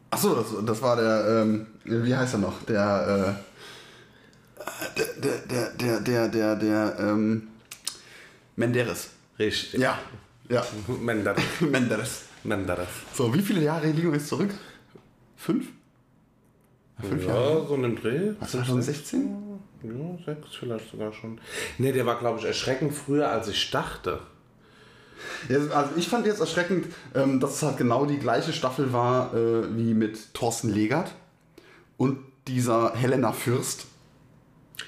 Ach 0.09 0.17
so, 0.17 0.35
das, 0.35 0.47
das 0.65 0.81
war 0.81 0.97
der, 0.97 1.41
ähm, 1.41 1.67
wie 1.85 2.13
heißt 2.13 2.33
er 2.33 2.39
noch? 2.39 2.63
Der, 2.63 3.37
äh, 4.59 4.99
der, 4.99 5.37
der, 5.37 5.69
der, 5.71 5.99
der, 6.01 6.27
der, 6.27 6.55
der, 6.57 6.99
ähm, 6.99 7.47
Menderes. 8.57 9.11
Richtig. 9.39 9.79
Ja, 9.79 9.97
ja, 10.49 10.61
Menderes. 11.01 11.43
Menderes. 11.61 12.23
Menderes. 12.43 12.89
So, 13.13 13.33
wie 13.33 13.41
viele 13.41 13.63
Jahre 13.63 13.87
liegen 13.87 14.11
wir 14.11 14.19
jetzt 14.19 14.27
zurück? 14.27 14.53
Fünf? 15.37 15.67
Ja, 17.01 17.07
fünf 17.07 17.25
Jahre. 17.25 17.61
Ja, 17.61 17.67
so 17.67 17.73
einen 17.75 17.95
Dreh. 17.95 18.33
Was, 18.37 18.51
2016? 18.51 19.44
Ja, 19.89 20.25
sechs 20.25 20.55
vielleicht 20.55 20.91
sogar 20.91 21.13
schon. 21.13 21.39
Ne, 21.77 21.91
der 21.93 22.05
war, 22.05 22.17
glaube 22.19 22.39
ich, 22.39 22.45
erschreckend 22.45 22.93
früher, 22.93 23.29
als 23.29 23.47
ich 23.47 23.71
dachte. 23.71 24.19
Ja, 25.49 25.57
also 25.75 25.91
ich 25.95 26.07
fand 26.07 26.25
jetzt 26.25 26.39
erschreckend, 26.39 26.87
ähm, 27.13 27.39
dass 27.39 27.55
es 27.55 27.63
halt 27.63 27.77
genau 27.77 28.05
die 28.05 28.19
gleiche 28.19 28.53
Staffel 28.53 28.93
war 28.93 29.33
äh, 29.33 29.75
wie 29.75 29.93
mit 29.93 30.33
Thorsten 30.33 30.69
Legert 30.69 31.11
und 31.97 32.19
dieser 32.47 32.93
Helena 32.95 33.31
Fürst. 33.31 33.87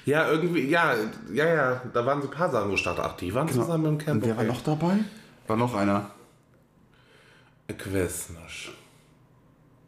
Ja, 0.04 0.30
irgendwie, 0.30 0.68
ja, 0.68 0.94
ja, 1.32 1.46
ja, 1.46 1.82
da 1.92 2.06
waren 2.06 2.20
so 2.22 2.28
ein 2.28 2.34
paar 2.34 2.50
Sachen 2.50 2.70
gestartet. 2.70 3.04
Ach, 3.06 3.16
die 3.16 3.34
waren 3.34 3.48
zusammen 3.48 3.86
im 3.86 3.98
Camp. 3.98 4.22
Und 4.22 4.28
wer 4.28 4.36
war 4.36 4.44
noch 4.44 4.62
dabei? 4.62 4.98
War 5.46 5.56
noch 5.56 5.74
einer. 5.74 6.10
Ich 7.68 7.94
weiß 7.94 8.30
nicht. 8.30 8.72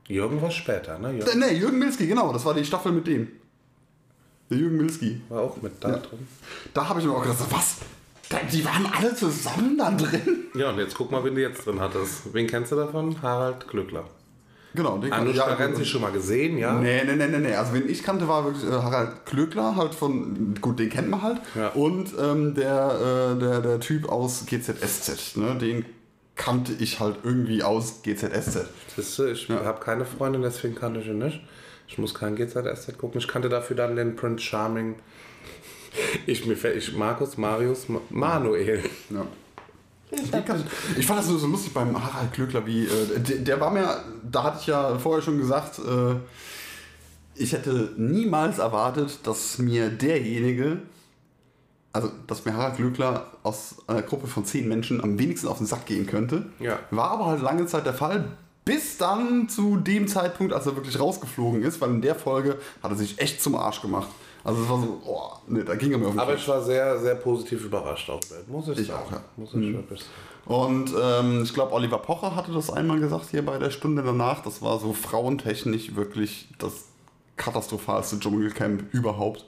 Jürgen 0.08 0.42
war 0.42 0.50
später, 0.50 0.98
ne? 0.98 1.12
Jürgen 1.12 1.42
Äh, 1.42 1.46
Nee, 1.52 1.58
Jürgen 1.58 1.78
Milski, 1.78 2.06
genau, 2.06 2.32
das 2.32 2.44
war 2.44 2.54
die 2.54 2.64
Staffel 2.64 2.92
mit 2.92 3.06
dem. 3.06 3.28
Der 4.50 4.58
Jürgen 4.58 4.78
Milski. 4.78 5.20
war 5.28 5.42
auch 5.42 5.62
mit 5.62 5.72
da 5.80 5.90
drin. 5.90 6.26
Da 6.74 6.88
habe 6.88 7.00
ich 7.00 7.06
mir 7.06 7.12
auch 7.12 7.22
gedacht, 7.22 7.38
was? 7.50 7.76
Die 8.52 8.64
waren 8.64 8.86
alle 8.86 9.14
zusammen 9.14 9.76
da 9.78 9.90
drin? 9.90 10.44
Ja, 10.54 10.70
und 10.70 10.78
jetzt 10.78 10.94
guck 10.94 11.10
mal, 11.10 11.24
wen 11.24 11.34
du 11.34 11.40
jetzt 11.40 11.66
drin 11.66 11.80
hattest. 11.80 12.32
Wen 12.32 12.46
kennst 12.46 12.72
du 12.72 12.76
davon? 12.76 13.20
Harald 13.22 13.66
Glückler. 13.68 14.04
Genau, 14.74 14.98
den 14.98 15.12
Anushka 15.12 15.48
ja, 15.48 15.54
Renzi 15.54 15.84
schon 15.84 16.00
mal 16.00 16.12
gesehen, 16.12 16.56
ja? 16.56 16.74
Nee, 16.74 17.02
nee, 17.04 17.16
nee, 17.16 17.26
nee, 17.26 17.38
nee. 17.38 17.54
Also, 17.54 17.74
wen 17.74 17.88
ich 17.88 18.04
kannte, 18.04 18.28
war 18.28 18.44
wirklich 18.44 18.64
äh, 18.64 18.72
Harald 18.72 19.26
Klöckler, 19.26 19.74
halt 19.74 19.94
von, 19.94 20.54
gut, 20.60 20.78
den 20.78 20.90
kennt 20.90 21.08
man 21.10 21.22
halt. 21.22 21.40
Ja. 21.56 21.70
Und 21.70 22.10
ähm, 22.20 22.54
der, 22.54 23.34
äh, 23.34 23.38
der, 23.40 23.60
der 23.62 23.80
Typ 23.80 24.08
aus 24.08 24.46
GZSZ, 24.46 25.36
ne, 25.36 25.56
den 25.56 25.84
kannte 26.36 26.72
ich 26.78 27.00
halt 27.00 27.16
irgendwie 27.24 27.64
aus 27.64 28.02
GZSZ. 28.02 28.66
Siehst 28.94 29.18
du, 29.18 29.26
ich 29.26 29.50
habe 29.50 29.80
keine 29.80 30.04
Freundin, 30.04 30.42
deswegen 30.42 30.76
kannte 30.76 31.00
ich 31.00 31.06
ihn 31.08 31.18
nicht. 31.18 31.40
Ich 31.90 31.98
muss 31.98 32.14
kein 32.14 32.36
GZSZ 32.36 32.96
gucken. 32.98 33.20
Ich 33.20 33.26
kannte 33.26 33.48
dafür 33.48 33.74
dann 33.74 33.96
den 33.96 34.14
Prince 34.14 34.44
Charming. 34.44 34.94
Ich, 36.26 36.46
mir, 36.46 36.56
fällt- 36.56 36.76
ich 36.76 36.94
Markus, 36.96 37.36
Marius, 37.36 37.88
Ma 37.88 38.00
Manuel. 38.10 38.80
Ja. 39.10 39.26
Ich, 40.12 40.22
ich 40.98 41.06
fand 41.06 41.18
das 41.18 41.26
so, 41.26 41.36
so 41.36 41.46
lustig 41.48 41.72
beim 41.74 41.94
Harald 42.00 42.32
Klöckler, 42.32 42.64
wie, 42.66 42.84
äh, 42.84 43.18
der, 43.20 43.36
der 43.38 43.60
war 43.60 43.70
mir, 43.70 44.02
da 44.28 44.42
hatte 44.44 44.58
ich 44.60 44.66
ja 44.68 44.98
vorher 44.98 45.22
schon 45.22 45.38
gesagt, 45.38 45.78
äh, 45.80 46.14
ich 47.36 47.52
hätte 47.52 47.92
niemals 47.96 48.58
erwartet, 48.58 49.20
dass 49.24 49.58
mir 49.58 49.88
derjenige, 49.88 50.78
also 51.92 52.10
dass 52.26 52.44
mir 52.44 52.54
Harald 52.54 52.76
Glöckler 52.76 53.26
aus 53.44 53.76
einer 53.86 54.02
Gruppe 54.02 54.26
von 54.26 54.44
zehn 54.44 54.68
Menschen 54.68 55.00
am 55.02 55.16
wenigsten 55.18 55.46
auf 55.48 55.58
den 55.58 55.66
Sack 55.66 55.86
gehen 55.86 56.06
könnte. 56.06 56.46
Ja. 56.58 56.78
War 56.90 57.10
aber 57.12 57.26
halt 57.26 57.42
lange 57.42 57.66
Zeit 57.66 57.86
der 57.86 57.94
Fall, 57.94 58.24
bis 58.70 58.96
dann 58.98 59.48
zu 59.48 59.76
dem 59.78 60.06
Zeitpunkt, 60.06 60.52
als 60.52 60.66
er 60.66 60.76
wirklich 60.76 60.98
rausgeflogen 61.00 61.62
ist, 61.62 61.80
weil 61.80 61.90
in 61.90 62.00
der 62.02 62.14
Folge 62.14 62.56
hat 62.82 62.90
er 62.92 62.96
sich 62.96 63.18
echt 63.18 63.42
zum 63.42 63.56
Arsch 63.56 63.82
gemacht. 63.82 64.08
Also 64.44 64.62
es 64.62 64.68
war 64.70 64.78
so, 64.80 65.02
oh, 65.04 65.32
nee, 65.48 65.64
da 65.64 65.74
ging 65.74 65.90
er 65.92 65.98
mir 65.98 66.06
auf 66.06 66.12
den 66.12 66.20
Aber 66.20 66.30
Keks. 66.32 66.42
ich 66.42 66.48
war 66.48 66.62
sehr, 66.62 66.98
sehr 67.00 67.16
positiv 67.16 67.64
überrascht 67.64 68.08
auch. 68.08 68.20
Muss 68.46 68.68
ich, 68.68 68.78
Ich 68.78 68.86
sagen. 68.86 69.02
auch, 69.06 69.12
ja. 69.12 69.20
Muss 69.36 69.54
ich 69.54 69.72
wirklich 69.74 70.00
sagen. 70.00 70.54
Und 70.54 70.92
ähm, 71.00 71.42
ich 71.42 71.52
glaube, 71.52 71.72
Oliver 71.72 71.98
Pocher 71.98 72.34
hatte 72.36 72.52
das 72.52 72.70
einmal 72.70 73.00
gesagt 73.00 73.26
hier 73.30 73.44
bei 73.44 73.58
der 73.58 73.70
Stunde 73.70 74.02
danach. 74.02 74.42
Das 74.42 74.62
war 74.62 74.78
so 74.78 74.92
frauentechnisch 74.92 75.94
wirklich 75.96 76.48
das 76.58 76.84
katastrophalste 77.36 78.18
Dschungelcamp 78.20 78.84
überhaupt. 78.94 79.44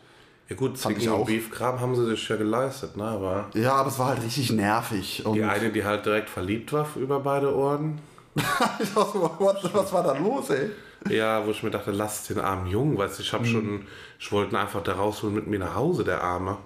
Ja 0.49 0.57
gut, 0.57 0.77
auch. 1.09 1.25
Beefkram 1.27 1.81
haben 1.81 1.95
sie 1.95 2.05
sich 2.07 2.29
ja 2.29 2.37
geleistet, 2.37 2.97
ne? 2.97 3.05
Aber 3.05 3.47
Ja, 3.55 3.75
aber 3.75 3.89
es 3.89 3.99
war 3.99 4.09
halt 4.09 4.23
richtig 4.23 4.53
nervig. 4.53 5.25
Und 5.25 5.35
die 5.35 5.45
eine, 5.45 5.71
die 5.71 5.85
halt 5.85 6.05
direkt 6.05 6.29
verliebt 6.29 6.73
war 6.73 6.87
über 6.97 7.21
beide 7.21 7.55
Ohren. 8.35 8.47
was, 8.95 9.65
was, 9.65 9.75
was 9.75 9.93
war 9.93 10.03
da 10.03 10.17
los, 10.17 10.51
ey? 10.51 10.71
Ja, 11.09 11.45
wo 11.45 11.51
ich 11.51 11.63
mir 11.63 11.71
dachte, 11.71 11.91
lass 11.91 12.27
den 12.29 12.39
armen 12.39 12.67
Jungen, 12.67 12.97
weißt 12.97 13.19
du, 13.19 13.23
ich 13.23 13.33
habe 13.33 13.45
schon, 13.45 13.87
ich 14.19 14.31
wollte 14.33 14.55
ihn 14.55 14.57
einfach 14.57 14.83
da 14.83 14.93
rausholen 14.93 15.35
mit 15.35 15.47
mir 15.47 15.59
nach 15.59 15.75
Hause, 15.75 16.05
der 16.05 16.23
Arme. 16.23 16.59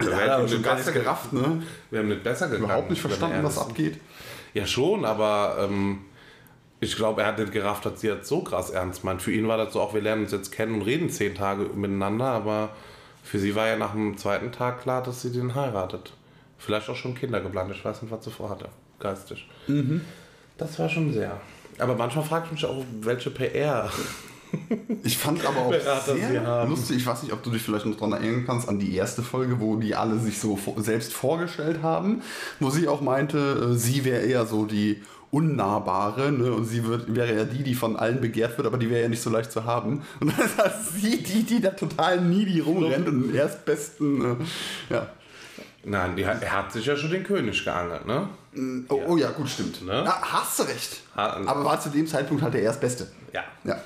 Ja, 0.00 0.06
Wir 0.06 0.16
hat 0.16 0.42
ihn 0.42 0.48
schon 0.48 0.58
nicht 0.58 0.64
gar 0.64 0.74
nicht 0.76 0.86
besser 0.86 0.98
gerafft, 0.98 1.32
ne? 1.32 1.62
Wir 1.90 2.00
haben 2.00 2.08
nicht 2.08 2.22
besser 2.22 2.46
gegangen. 2.46 2.64
Überhaupt 2.64 2.90
nicht 2.90 3.00
verstanden, 3.00 3.36
er 3.36 3.44
was 3.44 3.58
abgeht. 3.58 4.00
Ja, 4.54 4.66
schon, 4.66 5.04
aber 5.04 5.56
ähm, 5.60 6.00
ich 6.80 6.96
glaube, 6.96 7.22
er 7.22 7.28
hat 7.28 7.38
nicht 7.38 7.52
gerafft, 7.52 7.86
dass 7.86 8.00
sie 8.00 8.08
jetzt 8.08 8.28
so 8.28 8.42
krass 8.42 8.70
ernst 8.70 9.04
meint. 9.04 9.22
Für 9.22 9.32
ihn 9.32 9.48
war 9.48 9.56
das 9.56 9.72
so, 9.72 9.80
auch 9.80 9.94
wir 9.94 10.02
lernen 10.02 10.24
uns 10.24 10.32
jetzt 10.32 10.52
kennen 10.52 10.74
und 10.74 10.82
reden 10.82 11.10
zehn 11.10 11.34
Tage 11.34 11.64
miteinander, 11.74 12.26
aber 12.26 12.70
für 13.22 13.38
sie 13.38 13.54
war 13.54 13.68
ja 13.68 13.76
nach 13.76 13.92
dem 13.92 14.16
zweiten 14.18 14.52
Tag 14.52 14.82
klar, 14.82 15.02
dass 15.02 15.22
sie 15.22 15.32
den 15.32 15.54
heiratet. 15.54 16.12
Vielleicht 16.58 16.88
auch 16.88 16.96
schon 16.96 17.14
Kinder 17.14 17.40
geplant, 17.40 17.72
ich 17.74 17.84
weiß 17.84 18.02
nicht, 18.02 18.10
was 18.10 18.24
sie 18.24 18.30
vorhatte, 18.30 18.66
geistig. 18.98 19.48
Mhm. 19.68 20.02
Das 20.62 20.78
war 20.78 20.88
schon 20.88 21.12
sehr. 21.12 21.40
Aber 21.78 21.94
manchmal 21.96 22.24
frage 22.24 22.46
ich 22.46 22.52
mich 22.52 22.64
auch, 22.64 22.84
welche 23.00 23.30
PR. 23.30 23.90
Ich 25.02 25.16
fand 25.16 25.42
aber 25.46 25.60
auch 25.60 25.70
Berater 25.70 26.14
sehr 26.14 26.66
lustig, 26.68 26.98
ich 26.98 27.06
weiß 27.06 27.22
nicht, 27.22 27.32
ob 27.32 27.42
du 27.42 27.48
dich 27.48 27.62
vielleicht 27.62 27.86
noch 27.86 27.94
daran 27.96 28.12
erinnern 28.12 28.44
kannst, 28.46 28.68
an 28.68 28.78
die 28.78 28.94
erste 28.94 29.22
Folge, 29.22 29.58
wo 29.60 29.76
die 29.76 29.94
alle 29.94 30.18
sich 30.18 30.38
so 30.38 30.58
selbst 30.76 31.14
vorgestellt 31.14 31.82
haben, 31.82 32.20
wo 32.60 32.68
sie 32.68 32.86
auch 32.86 33.00
meinte, 33.00 33.70
äh, 33.72 33.74
sie 33.78 34.04
wäre 34.04 34.20
eher 34.20 34.44
so 34.44 34.66
die 34.66 35.00
Unnahbare 35.30 36.30
ne? 36.32 36.52
und 36.52 36.66
sie 36.66 36.84
wird, 36.84 37.14
wäre 37.14 37.34
ja 37.34 37.44
die, 37.44 37.62
die 37.62 37.74
von 37.74 37.96
allen 37.96 38.20
begehrt 38.20 38.58
wird, 38.58 38.66
aber 38.66 38.76
die 38.76 38.90
wäre 38.90 39.00
ja 39.04 39.08
nicht 39.08 39.22
so 39.22 39.30
leicht 39.30 39.50
zu 39.50 39.64
haben. 39.64 40.02
Und 40.20 40.36
dann 40.36 40.44
ist 40.44 40.58
halt 40.58 40.74
sie 40.94 41.22
die, 41.22 41.44
die 41.44 41.62
da 41.62 41.70
total 41.70 42.20
needy 42.20 42.60
rumrennt 42.60 43.08
und 43.08 43.22
den 43.28 43.34
erstbesten, 43.34 44.20
äh, 44.22 44.92
ja. 44.92 45.06
Nein, 45.82 46.14
die, 46.14 46.26
hat- 46.26 46.42
er 46.42 46.52
hat 46.58 46.72
sich 46.72 46.84
ja 46.84 46.94
schon 46.94 47.10
den 47.10 47.24
König 47.24 47.64
geangelt, 47.64 48.06
ne? 48.06 48.28
Oh 48.54 48.96
ja, 48.96 49.06
oh, 49.06 49.16
ja 49.16 49.30
gut, 49.30 49.48
stimmt. 49.48 49.84
Ne? 49.84 49.92
Ja, 50.04 50.20
hast 50.20 50.58
du 50.58 50.64
recht. 50.64 51.00
Ha- 51.16 51.40
aber 51.46 51.64
war 51.64 51.80
zu 51.80 51.88
dem 51.88 52.06
Zeitpunkt 52.06 52.42
halt 52.42 52.54
der 52.54 52.62
Erstbeste. 52.62 53.10
Ja. 53.32 53.44
Ja. 53.64 53.80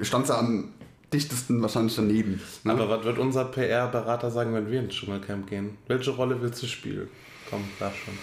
Stand 0.00 0.26
sie 0.26 0.36
am 0.36 0.70
dichtesten 1.12 1.60
wahrscheinlich 1.62 1.94
daneben. 1.94 2.40
Ne? 2.64 2.72
Aber 2.72 2.88
was 2.88 3.04
wird 3.04 3.18
unser 3.18 3.44
PR-Berater 3.44 4.30
sagen, 4.30 4.54
wenn 4.54 4.70
wir 4.70 4.80
ins 4.80 4.94
Dschungelcamp 4.94 5.48
gehen? 5.48 5.76
Welche 5.86 6.10
Rolle 6.10 6.40
willst 6.40 6.62
du 6.62 6.66
spielen? 6.66 7.08
Komm, 7.48 7.62
sag 7.78 7.92
schon. 7.94 8.14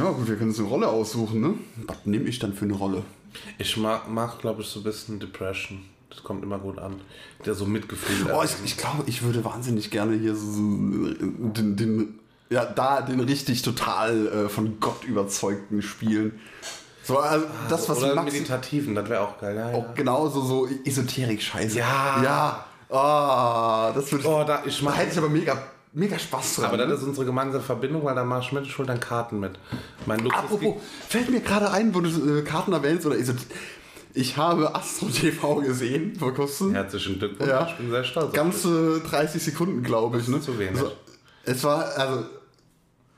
Ja, 0.00 0.10
gut, 0.10 0.26
wir 0.26 0.36
können 0.36 0.50
uns 0.50 0.58
eine 0.58 0.68
Rolle 0.68 0.88
aussuchen, 0.88 1.40
ne? 1.40 1.54
Was 1.86 1.98
nehme 2.06 2.24
ich 2.24 2.38
dann 2.38 2.54
für 2.54 2.64
eine 2.64 2.72
Rolle? 2.74 3.02
Ich 3.58 3.76
mag, 3.76 4.08
mag 4.08 4.38
glaube 4.40 4.62
ich, 4.62 4.68
so 4.68 4.80
ein 4.80 4.84
bisschen 4.84 5.20
Depression. 5.20 5.82
Das 6.08 6.22
kommt 6.24 6.42
immer 6.42 6.58
gut 6.58 6.78
an. 6.78 7.00
Der 7.44 7.54
so 7.54 7.66
Mitgefühl. 7.66 8.32
Oh, 8.32 8.42
ich, 8.42 8.52
ich 8.64 8.78
glaube, 8.78 9.02
ich 9.06 9.22
würde 9.22 9.44
wahnsinnig 9.44 9.90
gerne 9.90 10.16
hier 10.16 10.34
so, 10.34 10.50
so 10.52 10.62
den, 10.62 11.76
den, 11.76 12.18
ja, 12.50 12.64
da 12.64 13.00
den 13.02 13.20
richtig 13.20 13.62
total 13.62 14.26
äh, 14.26 14.48
von 14.48 14.78
Gott 14.80 15.04
überzeugten 15.04 15.82
spielen. 15.82 16.38
So, 17.02 17.18
also 17.18 17.46
das, 17.68 17.88
was 17.88 17.98
Oder 17.98 18.14
Max 18.16 18.32
Meditativen, 18.32 18.94
das 18.94 19.08
wäre 19.08 19.20
auch 19.20 19.38
geil. 19.38 19.54
Ja, 19.56 19.70
ja. 19.70 19.76
auch 19.76 19.94
genauso 19.94 20.40
so 20.42 20.68
Esoterik-Scheiße. 20.84 21.78
Ja. 21.78 22.22
Ja. 22.22 22.64
Ah, 22.90 23.92
das 23.94 24.10
würde. 24.12 24.26
Oh, 24.28 24.44
da, 24.44 24.62
ich 24.64 24.82
da 24.84 24.92
hätte 24.92 25.12
ich 25.12 25.18
aber 25.18 25.28
mega, 25.28 25.56
mega 25.92 26.18
Spaß 26.18 26.56
dran. 26.56 26.64
aber 26.66 26.78
das 26.78 27.00
ist 27.00 27.06
unsere 27.06 27.26
gemeinsame 27.26 27.62
Verbindung, 27.62 28.04
weil 28.04 28.14
da 28.14 28.24
mach 28.24 28.42
ich 28.42 28.52
mit, 28.52 28.64
ich 28.64 28.76
hol 28.78 28.86
dann 28.86 29.00
Karten 29.00 29.40
mit. 29.40 29.52
Mein 30.06 30.20
Luxus 30.20 30.40
Apropos, 30.40 30.74
fällt 31.08 31.30
mir 31.30 31.40
gerade 31.40 31.70
ein, 31.70 31.94
wo 31.94 32.00
du 32.00 32.38
äh, 32.38 32.42
Karten 32.42 32.72
erwähnst 32.72 33.06
oder 33.06 33.16
Esot 33.18 33.36
Ich 34.14 34.36
habe 34.36 34.74
Astro 34.74 35.06
TV 35.06 35.56
gesehen 35.56 36.14
vor 36.16 36.32
kurzem. 36.34 36.74
Herzlichen 36.74 37.18
Glückwunsch, 37.18 37.50
Ja. 37.50 37.66
ich 37.68 37.74
bin 37.76 37.90
sehr 37.90 38.04
stolz. 38.04 38.32
Ganze 38.32 39.00
30 39.00 39.42
Sekunden, 39.42 39.82
glaube 39.82 40.18
ich. 40.18 40.28
Ne? 40.28 40.40
zu 40.40 40.58
wenig. 40.58 40.80
Also, 40.80 40.92
es 41.46 41.64
war, 41.64 41.96
also, 41.96 42.24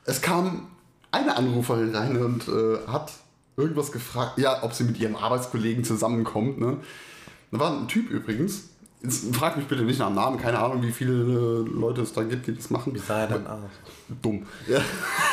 es 0.04 0.22
kam 0.22 0.68
eine 1.10 1.36
Anruferin 1.36 1.94
rein 1.94 2.16
und 2.16 2.48
äh, 2.48 2.86
hat 2.86 3.12
irgendwas 3.56 3.90
gefragt, 3.92 4.38
ja, 4.38 4.62
ob 4.62 4.72
sie 4.72 4.84
mit 4.84 4.98
ihrem 4.98 5.16
Arbeitskollegen 5.16 5.84
zusammenkommt. 5.84 6.60
Ne? 6.60 6.78
Da 7.50 7.58
war 7.58 7.72
ein 7.72 7.88
Typ 7.88 8.10
übrigens. 8.10 8.68
Jetzt 9.00 9.32
frag 9.34 9.56
mich 9.56 9.66
bitte 9.66 9.84
nicht 9.84 10.00
nach 10.00 10.08
dem 10.08 10.16
Namen, 10.16 10.38
keine 10.38 10.58
Ahnung, 10.58 10.82
wie 10.82 10.90
viele 10.90 11.12
äh, 11.12 11.68
Leute 11.68 12.02
es 12.02 12.12
da 12.12 12.24
gibt, 12.24 12.48
die 12.48 12.54
das 12.54 12.68
machen. 12.68 12.92
Wie 12.94 12.98
sah 12.98 13.20
er 13.20 13.26
dann 13.28 13.46
aus? 13.46 13.70
Dumm. 14.22 14.44
Ja, 14.68 14.80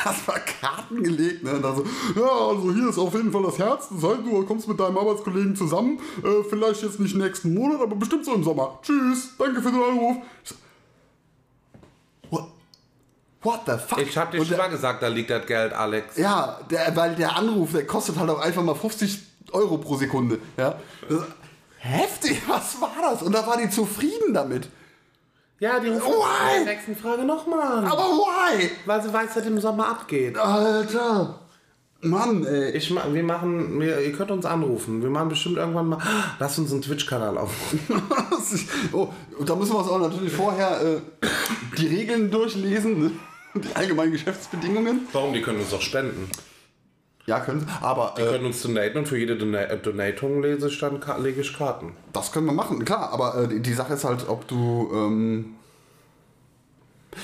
hast 0.03 0.27
mal 0.27 0.39
Karten 0.61 1.01
gelegt, 1.01 1.43
ne? 1.43 1.53
Und 1.53 1.63
dann 1.63 1.75
so, 1.75 1.83
ja, 2.15 2.27
also 2.27 2.71
hier 2.71 2.89
ist 2.89 2.99
auf 2.99 3.13
jeden 3.15 3.31
Fall 3.31 3.41
das 3.41 3.57
Herz. 3.57 3.89
Das 3.89 4.03
heißt, 4.03 4.19
du 4.23 4.45
kommst 4.45 4.67
mit 4.67 4.79
deinem 4.79 4.97
Arbeitskollegen 4.97 5.55
zusammen. 5.55 5.99
Äh, 6.23 6.43
vielleicht 6.47 6.83
jetzt 6.83 6.99
nicht 6.99 7.15
nächsten 7.15 7.55
Monat, 7.55 7.81
aber 7.81 7.95
bestimmt 7.95 8.23
so 8.23 8.35
im 8.35 8.43
Sommer. 8.43 8.79
Tschüss, 8.83 9.31
danke 9.39 9.59
für 9.61 9.71
den 9.71 9.81
Anruf. 9.81 10.17
Ich 10.43 10.49
so, 10.49 10.55
what 13.45 13.61
the 13.65 13.73
fuck? 13.73 14.01
Ich 14.01 14.17
hab 14.17 14.31
dir 14.31 14.39
Und 14.39 14.47
schon 14.47 14.57
mal 14.57 14.69
gesagt, 14.69 15.01
da 15.01 15.07
liegt 15.07 15.29
das 15.29 15.45
Geld, 15.45 15.71
Alex. 15.73 16.17
Ja, 16.17 16.59
der, 16.69 16.95
weil 16.95 17.15
der 17.15 17.35
Anruf, 17.35 17.71
der 17.71 17.85
kostet 17.85 18.17
halt 18.17 18.29
auch 18.29 18.39
einfach 18.39 18.63
mal 18.63 18.75
50 18.75 19.19
Euro 19.51 19.77
pro 19.77 19.95
Sekunde. 19.95 20.39
Ja. 20.57 20.75
Das, 21.07 21.21
heftig, 21.77 22.41
was 22.47 22.81
war 22.81 22.95
das? 23.01 23.21
Und 23.21 23.33
da 23.33 23.45
war 23.45 23.57
die 23.57 23.69
zufrieden 23.69 24.33
damit. 24.33 24.67
Ja, 25.59 25.79
die 25.79 25.87
rufen 25.87 26.07
Why? 26.07 26.57
in 26.59 26.65
der 26.65 26.73
nächsten 26.73 26.95
Frage 26.97 27.23
nochmal 27.23 27.61
an. 27.61 27.85
Aber 27.85 28.03
why? 28.03 28.69
Weil 28.85 29.01
sie 29.01 29.13
weiß, 29.13 29.35
dass 29.35 29.45
im 29.45 29.59
Sommer 29.61 29.87
abgeht. 29.87 30.37
Alter. 30.37 31.39
Mann, 32.01 32.45
ey. 32.45 32.71
Ich, 32.71 32.93
wir 32.93 33.23
machen, 33.23 33.79
wir, 33.79 34.01
ihr 34.01 34.11
könnt 34.11 34.31
uns 34.31 34.45
anrufen. 34.45 35.01
Wir 35.01 35.09
machen 35.09 35.29
bestimmt 35.29 35.57
irgendwann 35.57 35.87
mal, 35.87 35.99
lasst 36.39 36.59
uns 36.59 36.71
einen 36.71 36.81
Twitch-Kanal 36.81 37.37
aufrufen. 37.37 38.01
oh, 38.91 39.07
da 39.45 39.55
müssen 39.55 39.73
wir 39.73 39.79
uns 39.79 39.89
auch 39.89 39.99
natürlich 39.99 40.33
vorher 40.33 40.81
äh, 40.81 41.01
die 41.77 41.87
Regeln 41.87 42.29
durchlesen? 42.29 43.19
die 43.61 43.75
allgemeinen 43.75 44.11
Geschäftsbedingungen. 44.11 45.07
Warum? 45.13 45.33
Die 45.33 45.41
können 45.41 45.59
uns 45.59 45.69
doch 45.71 45.81
spenden. 45.81 46.29
Ja, 47.27 47.39
können 47.39 47.61
sie. 47.61 47.67
Aber 47.81 48.13
Die 48.17 48.21
äh, 48.21 48.25
können 48.29 48.45
uns 48.45 48.61
donaten 48.61 48.99
und 48.99 49.07
für 49.07 49.17
jede 49.17 49.35
Dona 49.35 49.61
äh, 49.63 49.77
Donatung 49.79 50.43
lese 50.43 50.67
ich 50.67 50.77
dann, 50.79 51.01
lege 51.23 51.41
ich 51.41 51.57
Karten. 51.57 51.93
das 52.13 52.31
können 52.31 52.45
wir 52.45 52.53
machen, 52.53 52.85
klar. 52.85 53.11
Aber 53.11 53.35
äh, 53.43 53.47
die, 53.47 53.61
die 53.61 53.73
Sache 53.73 53.93
ist 53.95 54.03
halt, 54.03 54.29
ob 54.29 54.47
du. 54.47 54.91
Ähm, 54.93 55.55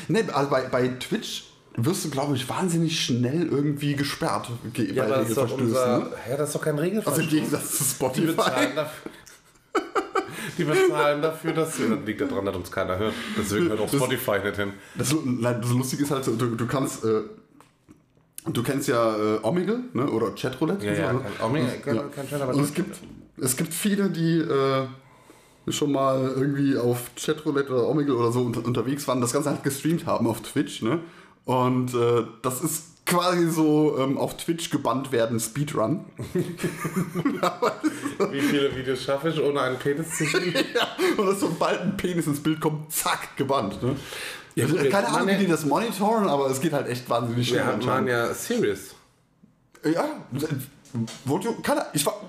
ne, 0.08 0.24
also 0.34 0.50
bei, 0.50 0.64
bei 0.64 0.88
Twitch 0.88 1.44
wirst 1.76 2.04
du, 2.06 2.10
glaube 2.10 2.36
ich, 2.36 2.50
wahnsinnig 2.50 3.00
schnell 3.00 3.48
irgendwie 3.48 3.96
gesperrt. 3.96 4.50
ge- 4.74 4.92
Ja, 4.94 5.06
bei 5.06 5.20
Regelverstößen, 5.20 5.68
unser, 5.68 6.00
ne? 6.00 6.06
ja, 6.30 6.36
das 6.38 6.50
ist 6.50 6.56
doch 6.56 6.62
kein 6.64 6.80
Regelverstoß. 6.80 7.14
Also 7.20 7.22
im 7.30 7.30
Gegensatz 7.30 7.78
zu 7.78 7.84
die 7.84 7.90
Spotify. 7.92 8.26
bezahlen 8.28 8.76
dafür. 8.76 9.12
Die 10.66 10.70
bezahlen 10.88 11.22
dafür, 11.22 11.54
dass 11.54 11.78
das 11.78 11.88
liegt 12.06 12.22
daran, 12.22 12.46
dass 12.46 12.56
uns 12.56 12.72
keiner 12.72 12.98
hört. 12.98 13.14
Deswegen 13.38 13.70
hört 13.70 13.80
auch 13.80 13.88
Spotify 13.90 14.40
nicht 14.44 14.56
hin. 14.56 14.74
Das, 14.96 15.10
das 15.10 15.72
Lustige 15.72 16.04
ist 16.04 16.12
halt, 16.12 16.24
so, 16.26 16.36
du, 16.36 16.56
du 16.56 16.68
kannst. 16.68 17.04
Äh, 17.04 17.22
du 18.52 18.64
kennst 18.64 18.88
ja 18.88 19.16
äh, 19.16 19.40
Omegle, 19.44 19.84
ne? 19.94 20.10
Oder 20.10 20.32
Chatroulette. 20.36 20.86
Ja, 20.86 20.96
so, 20.96 21.02
ja, 21.02 21.14
ne? 21.14 21.20
kein, 21.22 21.46
Omi, 21.48 21.62
kein, 21.84 21.96
Ja. 21.96 22.04
kein 22.04 22.28
Chat, 22.28 22.42
aber 22.42 22.54
Und 22.54 22.64
es 22.64 22.74
gibt, 22.74 22.98
es 23.38 23.58
gibt 23.58 23.74
viele, 23.74 24.10
die 24.10 24.40
äh, 24.40 24.88
schon 25.72 25.92
mal 25.92 26.34
irgendwie 26.36 26.78
auf 26.78 27.12
Chatroulette 27.16 27.72
oder 27.72 27.88
Omegle 27.88 28.16
oder 28.16 28.32
so 28.32 28.42
unter, 28.42 28.66
unterwegs 28.66 29.08
waren, 29.08 29.22
das 29.22 29.34
Ganze 29.34 29.50
halt 29.52 29.64
gestreamt 29.64 30.06
haben 30.06 30.28
auf 30.28 30.42
Twitch, 30.42 30.82
ne? 30.82 31.00
Und 31.46 31.94
äh, 31.94 32.24
das 32.42 32.62
ist 32.62 32.91
quasi 33.12 33.50
so 33.50 33.98
ähm, 34.00 34.18
auf 34.18 34.38
Twitch 34.38 34.70
gebannt 34.70 35.12
werden 35.12 35.40
Speedrun. 35.40 36.06
Wie 38.32 38.42
viele 38.42 38.76
Videos 38.76 39.04
schaffe 39.04 39.30
ich, 39.30 39.42
ohne 39.42 39.60
einen 39.62 39.78
Penis 39.78 40.18
zu 40.18 40.26
sehen? 40.26 40.54
ja, 40.76 40.88
und 41.18 41.28
dass 41.28 41.40
sobald 41.42 41.82
ein 41.82 41.98
Penis 41.98 42.28
ins 42.28 42.42
Bild 42.42 42.62
kommt, 42.62 42.92
zack, 42.92 43.36
gebannt. 43.36 43.84
Ne? 43.84 43.96
Ja, 44.56 44.66
gut, 44.66 44.90
Keine 44.90 45.08
Ahnung, 45.10 45.28
wie 45.28 45.38
die 45.38 45.48
das 45.48 45.66
monitoren, 45.66 46.28
aber 46.28 46.50
es 46.50 46.60
geht 46.62 46.74
halt 46.74 46.88
echt 46.88 47.10
wahnsinnig 47.10 47.48
schnell. 47.48 47.66
Wir 47.66 47.74
anscheinend. 47.74 48.10
ja 48.10 48.34
Serious. 48.34 48.96
Ja, 49.84 50.06
wollte, 51.26 51.54
keine, 51.64 51.86
ich, 51.94 52.06
war- 52.06 52.22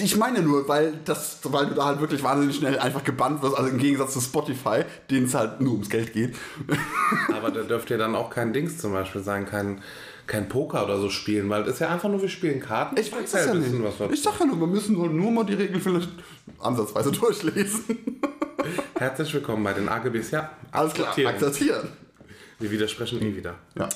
ich 0.00 0.16
meine 0.16 0.42
nur, 0.42 0.68
weil, 0.68 0.92
das, 1.04 1.38
weil 1.44 1.66
du 1.66 1.74
da 1.74 1.86
halt 1.86 2.00
wirklich 2.00 2.22
wahnsinnig 2.22 2.56
schnell 2.56 2.78
einfach 2.78 3.04
gebannt 3.04 3.42
wirst, 3.42 3.56
also 3.56 3.70
im 3.70 3.78
Gegensatz 3.78 4.12
zu 4.12 4.20
Spotify, 4.20 4.84
denen 5.10 5.26
es 5.26 5.34
halt 5.34 5.60
nur 5.60 5.72
ums 5.72 5.88
Geld 5.88 6.12
geht. 6.12 6.34
Aber 7.34 7.50
da 7.50 7.62
dürft 7.62 7.90
ihr 7.90 7.98
dann 7.98 8.14
auch 8.14 8.30
kein 8.30 8.52
Dings 8.52 8.78
zum 8.78 8.92
Beispiel 8.92 9.22
sein, 9.22 9.46
kein, 9.46 9.82
kein 10.26 10.48
Poker 10.48 10.84
oder 10.84 10.98
so 10.98 11.08
spielen, 11.10 11.48
weil 11.48 11.64
das 11.64 11.74
ist 11.74 11.80
ja 11.80 11.88
einfach 11.88 12.08
nur, 12.08 12.20
wir 12.20 12.28
spielen 12.28 12.60
Karten. 12.60 12.98
Ich 12.98 13.12
weiß 13.12 13.32
es 13.32 13.46
ja 13.46 13.54
nicht. 13.54 13.72
Ich 14.12 14.22
sag 14.22 14.38
ja 14.40 14.46
nur, 14.46 14.60
wir 14.60 14.66
müssen 14.66 14.94
nur, 14.94 15.08
nur 15.08 15.30
mal 15.30 15.44
die 15.44 15.54
Regeln 15.54 15.80
vielleicht 15.80 16.10
ansatzweise 16.58 17.12
durchlesen. 17.12 18.20
Herzlich 18.98 19.32
willkommen 19.32 19.64
bei 19.64 19.72
den 19.72 19.88
AGBs. 19.88 20.30
Ja, 20.30 20.50
Alles 20.72 20.92
klar, 20.92 21.08
akzeptieren. 21.08 21.34
akzeptieren. 21.34 21.88
Wir 22.58 22.70
widersprechen 22.70 23.22
eh 23.22 23.34
wieder. 23.34 23.54
Ja. 23.78 23.88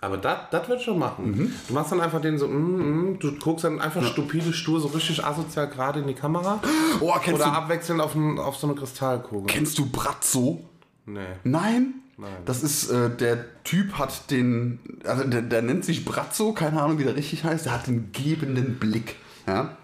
Aber 0.00 0.18
das 0.18 0.68
wird 0.68 0.82
schon 0.82 0.98
machen. 0.98 1.52
Du 1.66 1.74
machst 1.74 1.90
dann 1.90 2.00
einfach 2.00 2.20
den 2.20 2.38
so, 2.38 2.46
mm, 2.46 3.12
mm, 3.12 3.18
du 3.18 3.32
guckst 3.38 3.64
dann 3.64 3.80
einfach 3.80 4.04
stupide, 4.04 4.52
stur, 4.52 4.78
so 4.80 4.88
richtig 4.88 5.24
asozial 5.24 5.68
gerade 5.68 6.00
in 6.00 6.06
die 6.06 6.14
Kamera. 6.14 6.60
Oh, 7.00 7.12
kennst 7.22 7.40
Oder 7.40 7.50
du, 7.50 7.56
abwechselnd 7.56 8.00
auf, 8.00 8.14
ein, 8.14 8.38
auf 8.38 8.56
so 8.56 8.66
eine 8.66 8.76
Kristallkugel. 8.76 9.46
kennst 9.46 9.78
du 9.78 9.86
Bratzo? 9.86 10.60
Nee. 11.06 11.20
Nein? 11.44 11.94
Nein. 12.18 12.32
Das 12.44 12.62
ist, 12.62 12.90
äh, 12.90 13.14
der 13.14 13.62
Typ 13.64 13.98
hat 13.98 14.30
den, 14.30 14.80
also 15.04 15.24
der, 15.24 15.42
der 15.42 15.62
nennt 15.62 15.84
sich 15.84 16.04
Bratzo, 16.04 16.52
keine 16.52 16.82
Ahnung, 16.82 16.98
wie 16.98 17.04
der 17.04 17.16
richtig 17.16 17.44
heißt, 17.44 17.66
der 17.66 17.72
hat 17.72 17.86
den 17.86 18.12
gebenden 18.12 18.78
Blick. 18.78 19.16
Ja? 19.46 19.76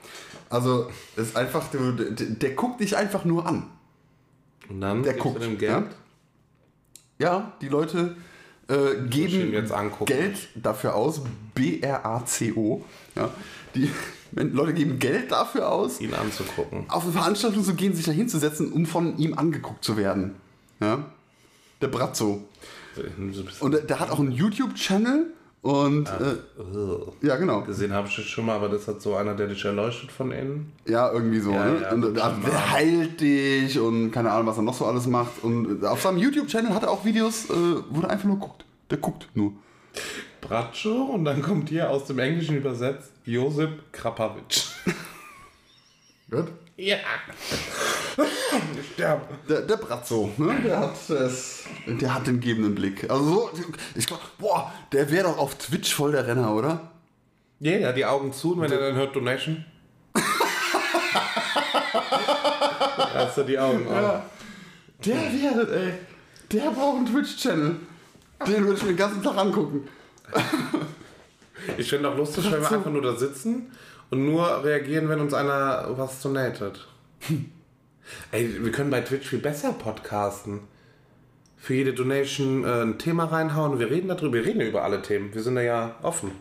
Also, 0.51 0.91
das 1.17 1.29
ist 1.29 1.37
einfach, 1.37 1.69
der, 1.69 1.93
der, 1.93 2.27
der 2.27 2.51
guckt 2.51 2.81
dich 2.81 2.97
einfach 2.97 3.25
nur 3.25 3.47
an. 3.47 3.71
Und 4.69 4.81
dann 4.81 5.03
Der 5.03 5.15
gibst 5.15 5.27
du 5.27 5.33
guckt, 5.33 5.45
dem 5.45 5.59
Geld. 5.59 5.87
Ja, 7.19 7.53
die 7.61 7.69
Leute 7.69 8.17
äh, 8.69 9.09
geben. 9.09 9.53
Geld 10.07 10.49
dafür 10.55 10.95
aus, 10.95 11.23
B-R-A-C-O. 11.55 12.85
Ja, 13.17 13.31
die 13.75 13.91
Leute 14.35 14.73
geben 14.73 14.99
Geld 14.99 15.31
dafür 15.33 15.71
aus, 15.71 16.01
ihn 16.01 16.15
anzugucken. 16.15 16.87
auf 16.89 17.05
eine 17.05 17.13
Veranstaltung 17.13 17.63
zu 17.65 17.75
gehen, 17.75 17.95
sich 17.95 18.07
da 18.07 18.13
hinzusetzen, 18.13 18.73
um 18.73 18.87
von 18.87 19.19
ihm 19.19 19.37
angeguckt 19.37 19.85
zu 19.85 19.97
werden. 19.97 20.37
Ja? 20.81 21.05
Der 21.81 21.89
Bratzo. 21.89 22.49
Und 23.61 23.73
der, 23.73 23.81
der 23.83 24.01
hat 24.01 24.11
auch 24.11 24.19
einen 24.19 24.33
YouTube-Channel 24.33 25.27
und 25.63 26.09
äh, 26.09 26.61
Ugh. 26.61 27.13
ja, 27.23 27.37
genau. 27.37 27.63
Gesehen 27.63 27.93
habe 27.93 28.09
ich 28.09 28.17
das 28.17 28.25
schon 28.25 28.47
mal, 28.47 28.57
aber 28.57 28.69
das 28.69 28.89
hat 28.89 29.01
so 29.01 29.15
einer, 29.15 29.35
der 29.35 29.47
dich 29.47 29.65
erleuchtet 29.65 30.11
von 30.11 30.33
innen. 30.33 30.73
Ja, 30.87 31.13
irgendwie 31.13 31.39
so. 31.39 31.53
Ja, 31.53 31.65
ne? 31.65 31.81
ja, 31.83 31.93
und 31.93 32.03
der 32.03 32.31
mal. 32.31 32.71
heilt 32.73 33.21
dich 33.21 33.79
und 33.79 34.11
keine 34.11 34.33
Ahnung, 34.33 34.49
was 34.49 34.57
er 34.57 34.65
noch 34.65 34.75
so 34.75 34.87
alles 34.87 35.07
macht. 35.07 35.45
Und 35.45 35.85
auf 35.85 36.03
seinem 36.03 36.19
YouTube-Channel 36.19 36.75
hat 36.75 36.83
er 36.83 36.91
auch 36.91 37.05
Videos, 37.05 37.49
äh, 37.49 37.53
wo 37.91 38.03
er 38.03 38.11
einfach 38.11 38.25
nur 38.25 38.39
guckt. 38.39 38.65
Der 38.91 38.99
guckt 38.99 39.29
nur. 39.35 39.53
Bratscho 40.41 41.05
und 41.05 41.25
dann 41.25 41.41
kommt 41.41 41.69
hier 41.69 41.89
aus 41.91 42.07
dem 42.07 42.19
Englischen 42.19 42.57
übersetzt 42.57 43.13
Josip 43.25 43.93
Krapavitsch. 43.93 44.65
Gut? 46.29 46.49
Ja. 46.83 46.97
sterbe. 48.93 49.22
Der, 49.49 49.61
der 49.61 49.76
Bratzo, 49.76 50.33
ne? 50.37 50.61
der, 50.64 50.80
hat 50.80 50.97
das, 51.09 51.62
der 51.87 52.12
hat 52.12 52.26
den 52.26 52.41
gebenden 52.41 52.74
Blick. 52.74 53.09
Also 53.09 53.24
so, 53.24 53.51
ich 53.95 54.05
glaube, 54.05 54.24
boah, 54.37 54.72
der 54.91 55.09
wäre 55.09 55.28
doch 55.28 55.39
auf 55.39 55.55
Twitch 55.55 55.95
voll 55.95 56.11
der 56.11 56.26
Renner, 56.26 56.53
oder? 56.53 56.91
Ja, 57.61 57.76
ja, 57.76 57.93
die 57.93 58.05
Augen 58.05 58.33
zu 58.33 58.55
und 58.55 58.62
wenn 58.62 58.72
er 58.72 58.80
dann 58.80 58.97
hört 58.97 59.14
Donation. 59.14 59.64
hast 63.14 63.39
du 63.39 63.45
die 63.45 63.61
Augen 63.61 63.87
auf. 63.87 64.22
Der 65.05 65.14
wäre, 65.14 65.72
ey. 65.76 65.93
Der 66.51 66.72
braucht 66.72 66.97
einen 66.97 67.07
Twitch-Channel. 67.07 67.76
Den 68.45 68.64
würde 68.64 68.74
ich 68.78 68.83
mir 68.83 68.89
den 68.89 68.97
ganzen 68.97 69.22
Tag 69.22 69.37
angucken. 69.37 69.87
Ich 71.78 71.89
finde 71.89 72.09
auch 72.09 72.16
lustig, 72.16 72.51
wenn 72.51 72.61
wir 72.61 72.72
einfach 72.72 72.91
nur 72.91 73.03
da 73.03 73.14
sitzen 73.14 73.70
und 74.13 74.27
nur 74.27 74.63
reagieren, 74.63 75.09
wenn 75.09 75.21
uns 75.21 75.33
einer 75.33 75.87
was 75.97 76.21
donatet. 76.21 76.87
Ey, 78.31 78.63
wir 78.63 78.71
können 78.71 78.91
bei 78.91 79.01
Twitch 79.01 79.27
viel 79.27 79.39
besser 79.39 79.73
podcasten. 79.73 80.61
Für 81.57 81.73
jede 81.75 81.95
Donation 81.95 82.65
äh, 82.65 82.83
ein 82.83 82.99
Thema 82.99 83.25
reinhauen. 83.25 83.79
Wir 83.79 83.89
reden 83.91 84.09
darüber. 84.09 84.35
Wir 84.35 84.45
reden 84.45 84.61
ja 84.61 84.67
über 84.67 84.83
alle 84.85 85.01
Themen. 85.01 85.33
Wir 85.35 85.43
sind 85.43 85.55
da 85.55 85.63
ja 85.63 85.97
offen. 86.03 86.33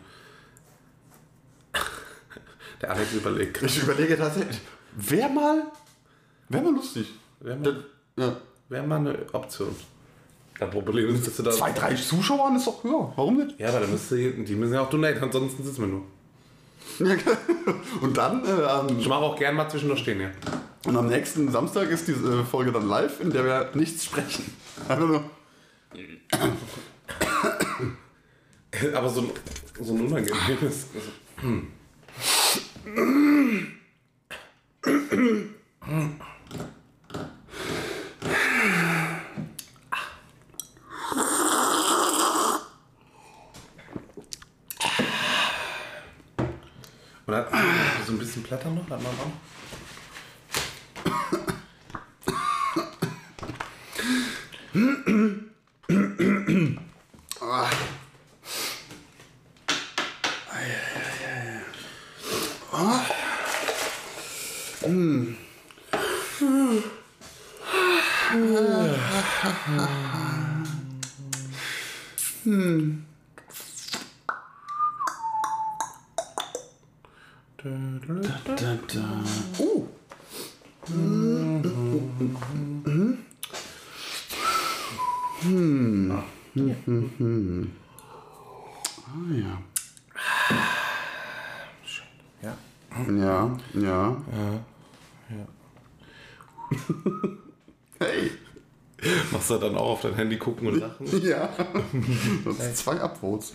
Der 2.82 2.90
Alex 2.90 3.14
überlegt. 3.14 3.62
Ich 3.62 3.82
überlege 3.82 4.18
tatsächlich, 4.18 4.60
wäre 4.92 5.30
mal, 5.30 5.62
wäre 6.50 6.64
mal 6.64 6.74
lustig. 6.74 7.06
Wäre 7.40 7.56
mal, 7.56 7.84
Ja. 8.18 8.36
wär 8.68 8.82
mal 8.82 8.96
eine 8.96 9.16
Option. 9.32 9.74
Das 10.58 10.68
Problem 10.70 11.14
ist, 11.14 11.26
dass 11.26 11.36
du 11.36 11.42
da. 11.44 11.52
Zwei, 11.52 11.72
drei 11.72 11.94
Zuschauern 11.94 12.56
ist 12.56 12.66
doch 12.66 12.84
höher. 12.84 13.12
Warum 13.16 13.38
nicht? 13.38 13.58
Ja, 13.58 13.68
aber 13.70 13.80
dann 13.80 13.90
müsste, 13.92 14.16
die 14.16 14.54
müssen 14.56 14.74
ja 14.74 14.82
auch 14.82 14.90
donaten, 14.90 15.22
ansonsten 15.22 15.64
sitzen 15.64 15.80
wir 15.80 15.88
nur. 15.88 16.02
Und 18.00 18.16
dann, 18.16 18.44
äh, 18.44 18.64
am, 18.64 18.98
Ich 18.98 19.08
mache 19.08 19.20
auch 19.20 19.36
gern 19.38 19.54
mal 19.56 19.68
zwischendurch 19.68 20.00
stehen, 20.00 20.20
ja. 20.20 20.30
und 20.86 20.96
am 20.96 21.08
nächsten 21.08 21.50
Samstag 21.50 21.90
ist 21.90 22.06
diese 22.08 22.44
Folge 22.44 22.72
dann 22.72 22.86
live, 22.86 23.20
in 23.20 23.30
der 23.30 23.44
wir 23.44 23.70
nichts 23.74 24.04
sprechen. 24.04 24.44
Einfach 24.88 25.06
nur. 25.06 25.24
Aber 28.94 29.08
so 29.08 29.20
ein, 29.20 29.30
so 29.80 29.94
ein 29.94 30.06
unangenehmes. 30.06 30.86
Also, 30.94 31.10
Und 47.26 47.34
hat 47.34 47.48
so 48.06 48.12
ein 48.12 48.18
bisschen 48.18 48.42
Blätter 48.42 48.70
noch? 48.70 48.88
Hat 48.90 49.02
man 49.02 49.12
noch? 49.16 49.32
Ja. 93.08 93.56
Ja, 93.74 94.16
ja. 94.32 94.64
ja. 95.30 95.46
Hey. 97.98 98.32
Machst 99.30 99.50
du 99.50 99.58
dann 99.58 99.76
auch 99.76 99.90
auf 99.90 100.00
dein 100.02 100.14
Handy 100.14 100.38
gucken 100.38 100.66
und 100.68 100.80
lachen? 100.80 101.06
Ja. 101.22 101.48
Das 102.44 102.56
sind 102.58 102.76
zwei 102.76 103.00
Upvotes. 103.00 103.52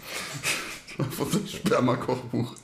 Von 1.12 1.32
dem 1.32 1.46
Sperma-Kochbuch. 1.46 2.56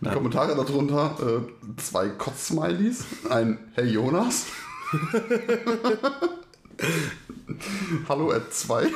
Die 0.00 0.08
Kommentare 0.08 0.54
darunter, 0.54 1.16
äh, 1.20 1.40
zwei 1.80 2.08
Kotz-Smileys, 2.10 3.04
ein 3.30 3.58
Hey 3.74 3.86
Jonas. 3.86 4.46
Hallo 8.08 8.30
at 8.30 8.54
2. 8.54 8.86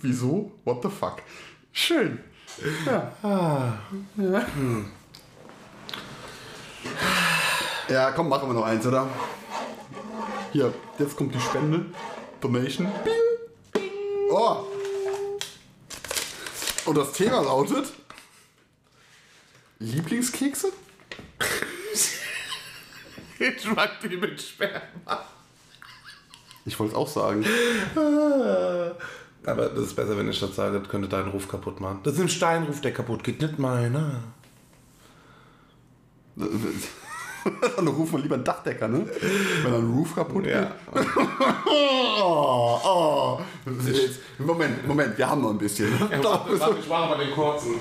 Wieso? 0.00 0.52
What 0.64 0.82
the 0.82 0.88
fuck? 0.88 1.22
Schön. 1.72 2.18
Ja. 2.84 3.12
Ja. 4.16 4.46
Ja, 7.88 8.10
komm, 8.12 8.28
machen 8.28 8.48
wir 8.48 8.54
noch 8.54 8.64
eins, 8.64 8.86
oder? 8.86 9.08
Hier, 10.52 10.72
jetzt 10.98 11.16
kommt 11.16 11.34
die 11.34 11.40
Spende. 11.40 11.86
Donation. 12.40 12.90
Bing. 13.04 13.82
Oh. 14.30 14.64
Und 16.84 16.98
das 16.98 17.12
Thema 17.12 17.40
lautet 17.42 17.92
Lieblingskekse? 19.78 20.72
Ich 23.38 23.64
mag 23.74 23.98
die 24.00 24.16
mit 24.16 24.40
Sperma. 24.40 25.24
Ich 26.64 26.78
wollte 26.78 26.92
es 26.92 26.96
auch 26.96 27.08
sagen. 27.08 27.44
Aber 29.44 29.68
das 29.68 29.86
ist 29.86 29.96
besser, 29.96 30.16
wenn 30.16 30.30
ich 30.30 30.38
das 30.38 30.54
sage, 30.54 30.78
das 30.78 30.88
könnte 30.88 31.08
deinen 31.08 31.30
Ruf 31.30 31.48
kaputt 31.48 31.80
machen. 31.80 31.98
Das 32.04 32.14
ist 32.14 32.20
ein 32.20 32.28
Steinruf, 32.28 32.80
der 32.80 32.92
kaputt 32.92 33.24
geht, 33.24 33.42
nicht 33.42 33.58
meiner. 33.58 34.22
Dann 37.76 37.88
rufen 37.88 38.14
wir 38.14 38.20
lieber 38.20 38.36
einen 38.36 38.44
Dachdecker, 38.44 38.86
ne? 38.88 39.06
Wenn 39.62 39.74
ein 39.74 39.90
Roof 39.92 40.14
kaputt 40.14 40.44
geht. 40.44 40.54
Ja. 40.54 40.72
Oh, 42.24 42.78
oh. 42.84 43.40
Moment, 44.38 44.86
Moment, 44.86 45.18
wir 45.18 45.28
haben 45.28 45.40
noch 45.40 45.50
ein 45.50 45.58
bisschen. 45.58 45.98
Warte, 45.98 46.60
warte, 46.60 46.78
ich 46.78 46.88
mache 46.88 47.08
mal 47.08 47.18
den 47.18 47.34
kurzen. 47.34 47.80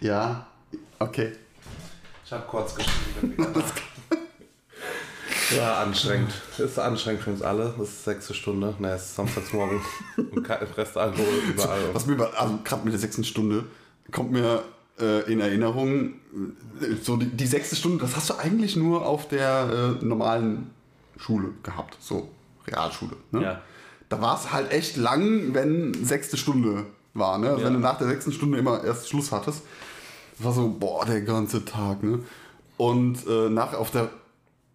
Ja, 0.00 0.46
okay. 0.98 1.32
Ich 2.24 2.32
habe 2.32 2.44
kurz 2.46 2.74
geschrieben. 2.74 3.36
Ja, 5.56 5.82
anstrengend. 5.82 6.32
Ist 6.58 6.78
anstrengend 6.78 7.22
für 7.22 7.30
uns 7.30 7.42
alle. 7.42 7.74
Das 7.78 7.88
ist 7.88 8.04
sechste 8.04 8.34
Stunde. 8.34 8.74
Ne, 8.78 8.92
es 8.92 9.06
ist 9.06 9.16
Samstagsmorgen. 9.16 9.80
Und 10.16 10.48
Restalkohol 10.48 11.38
überall. 11.48 11.94
Was 11.94 12.06
mir, 12.06 12.20
also 12.38 12.58
gerade 12.64 12.84
mit 12.84 12.92
der 12.92 13.00
sechsten 13.00 13.24
Stunde, 13.24 13.64
kommt 14.10 14.32
mir 14.32 14.62
äh, 15.00 15.30
in 15.30 15.40
Erinnerung, 15.40 16.14
äh, 16.80 16.94
so 17.02 17.16
die, 17.16 17.26
die 17.26 17.46
sechste 17.46 17.76
Stunde, 17.76 17.98
das 17.98 18.16
hast 18.16 18.30
du 18.30 18.34
eigentlich 18.34 18.76
nur 18.76 19.06
auf 19.06 19.28
der 19.28 19.98
äh, 20.00 20.04
normalen 20.04 20.70
Schule 21.16 21.50
gehabt, 21.62 21.96
so 22.00 22.28
Realschule. 22.66 23.16
Ne? 23.30 23.42
Ja. 23.42 23.60
Da 24.08 24.20
war 24.20 24.36
es 24.36 24.52
halt 24.52 24.70
echt 24.72 24.96
lang, 24.96 25.54
wenn 25.54 25.94
sechste 26.04 26.36
Stunde 26.36 26.86
war. 27.14 27.38
Ne? 27.38 27.48
Also 27.48 27.60
Ja. 27.60 27.66
Wenn 27.66 27.74
du 27.74 27.80
nach 27.80 27.98
der 27.98 28.08
sechsten 28.08 28.32
Stunde 28.32 28.58
immer 28.58 28.84
erst 28.84 29.08
Schluss 29.08 29.32
hattest. 29.32 29.62
Das 30.36 30.44
war 30.44 30.52
so, 30.52 30.68
boah, 30.68 31.04
der 31.06 31.22
ganze 31.22 31.64
Tag. 31.64 32.02
Ne? 32.02 32.20
Und 32.76 33.26
äh, 33.26 33.48
nach, 33.50 33.74
auf 33.74 33.90
der 33.90 34.10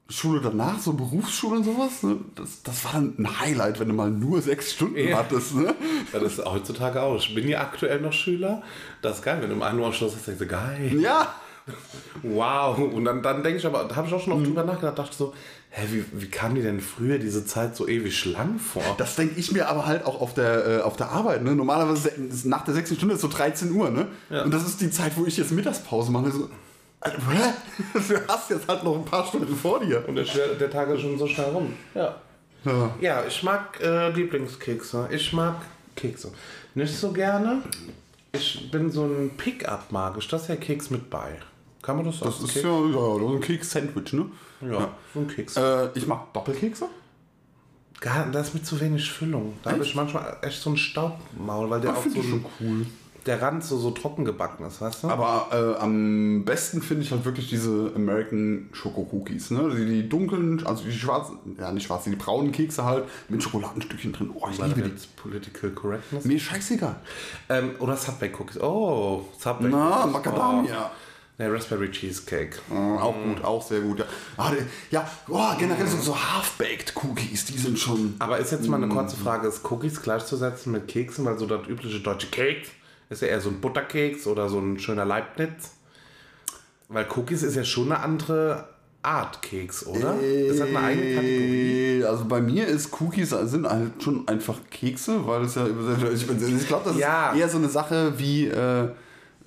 Schule 0.10 0.42
danach, 0.42 0.80
so 0.80 0.94
Berufsschule 0.94 1.58
und 1.58 1.64
sowas, 1.66 2.02
ne? 2.04 2.18
das, 2.36 2.64
das 2.64 2.84
war 2.86 2.94
dann 2.94 3.14
ein 3.20 3.40
Highlight, 3.40 3.80
wenn 3.80 3.90
du 3.90 3.94
mal 3.94 4.10
nur 4.10 4.42
sechs 4.42 4.74
Stunden 4.74 4.98
Ja. 4.98 5.18
hattest. 5.20 5.56
Ne? 5.56 5.76
Ja, 6.12 6.20
das 6.20 6.40
ist 6.40 6.46
heutzutage 6.46 7.02
auch. 7.02 7.16
Ich 7.18 7.34
bin 7.36 7.48
ja 7.48 7.62
aktuell 7.62 8.02
noch 8.02 8.14
Schüler. 8.14 8.62
Das 9.02 9.18
ist 9.18 9.24
geil, 9.24 9.38
wenn 9.42 9.50
du 9.58 9.64
1 9.64 9.80
Uhr 9.80 9.86
am 9.86 9.94
Schluss 9.94 10.16
hast, 10.16 10.28
denkst 10.28 10.40
du, 10.40 10.48
geil. 10.48 11.00
Ja, 11.00 11.34
Wow. 12.24 12.78
Und 12.80 13.06
dann, 13.06 13.22
dann 13.22 13.44
denke 13.44 13.60
ich 13.60 13.66
aber, 13.66 13.84
da 13.86 13.96
habe 13.96 14.08
ich 14.08 14.14
auch 14.14 14.22
schon 14.22 14.34
oft 14.34 14.46
drüber 14.46 14.64
nachgedacht, 14.64 14.98
dachte 14.98 15.16
so, 15.16 15.34
hä, 15.70 15.84
wie, 15.92 16.04
wie 16.20 16.28
kam 16.28 16.56
dir 16.56 16.64
denn 16.64 16.80
früher 16.82 17.20
diese 17.20 17.46
Zeit 17.46 17.76
so 17.76 17.88
ewig 17.88 18.26
lang 18.26 18.60
vor? 18.60 18.84
Das 18.98 19.16
denke 19.16 19.40
ich 19.40 19.52
mir 19.52 19.70
aber 19.70 19.86
halt 19.86 20.06
auch 20.06 20.20
auf 20.22 20.34
der, 20.34 20.68
äh, 20.80 20.82
auf 20.82 20.96
der 20.98 21.10
Arbeit. 21.10 21.44
Ne? 21.44 21.56
Normalerweise 21.56 22.10
ist 22.10 22.46
nach 22.46 22.66
der 22.66 22.74
sechsten 22.74 22.96
Stunde 22.96 23.16
ist 23.16 23.22
so 23.22 23.28
13 23.28 23.72
Uhr. 23.72 23.90
Ne? 23.90 24.08
Ja. 24.30 24.44
Und 24.44 24.54
das 24.54 24.66
ist 24.66 24.82
die 24.82 24.90
Zeit, 24.90 25.14
wo 25.16 25.26
ich 25.26 25.38
jetzt 25.38 25.52
Mittagspause 25.52 26.12
mache. 26.12 26.32
So? 26.32 26.50
Du 27.02 28.28
hast 28.28 28.50
jetzt 28.50 28.68
halt 28.68 28.84
noch 28.84 28.96
ein 28.96 29.06
paar 29.06 29.26
Stunden 29.26 29.56
vor 29.56 29.80
dir. 29.80 30.04
Und 30.08 30.16
der, 30.16 30.26
der 30.26 30.70
Tag 30.70 30.90
ist 30.90 31.02
schon 31.02 31.18
so 31.18 31.28
schnell 31.28 31.50
rum. 31.50 31.74
Ja. 31.96 32.16
Ja. 32.66 32.96
Ja, 33.00 33.24
ich 33.26 33.42
mag 33.44 33.80
äh, 33.82 34.10
Lieblingskekse. 34.10 35.08
Ich 35.12 35.32
mag 35.32 35.56
Kekse. 35.96 36.32
Nicht 36.76 36.94
so 36.94 37.12
gerne. 37.14 37.62
Ich 38.34 38.70
bin 38.70 38.92
so 38.92 39.06
ein 39.06 39.32
Pick-up 39.38 39.92
magisch. 39.92 40.28
Das 40.28 40.44
ist 40.44 40.48
ja 40.50 40.56
Keks 40.58 40.90
mit 40.90 41.10
bei. 41.10 41.38
Kann 41.82 41.96
man 41.96 42.06
das 42.06 42.20
Das 42.20 42.36
sagen? 42.36 42.46
ist 42.50 42.56
ja, 42.56 42.70
ja, 42.70 42.92
so 42.92 43.34
ein 43.36 43.40
Keks-Sandwich. 43.42 44.14
Ne? 44.14 44.26
ja, 44.62 44.90
so 45.14 45.20
ein 45.22 45.28
Keks. 45.28 45.56
Äh, 45.56 45.88
ich 45.96 46.06
mag 46.06 46.34
Doppelkekse. 46.34 46.86
Gar, 48.02 48.28
das 48.32 48.50
ist 48.50 48.54
mit 48.54 48.66
zu 48.66 48.80
wenig 48.80 49.10
Füllung. 49.10 49.54
Da 49.64 49.72
habe 49.72 49.84
ich 49.84 49.96
manchmal 49.96 50.38
echt 50.42 50.62
so 50.62 50.70
ein 50.70 50.78
Staubmaul, 50.78 51.70
weil 51.70 51.82
der 51.82 51.96
auch 51.98 52.04
so 52.04 52.42
cool. 52.60 52.86
Der 53.30 53.42
Rand 53.42 53.64
so, 53.64 53.78
so 53.78 53.92
trocken 53.92 54.26
gebacken 54.26 54.66
ist, 54.66 54.82
weißt 54.82 55.04
du? 55.04 55.08
Aber 55.10 55.48
äh, 55.52 55.80
am 55.82 56.44
besten 56.44 56.82
finde 56.82 57.04
ich 57.04 57.12
halt 57.12 57.24
wirklich 57.26 57.48
diese 57.48 57.92
American 57.96 58.70
Schoko 58.74 59.08
Cookies. 59.14 59.52
Ne? 59.52 59.70
Die, 59.76 59.86
die 59.86 60.10
dunklen, 60.10 60.66
also 60.66 60.84
die 60.84 60.92
schwarzen, 60.92 61.38
ja 61.60 61.72
nicht 61.72 61.86
schwarzen, 61.86 62.10
die 62.12 62.18
braunen 62.18 62.52
Kekse 62.52 62.84
halt 62.84 63.06
mit 63.30 63.42
Schokoladenstückchen 63.44 64.12
drin. 64.14 64.32
Oh, 64.34 64.48
ich 64.52 64.60
War 64.60 64.68
liebe 64.68 64.82
die. 64.82 64.92
Political 65.16 65.70
Correctness? 65.72 66.26
Mir 66.26 66.40
scheißegal. 66.40 66.96
Ähm, 67.50 67.72
oder 67.80 67.96
Subway 67.96 68.32
Cookies. 68.38 68.60
Oh, 68.62 69.26
Subway 69.38 69.70
Na, 69.70 70.00
Cookies. 70.02 70.14
Macadamia. 70.14 70.92
Oh. 70.92 70.96
Ne, 71.42 71.54
Raspberry 71.54 71.90
Cheesecake. 71.90 72.58
Äh, 72.70 72.76
auch 73.00 73.14
gut, 73.14 73.44
auch 73.46 73.62
sehr 73.66 73.80
gut. 73.80 74.00
Ja, 74.00 74.06
ah, 74.38 74.52
die- 74.52 74.66
ja 74.94 75.10
oh, 75.30 75.40
generell 75.58 75.88
so, 75.88 75.98
so 75.98 76.14
Half-Baked 76.20 76.94
Cookies, 76.98 77.46
die 77.46 77.58
sind 77.58 77.80
schon. 77.80 78.16
Aber 78.20 78.40
ist 78.40 78.52
jetzt 78.52 78.68
mal 78.68 78.76
eine 78.76 78.88
Mm. 78.88 78.90
kurze 78.96 79.16
Frage, 79.16 79.48
ist 79.48 79.62
Cookies 79.72 80.02
gleichzusetzen 80.02 80.74
mit 80.74 80.90
Keksen? 80.90 81.24
Weil 81.24 81.38
so 81.38 81.46
das 81.46 81.66
übliche 81.68 82.02
deutsche 82.02 82.28
Keks 82.28 82.68
ist 83.10 83.22
ja 83.22 83.28
eher 83.30 83.42
so 83.42 83.50
ein 83.50 83.60
Butterkeks 83.62 84.28
oder 84.28 84.50
so 84.50 84.60
ein 84.60 84.80
schöner 84.80 85.06
Leibniz. 85.06 85.72
Weil 86.88 87.06
Cookies 87.16 87.44
ist 87.44 87.56
ja 87.56 87.64
schon 87.64 87.92
eine 87.92 88.02
andere 88.02 88.68
Art 89.02 89.42
Keks, 89.42 89.86
oder? 89.86 90.20
ist 90.20 90.60
das 90.60 90.68
eine 90.68 90.80
eigene 90.80 91.16
Kategorie? 91.16 92.00
Äh, 92.02 92.04
Also 92.06 92.26
bei 92.26 92.42
mir 92.42 92.68
ist 92.68 92.90
Cookies 93.00 93.30
sind 93.30 93.68
halt 93.68 94.04
schon 94.04 94.28
einfach 94.28 94.56
Kekse, 94.70 95.26
weil 95.26 95.44
es 95.44 95.56
ja 95.56 95.66
ich, 96.14 96.30
ich 96.30 96.68
glaube, 96.68 96.90
das 96.90 96.98
Ja. 96.98 97.32
ist 97.32 97.40
eher 97.40 97.50
so 97.50 97.58
eine 97.60 97.70
Sache 97.70 98.14
wie 98.18 98.48
äh, 98.48 98.90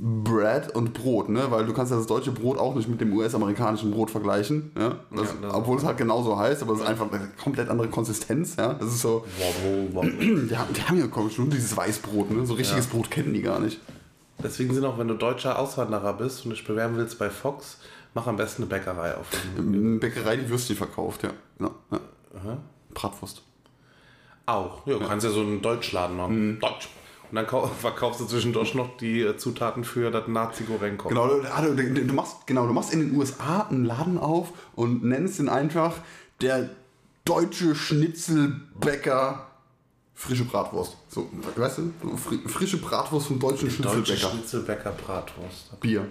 Bread 0.05 0.75
und 0.75 0.95
Brot, 0.95 1.29
ne? 1.29 1.47
Weil 1.51 1.65
du 1.65 1.73
kannst 1.73 1.93
ja 1.93 1.97
das 1.97 2.09
deutsche 2.09 2.33
Brot 2.33 2.59
auch 2.59 2.75
nicht 2.75 2.89
mit 2.89 3.01
dem 3.01 3.13
US-amerikanischen 3.17 3.93
Brot 3.93 4.11
vergleichen, 4.11 4.73
ja? 4.77 4.97
Das, 5.13 5.29
Ja, 5.29 5.35
das- 5.43 5.55
obwohl 5.55 5.79
es 5.79 5.85
halt 5.85 5.97
genauso 5.97 6.37
heißt, 6.37 6.61
aber 6.63 6.73
es 6.75 6.81
ist 6.81 6.87
einfach 6.87 7.11
eine 7.13 7.29
komplett 7.41 7.69
andere 7.69 7.87
Konsistenz, 7.89 8.57
ja? 8.57 8.75
Das 8.75 8.89
ist 8.89 9.01
so, 9.03 9.25
Wobble, 9.39 9.95
wobble. 9.95 10.47
die 10.49 10.57
haben, 10.57 10.73
die 10.75 10.83
haben 10.83 10.99
ja 10.99 11.07
schon 11.31 11.51
dieses 11.51 11.77
Weißbrot, 11.77 12.33
ne? 12.33 12.45
So 12.45 12.55
richtiges 12.55 12.89
Brot 12.89 13.13
kennen 13.13 13.33
die 13.33 13.43
gar 13.43 13.61
nicht. 13.61 13.81
Deswegen 14.43 14.75
sind 14.75 14.85
auch, 14.85 14.99
wenn 14.99 15.07
du 15.07 15.15
deutscher 15.15 15.57
Auswanderer 15.57 16.15
bist 16.15 16.45
und 16.45 16.51
dich 16.51 16.65
bewerben 16.67 16.97
willst 16.97 17.17
bei 17.21 17.31
Fox, 17.31 17.79
mach 18.15 18.27
am 18.27 18.37
besten 18.37 18.63
eine 18.63 18.71
Bäckerei 18.71 19.15
auf. 19.17 19.27
Eine 19.57 19.99
Bäckerei, 20.01 20.35
die 20.37 20.49
Würstchen 20.49 20.75
verkauft, 20.75 21.23
ja. 21.23 21.31
ja, 21.61 21.71
ja. 21.93 22.59
Bratwurst. 22.93 23.43
Auch. 24.47 24.85
Ja, 24.85 24.99
du 24.99 25.07
kannst 25.07 25.25
ja 25.25 25.31
so 25.31 25.43
einen 25.43 25.63
Deutschladen 25.63 26.17
machen. 26.17 26.59
Deutsch. 26.61 26.89
Und 27.33 27.37
dann 27.37 27.47
kau- 27.47 27.67
verkaufst 27.81 28.21
du 28.21 28.27
zwischendurch 28.27 28.75
noch 28.75 28.99
die 28.99 29.23
äh, 29.23 29.39
Zutaten 29.39 29.85
für 29.85 30.11
das 30.11 30.29
Nazi-Gorenko. 30.29 31.09
Genau, 31.09 31.27
du, 31.29 31.75
du, 31.75 32.05
du, 32.05 32.13
machst, 32.15 32.47
genau, 32.47 32.67
du 32.67 32.75
machst 32.75 32.93
in 32.93 33.01
den 33.01 33.17
USA 33.17 33.63
einen 33.71 33.87
Laden 33.87 34.19
auf 34.19 34.53
und 34.75 35.03
nennst 35.03 35.41
ihn 35.41 35.49
einfach 35.49 35.95
der 36.43 36.69
deutsche 37.25 37.75
Schnitzelbäcker 37.75 39.47
frische 40.15 40.45
Bratwurst. 40.45 40.99
So, 41.09 41.31
weißt 41.57 41.79
du? 41.79 42.17
Frische 42.49 42.77
Bratwurst 42.77 43.29
vom 43.29 43.39
deutschen 43.41 43.69
Deutsche 43.81 44.05
Schnitzelbäcker. 44.05 44.31
Schnitzelbäcker 44.31 44.91
Bratwurst. 44.93 45.81
Bier. 45.81 46.07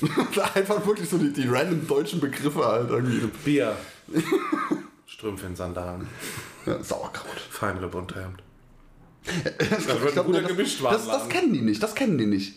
einfach 0.54 0.86
wirklich 0.86 1.10
so 1.10 1.18
die, 1.18 1.30
die 1.30 1.46
random 1.46 1.86
deutschen 1.86 2.20
Begriffe 2.20 2.64
halt 2.64 2.88
irgendwie. 2.88 3.26
Bier. 3.44 3.76
Strümpfe 5.06 5.46
in 5.46 5.56
Sandalen. 5.56 6.08
Ja, 6.64 6.82
Sauerkraut. 6.82 7.38
Feinripp 7.50 7.94
Unterhemd. 7.94 8.42
Das 9.58 9.86
wird 9.86 10.18
ein 10.18 10.24
guter 10.24 10.42
Gemischtwarenladen. 10.42 11.08
Das, 11.08 11.22
das 11.22 11.28
kennen 11.28 11.52
die 11.52 11.60
nicht, 11.60 11.82
das 11.82 11.94
kennen 11.94 12.18
die 12.18 12.26
nicht. 12.26 12.54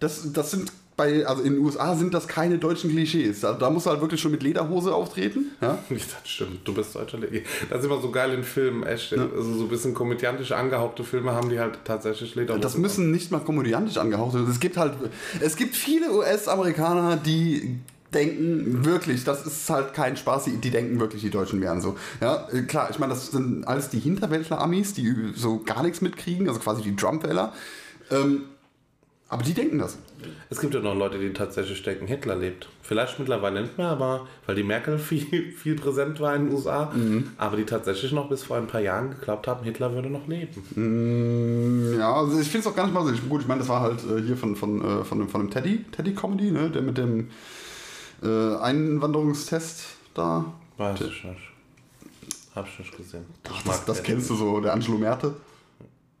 Das, 0.00 0.32
das 0.32 0.50
sind 0.50 0.72
bei, 0.96 1.26
also 1.26 1.42
in 1.42 1.54
den 1.54 1.64
USA 1.64 1.94
sind 1.94 2.12
das 2.12 2.28
keine 2.28 2.58
deutschen 2.58 2.90
Klischees. 2.90 3.40
Da, 3.40 3.52
da 3.54 3.70
musst 3.70 3.86
du 3.86 3.90
halt 3.90 4.00
wirklich 4.00 4.20
schon 4.20 4.30
mit 4.30 4.42
Lederhose 4.42 4.94
auftreten. 4.94 5.46
Ja? 5.60 5.78
Das 5.88 6.30
stimmt, 6.30 6.66
du 6.66 6.74
bist 6.74 6.94
deutscher 6.94 7.18
Leder. 7.18 7.40
Das 7.70 7.80
ist 7.80 7.86
immer 7.86 8.00
so 8.00 8.10
geil 8.10 8.34
in 8.34 8.44
Filmen, 8.44 8.82
echt. 8.82 9.12
Also 9.12 9.54
so 9.54 9.64
ein 9.64 9.68
bisschen 9.68 9.94
komödiantisch 9.94 10.52
angehauchte 10.52 11.04
Filme 11.04 11.32
haben 11.32 11.48
die 11.48 11.58
halt 11.58 11.78
tatsächlich 11.84 12.34
Leder. 12.34 12.58
Das 12.58 12.76
müssen 12.76 13.10
nicht 13.10 13.30
mal 13.30 13.40
komödiantisch 13.40 13.96
angehaucht 13.96 14.34
werden. 14.34 14.50
Es 14.50 14.60
gibt 14.60 14.76
halt, 14.76 14.94
es 15.40 15.56
gibt 15.56 15.74
viele 15.74 16.12
US-Amerikaner, 16.12 17.16
die 17.16 17.78
denken 18.14 18.84
wirklich, 18.84 19.24
das 19.24 19.46
ist 19.46 19.68
halt 19.70 19.94
kein 19.94 20.16
Spaß, 20.16 20.44
die, 20.44 20.56
die 20.58 20.70
denken 20.70 21.00
wirklich, 21.00 21.22
die 21.22 21.30
Deutschen 21.30 21.60
wären 21.60 21.80
so. 21.80 21.96
Ja, 22.20 22.48
äh, 22.52 22.62
klar, 22.62 22.88
ich 22.90 22.98
meine, 22.98 23.12
das 23.12 23.30
sind 23.30 23.66
alles 23.66 23.88
die 23.88 24.00
Hinterwäldler-Amis, 24.00 24.94
die 24.94 25.32
so 25.34 25.62
gar 25.64 25.82
nichts 25.82 26.00
mitkriegen, 26.00 26.48
also 26.48 26.60
quasi 26.60 26.82
die 26.82 26.96
Trump-Wähler. 26.96 27.52
Ähm, 28.10 28.44
aber 29.32 29.44
die 29.44 29.54
denken 29.54 29.78
das. 29.78 29.96
Es 30.50 30.60
gibt 30.60 30.74
ja 30.74 30.80
noch 30.80 30.94
Leute, 30.94 31.18
die 31.18 31.32
tatsächlich 31.32 31.82
denken, 31.82 32.06
Hitler 32.06 32.36
lebt. 32.36 32.68
Vielleicht 32.82 33.18
mittlerweile 33.18 33.62
nicht 33.62 33.78
mehr, 33.78 33.88
aber 33.88 34.28
weil 34.44 34.56
die 34.56 34.62
Merkel 34.62 34.98
viel, 34.98 35.52
viel 35.52 35.74
präsent 35.74 36.20
war 36.20 36.36
in 36.36 36.46
den 36.46 36.54
USA, 36.54 36.92
aber 37.38 37.56
die 37.56 37.64
tatsächlich 37.64 38.12
noch 38.12 38.28
bis 38.28 38.42
vor 38.42 38.58
ein 38.58 38.66
paar 38.66 38.82
Jahren 38.82 39.08
geglaubt 39.08 39.46
haben, 39.46 39.64
Hitler 39.64 39.94
würde 39.94 40.10
noch 40.10 40.28
leben. 40.28 41.96
Ja, 41.98 42.12
also 42.12 42.38
ich 42.38 42.48
finde 42.48 42.68
es 42.68 42.72
auch 42.72 42.76
gar 42.76 42.84
nicht 42.84 42.92
mal 42.92 43.06
so 43.06 43.14
gut. 43.26 43.40
Ich 43.40 43.48
meine, 43.48 43.60
das 43.60 43.70
war 43.70 43.80
halt 43.80 44.00
äh, 44.04 44.20
hier 44.20 44.36
von, 44.36 44.54
von, 44.54 44.82
äh, 44.82 45.02
von, 45.02 45.20
dem, 45.20 45.28
von 45.30 45.40
dem 45.40 45.50
Teddy, 45.50 45.86
Teddy 45.90 46.12
Comedy, 46.12 46.50
ne? 46.50 46.68
der 46.68 46.82
mit 46.82 46.98
dem 46.98 47.30
äh, 48.22 48.56
Einwanderungstest 48.56 49.84
da. 50.14 50.44
Weiß 50.76 51.00
ich 51.00 51.24
nicht. 51.24 51.40
Hab 52.54 52.66
ich 52.68 52.78
nicht 52.80 52.96
gesehen. 52.96 53.24
Ach, 53.50 53.62
das, 53.64 53.84
das 53.84 54.02
kennst 54.02 54.28
du 54.30 54.34
so, 54.34 54.60
der 54.60 54.72
Angelo 54.74 54.98
Merte. 54.98 55.34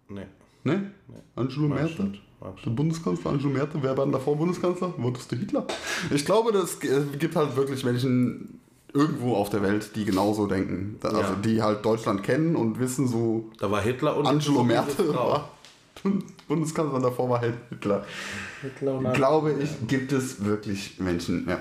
Nee. 0.08 0.26
Ne? 0.64 0.90
Angelo 1.36 1.68
Mag 1.68 1.84
ich 1.86 1.98
Merte? 1.98 2.18
Der 2.64 2.70
Bundeskanzler 2.70 3.30
Angelo 3.32 3.50
Merte, 3.50 3.78
wer 3.82 3.96
war 3.96 4.04
denn 4.04 4.12
davor 4.12 4.36
Bundeskanzler? 4.36 4.92
Wurdest 4.96 5.30
du 5.30 5.36
Hitler? 5.36 5.64
Ich 6.10 6.24
glaube, 6.24 6.50
das 6.52 6.80
g- 6.80 6.88
gibt 7.18 7.36
halt 7.36 7.54
wirklich 7.54 7.84
Menschen 7.84 8.58
irgendwo 8.92 9.34
auf 9.36 9.48
der 9.50 9.62
Welt, 9.62 9.94
die 9.94 10.04
genauso 10.04 10.46
denken. 10.46 10.96
Also 11.02 11.20
Ja. 11.20 11.34
die 11.44 11.62
halt 11.62 11.84
Deutschland 11.84 12.22
kennen 12.24 12.56
und 12.56 12.78
wissen 12.80 13.06
so, 13.06 13.48
Da 13.58 13.70
war 13.70 13.80
Hitler 13.80 14.16
und 14.16 14.26
Angelo 14.26 14.60
und 14.60 14.68
diese 14.68 14.80
Merte 14.82 15.04
Frau. 15.12 15.28
war 15.30 15.50
Bundeskanzler 16.48 16.94
und 16.96 17.02
davor 17.02 17.28
war 17.30 17.40
halt 17.40 17.54
Hitler. 17.68 18.04
Hitler 18.60 18.94
und 18.94 19.12
Glaube 19.14 19.52
ich, 19.60 19.70
gibt 19.86 20.10
es 20.12 20.44
wirklich 20.44 20.98
Menschen, 20.98 21.46
ja. 21.48 21.60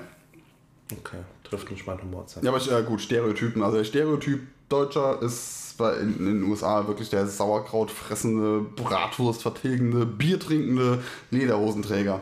Okay, 0.92 1.18
trifft 1.44 1.72
nicht 1.72 1.88
mein 1.88 2.02
Humorzeit. 2.02 2.44
Ja, 2.44 2.52
aber 2.52 2.72
äh, 2.72 2.84
gut, 2.84 3.02
Stereotypen. 3.02 3.64
Also 3.64 3.78
der 3.78 3.84
Stereotyp 3.84 4.42
Deutscher 4.70 5.22
ist 5.22 5.76
bei, 5.78 5.96
in, 5.96 6.18
in 6.20 6.26
den 6.26 6.44
USA 6.44 6.88
wirklich 6.88 7.10
der 7.10 7.28
Sauerkraut 7.28 7.92
fressende, 7.92 8.62
Bratwurst 8.62 9.42
vertilgende, 9.42 10.06
Bier 10.06 10.40
trinkende 10.40 11.04
Lederhosenträger. 11.30 12.22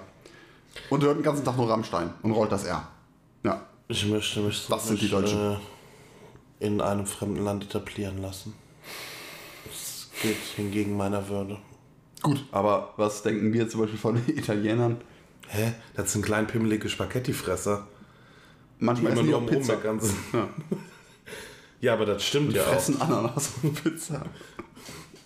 Und 0.89 1.03
hört 1.03 1.17
den 1.17 1.24
ganzen 1.24 1.45
Tag 1.45 1.57
nur 1.57 1.70
Rammstein 1.70 2.13
und 2.22 2.32
rollt 2.32 2.51
das 2.51 2.65
R. 2.65 2.88
Ja. 3.43 3.61
Ich 3.88 4.05
möchte 4.07 4.39
mich 4.41 4.57
so 4.57 4.74
Das 4.74 4.88
sind 4.88 5.01
die 5.01 5.09
Deutschen. 5.09 5.53
Äh, 5.53 5.57
in 6.59 6.82
einem 6.82 7.05
fremden 7.05 7.43
Land 7.43 7.63
etablieren 7.63 8.22
lassen. 8.22 8.53
Es 9.70 10.09
geht 10.22 10.38
hingegen 10.55 10.97
meiner 10.97 11.30
Würde. 11.30 11.57
Gut, 12.22 12.43
aber 12.51 12.93
was 12.97 13.24
denken 13.24 13.53
wir 13.53 13.70
zum 13.70 13.82
Beispiel 13.82 13.99
von 13.99 14.15
den 14.15 14.38
Italienern? 14.38 14.97
Hä? 15.47 15.74
Das 15.95 16.11
sind 16.11 16.24
klein 16.24 16.47
pimmelige 16.47 16.89
Spaghettifresser. 16.89 17.88
Die 18.80 18.86
Manchmal 18.86 19.11
immer 19.11 19.21
essen 19.21 19.25
die 19.27 19.32
nur 19.34 19.41
auch 19.41 19.45
Pizza. 19.47 19.73
Ja. 20.34 20.47
Ja, 21.82 21.93
aber 21.93 22.05
das 22.05 22.23
stimmt 22.25 22.51
ja 22.53 22.61
auch. 22.63 22.67
Fressen 22.67 22.99
Ananas 23.01 23.51
und 23.63 23.73
Pizza. 23.84 24.21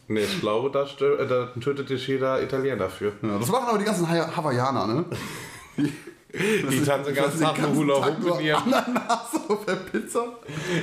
Nee, 0.08 0.20
ich 0.20 0.40
glaube, 0.40 0.70
da, 0.70 0.84
äh, 0.84 1.28
da 1.28 1.48
tötet 1.60 1.90
dich 1.90 2.08
jeder 2.08 2.44
Italiener 2.44 2.90
für. 2.90 3.12
Ja, 3.24 3.40
das 3.40 3.48
machen 3.50 3.66
aber 3.70 3.80
die 3.80 3.86
ganzen 3.86 4.08
Ha- 4.08 4.36
Hawaiianer, 4.36 4.86
ne? 4.86 5.06
Die 5.78 6.84
tanzen 6.86 7.06
den 7.14 7.16
ganzen 7.16 7.42
Tag 7.42 7.60
nur 7.60 7.74
Hula 7.76 8.06
Hoop 8.06 8.40
in 8.40 8.46
ihrem, 8.46 8.62
Ananas 8.72 9.30
auf 9.48 9.66
der 9.66 9.76
Pizza. 9.78 10.26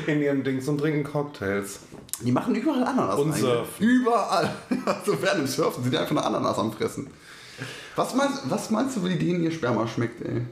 in 0.09 0.21
ihrem 0.21 0.43
Dings 0.43 0.67
und 0.67 0.79
trinken 0.79 1.05
Cocktails. 1.05 1.81
Die 2.23 2.33
machen 2.33 2.55
überall 2.57 2.83
Ananas. 2.83 3.21
Und 3.21 3.29
eigentlich. 3.29 3.41
surfen. 3.43 3.87
Überall. 3.87 4.53
Also 4.87 5.23
während 5.23 5.39
dem 5.43 5.47
Surfen 5.47 5.85
sind 5.85 5.93
die 5.93 5.99
einfach 5.99 6.17
eine 6.17 6.25
Ananas 6.25 6.59
am 6.59 6.73
Fressen. 6.73 7.09
Was 7.95 8.13
meinst, 8.17 8.43
was 8.51 8.71
meinst 8.71 8.97
du, 8.97 9.05
wie 9.05 9.15
denen 9.17 9.45
ihr 9.45 9.53
Sperma 9.53 9.87
schmeckt, 9.87 10.21
ey? 10.23 10.43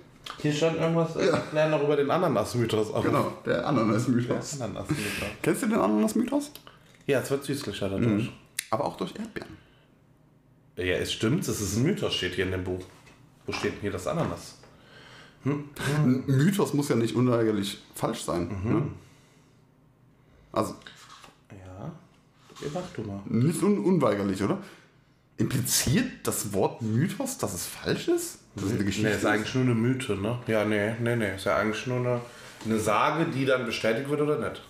Hier 0.40 0.52
stand 0.52 0.76
irgendwas, 0.78 1.14
Ja. 1.14 1.42
lernen 1.52 1.72
noch 1.72 1.82
über 1.82 1.96
den 1.96 2.10
Ananas-Mythos 2.10 2.90
auf. 2.92 3.04
Genau, 3.04 3.32
der 3.46 3.66
Ananas-Mythos. 3.66 4.58
Der 4.58 4.66
Ananas-Mythos. 4.66 5.28
Kennst 5.42 5.62
du 5.62 5.66
den 5.66 5.78
Ananas-Mythos? 5.78 6.50
Ja, 7.06 7.20
es 7.20 7.30
wird 7.30 7.44
süßlicher 7.44 7.88
dadurch. 7.88 8.30
Aber 8.70 8.84
auch 8.84 8.96
durch 8.96 9.14
Erdbeeren. 9.18 9.56
Ja, 10.76 10.84
es 10.96 11.12
stimmt, 11.12 11.40
es 11.48 11.60
ist 11.60 11.76
ein 11.76 11.82
Mythos, 11.84 12.14
steht 12.14 12.34
hier 12.34 12.44
in 12.44 12.52
dem 12.52 12.62
Buch. 12.64 12.84
Wo 13.46 13.52
steht 13.52 13.72
denn 13.74 13.80
hier 13.80 13.90
das 13.90 14.06
Ananas? 14.06 14.58
Ein 15.44 16.24
Mythos 16.26 16.74
muss 16.74 16.88
ja 16.90 16.96
nicht 16.96 17.14
unweigerlich 17.16 17.78
falsch 17.94 18.22
sein. 18.22 18.48
Ne? 18.64 18.82
Also 20.52 20.74
Ja, 21.50 21.92
mach 22.74 22.82
du 22.94 23.02
mal. 23.02 23.20
nicht 23.26 23.62
un 23.62 23.78
unweigerlich, 23.78 24.42
oder? 24.42 24.58
Impliziert 25.38 26.06
das 26.24 26.52
Wort 26.52 26.82
Mythos, 26.82 27.38
dass 27.38 27.54
es 27.54 27.66
falsch 27.66 28.08
ist? 28.08 28.38
Das 28.56 28.64
ist 28.64 28.72
eine 28.74 28.84
Geschichte. 28.84 29.08
Nee, 29.08 29.14
ist 29.16 29.24
eigentlich 29.24 29.54
nur 29.54 29.64
eine 29.64 29.74
Mythe, 29.74 30.16
ne? 30.16 30.38
Ja, 30.48 30.64
nee, 30.64 30.94
nee, 31.00 31.14
nee. 31.16 31.36
Ist 31.36 31.44
ja 31.44 31.56
eigentlich 31.56 31.86
nur 31.86 31.98
eine, 31.98 32.20
eine 32.64 32.78
Sage, 32.78 33.26
die 33.32 33.44
dann 33.46 33.64
bestätigt 33.64 34.08
wird 34.10 34.20
oder 34.20 34.38
nicht. 34.38 34.60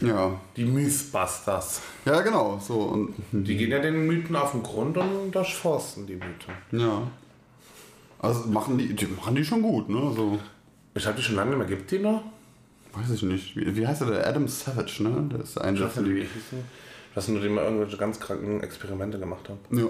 ja. 0.00 0.40
Die 0.56 0.64
Mythbusters. 0.64 1.80
ja, 2.04 2.20
genau. 2.20 2.60
So, 2.64 2.74
und, 2.82 3.14
Die 3.32 3.56
gehen 3.56 3.70
ja 3.72 3.80
den 3.80 4.06
Mythen 4.06 4.36
auf 4.36 4.52
den 4.52 4.62
Grund 4.62 4.96
und 4.96 5.32
durchforsten 5.32 6.06
die 6.06 6.14
Mythen. 6.14 6.54
ja. 6.70 7.02
Also 8.20 8.46
machen 8.46 8.78
die, 8.78 8.94
die 8.94 9.06
machen 9.06 9.34
die 9.34 9.44
schon 9.44 9.62
gut, 9.62 9.88
ne? 9.88 10.00
Also, 10.00 10.38
Ich 10.94 11.04
habe 11.04 11.16
die 11.16 11.22
schon 11.24 11.34
lange 11.34 11.50
nicht 11.50 11.58
mehr. 11.58 11.66
Gibt 11.66 11.90
die 11.90 11.98
noch? 11.98 12.22
weiß 12.94 13.10
ich 13.10 13.22
nicht. 13.22 13.56
Wie, 13.56 13.74
wie 13.76 13.84
heißt 13.86 14.02
der? 14.02 14.10
Der 14.10 14.26
Adam 14.28 14.46
Savage, 14.46 15.02
ne? 15.02 15.28
Der 15.32 15.40
ist 15.40 15.58
ein 15.58 15.74
hießen. 15.74 16.64
Das 17.16 17.26
sind 17.26 17.34
nur 17.34 17.42
die 17.42 17.48
mal 17.48 17.64
irgendwelche 17.64 17.96
ganz 17.96 18.20
kranken 18.20 18.62
Experimente 18.62 19.18
gemacht 19.18 19.48
haben. 19.48 19.58
Ja. 19.76 19.86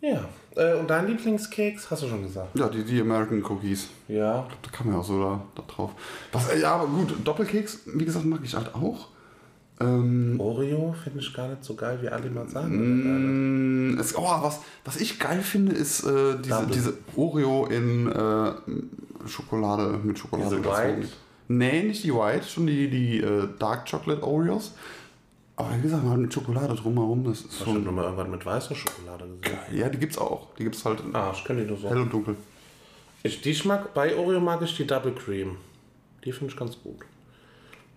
Ja. 0.00 0.28
Äh, 0.56 0.74
und 0.74 0.88
dein 0.88 1.06
Lieblingskeks, 1.06 1.90
hast 1.90 2.02
du 2.02 2.08
schon 2.08 2.22
gesagt? 2.22 2.58
Ja, 2.58 2.68
die, 2.68 2.82
die 2.82 3.00
American 3.00 3.44
Cookies. 3.44 3.88
Ja. 4.08 4.46
Da 4.62 4.70
kam 4.70 4.92
ja 4.92 4.98
auch 4.98 5.04
so 5.04 5.20
da, 5.22 5.40
da 5.54 5.62
drauf. 5.62 5.90
Was, 6.32 6.48
äh, 6.50 6.60
ja, 6.60 6.74
aber 6.74 6.86
gut, 6.86 7.14
Doppelkeks, 7.24 7.80
wie 7.86 8.04
gesagt, 8.04 8.24
mag 8.24 8.40
ich 8.42 8.54
halt 8.54 8.74
auch. 8.74 9.08
Ähm, 9.80 10.36
Oreo 10.38 10.94
finde 11.02 11.20
ich 11.20 11.32
gar 11.32 11.48
nicht 11.48 11.64
so 11.64 11.74
geil, 11.74 11.98
wie 12.02 12.08
alle 12.08 12.28
mal 12.30 12.46
sagen. 12.48 13.94
Mm, 13.94 13.98
es, 13.98 14.14
oh, 14.16 14.22
was, 14.22 14.60
was 14.84 14.96
ich 14.96 15.18
geil 15.18 15.40
finde, 15.40 15.72
ist 15.72 16.04
äh, 16.04 16.36
diese, 16.38 16.60
Double. 16.60 16.74
diese 16.74 16.94
Oreo 17.16 17.66
in 17.66 18.10
äh, 18.10 18.52
Schokolade 19.26 19.98
mit 20.02 20.18
Schokolade. 20.18 20.56
Diese. 20.56 20.68
White? 20.68 21.08
Nee, 21.48 21.82
nicht 21.84 22.04
die 22.04 22.14
White, 22.14 22.46
schon 22.46 22.66
die, 22.66 22.90
die 22.90 23.20
äh, 23.20 23.48
Dark 23.58 23.90
Chocolate 23.90 24.22
Oreos. 24.22 24.72
Aber 25.60 25.76
wie 25.76 25.82
gesagt, 25.82 26.02
halt 26.04 26.18
mit 26.18 26.32
Schokolade 26.32 26.74
drumherum, 26.74 27.24
das 27.24 27.40
ist 27.40 27.52
Ich 27.54 27.60
habe 27.60 27.72
schon. 27.72 27.84
nur 27.84 27.92
mal 27.92 28.04
irgendwann 28.04 28.30
mit 28.30 28.44
weißer 28.44 28.74
Schokolade 28.74 29.24
gesehen. 29.40 29.58
Ja, 29.72 29.88
die 29.88 29.98
gibt's 29.98 30.18
auch. 30.18 30.54
Die 30.56 30.64
gibt's 30.64 30.84
halt 30.84 31.00
in 31.00 31.14
Ah, 31.14 31.32
ich 31.34 31.44
kenne 31.44 31.62
die 31.62 31.68
nur 31.68 31.76
so. 31.78 31.88
hell 31.88 31.98
und 31.98 32.12
dunkel. 32.12 32.36
Ich, 33.22 33.40
die 33.42 33.54
schmack, 33.54 33.92
bei 33.94 34.16
Oreo 34.16 34.40
mag 34.40 34.62
ich 34.62 34.76
die 34.76 34.86
Double 34.86 35.12
Cream. 35.12 35.56
Die 36.24 36.32
finde 36.32 36.52
ich 36.52 36.58
ganz 36.58 36.76
gut. 36.82 36.96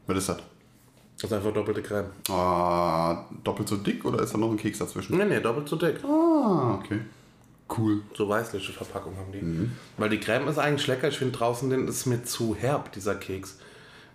Was 0.07 0.17
ist 0.17 0.29
das? 0.29 0.37
Das 1.21 1.31
ist 1.31 1.33
einfach 1.33 1.53
doppelte 1.53 1.81
Creme. 1.81 2.07
Ah, 2.29 3.25
doppelt 3.43 3.69
so 3.69 3.77
dick 3.77 4.03
oder 4.03 4.21
ist 4.21 4.33
da 4.33 4.37
noch 4.37 4.49
ein 4.51 4.57
Keks 4.57 4.79
dazwischen? 4.79 5.17
Nee, 5.17 5.25
nee, 5.25 5.39
doppelt 5.39 5.69
so 5.69 5.75
dick. 5.77 6.03
Ah, 6.03 6.73
okay. 6.81 6.99
Cool. 7.77 8.01
So 8.13 8.27
weißliche 8.27 8.73
Verpackung 8.73 9.15
haben 9.15 9.31
die. 9.31 9.69
Weil 9.97 10.09
die 10.09 10.19
Creme 10.19 10.47
ist 10.49 10.57
eigentlich 10.57 10.85
lecker. 10.87 11.07
Ich 11.07 11.17
finde 11.17 11.37
draußen 11.37 11.69
den 11.69 11.87
ist 11.87 12.05
mir 12.05 12.23
zu 12.23 12.55
herb, 12.55 12.91
dieser 12.91 13.15
Keks. 13.15 13.59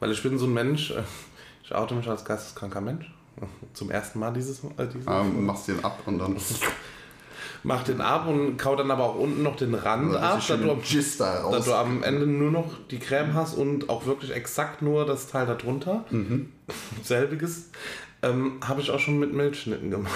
Weil 0.01 0.12
ich 0.12 0.22
bin 0.22 0.38
so 0.38 0.44
ein 0.46 0.53
Mensch, 0.53 0.92
ich 1.64 1.74
oute 1.74 1.94
mich 1.94 2.07
als 2.09 2.24
geisteskranker 2.24 2.80
Mensch. 2.82 3.11
Zum 3.74 3.91
ersten 3.91 4.18
Mal 4.18 4.32
dieses, 4.32 4.59
äh, 4.64 4.86
dieses 4.93 5.07
Ähm, 5.07 5.47
machst 5.47 5.68
den 5.68 5.84
ab 5.84 6.01
und 6.07 6.18
dann. 6.18 6.36
Mach 7.64 7.82
den 7.82 8.01
ab 8.01 8.28
und 8.28 8.57
kau 8.57 8.76
dann 8.76 8.91
aber 8.91 9.03
auch 9.05 9.16
unten 9.16 9.43
noch 9.43 9.57
den 9.57 9.74
Rand 9.74 10.14
ab, 10.16 10.34
dass 10.36 10.47
du, 10.47 10.55
am- 10.70 10.78
da 11.18 11.51
dass 11.51 11.64
du 11.64 11.74
am 11.74 12.03
Ende 12.05 12.24
nur 12.26 12.53
noch 12.53 12.70
die 12.89 12.99
Creme 13.01 13.34
hast 13.34 13.55
und 13.55 13.89
auch 13.91 14.07
wirklich 14.07 14.32
exakt 14.32 14.80
nur 14.80 15.05
das 15.07 15.26
Teil 15.26 15.47
darunter. 15.47 16.05
Selbiges. 17.03 17.70
Ähm, 18.22 18.55
Habe 18.66 18.80
ich 18.80 18.91
auch 18.93 19.01
schon 19.01 19.18
mit 19.18 19.32
Milchschnitten 19.32 19.91
gemacht. 19.91 20.12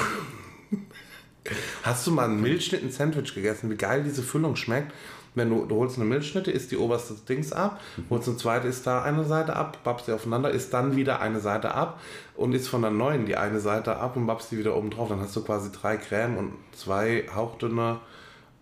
Hast 1.83 2.07
du 2.07 2.13
mal 2.13 2.29
ein 2.29 2.41
Milchschnitten-Sandwich 2.41 3.35
gegessen? 3.35 3.69
Wie 3.71 3.75
geil 3.77 4.05
diese 4.05 4.23
Füllung 4.23 4.55
schmeckt? 4.57 4.93
Wenn 5.35 5.49
du, 5.49 5.65
du 5.65 5.77
holst 5.77 5.97
eine 5.97 6.05
Milchschnitte, 6.05 6.51
isst 6.51 6.71
die 6.73 6.77
oberste 6.77 7.15
Dings 7.27 7.53
ab, 7.53 7.81
holst 8.11 8.29
eine 8.29 8.37
zweite, 8.37 8.69
isst 8.69 8.87
da 8.87 9.03
eine 9.03 9.25
Seite 9.25 9.57
ab, 9.57 9.79
babst 9.83 10.09
die 10.09 10.13
aufeinander, 10.13 10.51
isst 10.51 10.75
dann 10.75 10.95
wieder 10.95 11.21
eine 11.21 11.41
Seite 11.41 11.75
ab 11.75 12.01
und 12.35 12.55
isst 12.55 12.69
von 12.69 12.83
der 12.83 12.91
neuen 12.91 13.25
die 13.25 13.37
eine 13.37 13.61
Seite 13.61 13.97
ab 13.97 14.17
und 14.17 14.27
babst 14.27 14.53
die 14.53 14.59
wieder 14.59 14.77
oben 14.77 14.91
drauf. 14.91 15.09
Dann 15.09 15.21
hast 15.21 15.35
du 15.35 15.43
quasi 15.43 15.73
drei 15.73 15.97
Creme 15.97 16.37
und 16.37 16.53
zwei 16.73 17.25
hauchdünne 17.35 18.01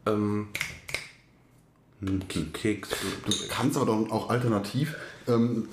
ähm, 0.07 0.49
Keks. 2.53 2.91
Du 3.27 3.33
kannst 3.51 3.77
aber 3.77 3.87
doch 3.87 4.11
auch 4.11 4.31
alternativ. 4.31 4.97
Ähm, 5.29 5.69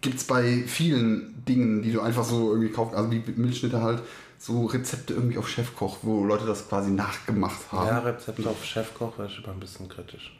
Gibt 0.00 0.16
es 0.16 0.24
bei 0.24 0.64
vielen 0.66 1.44
Dingen, 1.46 1.82
die 1.82 1.92
du 1.92 2.00
einfach 2.00 2.24
so 2.24 2.52
irgendwie 2.52 2.70
kaufst, 2.70 2.94
also 2.94 3.10
wie 3.10 3.22
Milchschnitte 3.36 3.82
halt, 3.82 4.02
so 4.38 4.66
Rezepte 4.66 5.14
irgendwie 5.14 5.36
auf 5.36 5.48
Chefkoch, 5.48 5.98
wo 6.02 6.24
Leute 6.24 6.46
das 6.46 6.68
quasi 6.68 6.90
nachgemacht 6.90 7.72
haben. 7.72 7.86
Ja, 7.88 7.98
Rezepte 7.98 8.48
auf 8.48 8.64
Chefkoch 8.64 9.18
wäre 9.18 9.28
ich 9.28 9.38
immer 9.38 9.52
ein 9.52 9.60
bisschen 9.60 9.88
kritisch. 9.88 10.38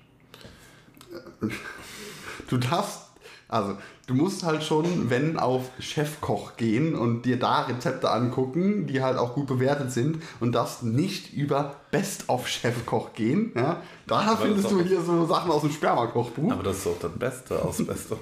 Du 2.49 2.57
darfst, 2.59 3.01
also 3.49 3.77
du 4.07 4.15
musst 4.15 4.45
halt 4.45 4.63
schon, 4.63 5.11
wenn 5.11 5.39
auf 5.39 5.71
Chefkoch 5.81 6.57
gehen 6.57 6.95
und 6.95 7.23
dir 7.23 7.39
da 7.39 7.63
Rezepte 7.63 8.11
angucken, 8.11 8.87
die 8.87 9.03
halt 9.03 9.19
auch 9.19 9.35
gut 9.35 9.49
bewertet 9.49 9.91
sind 9.91 10.23
und 10.39 10.55
darfst 10.55 10.85
nicht 10.85 11.33
über 11.33 11.77
Best 11.91 12.29
of 12.29 12.47
Chefkoch 12.47 13.15
gehen. 13.15 13.53
Ja? 13.57 13.83
Da 14.07 14.37
findest 14.37 14.67
ist 14.67 14.71
du 14.71 14.81
hier 14.81 15.01
so 15.01 15.27
Sachen 15.27 15.51
aus 15.51 15.63
dem 15.63 15.73
Spermakochbuch. 15.73 16.53
Aber 16.53 16.63
das 16.63 16.79
ist 16.79 16.87
doch 16.87 16.99
das 17.01 17.13
Beste 17.13 17.61
aus 17.61 17.85
Beste. 17.85 18.17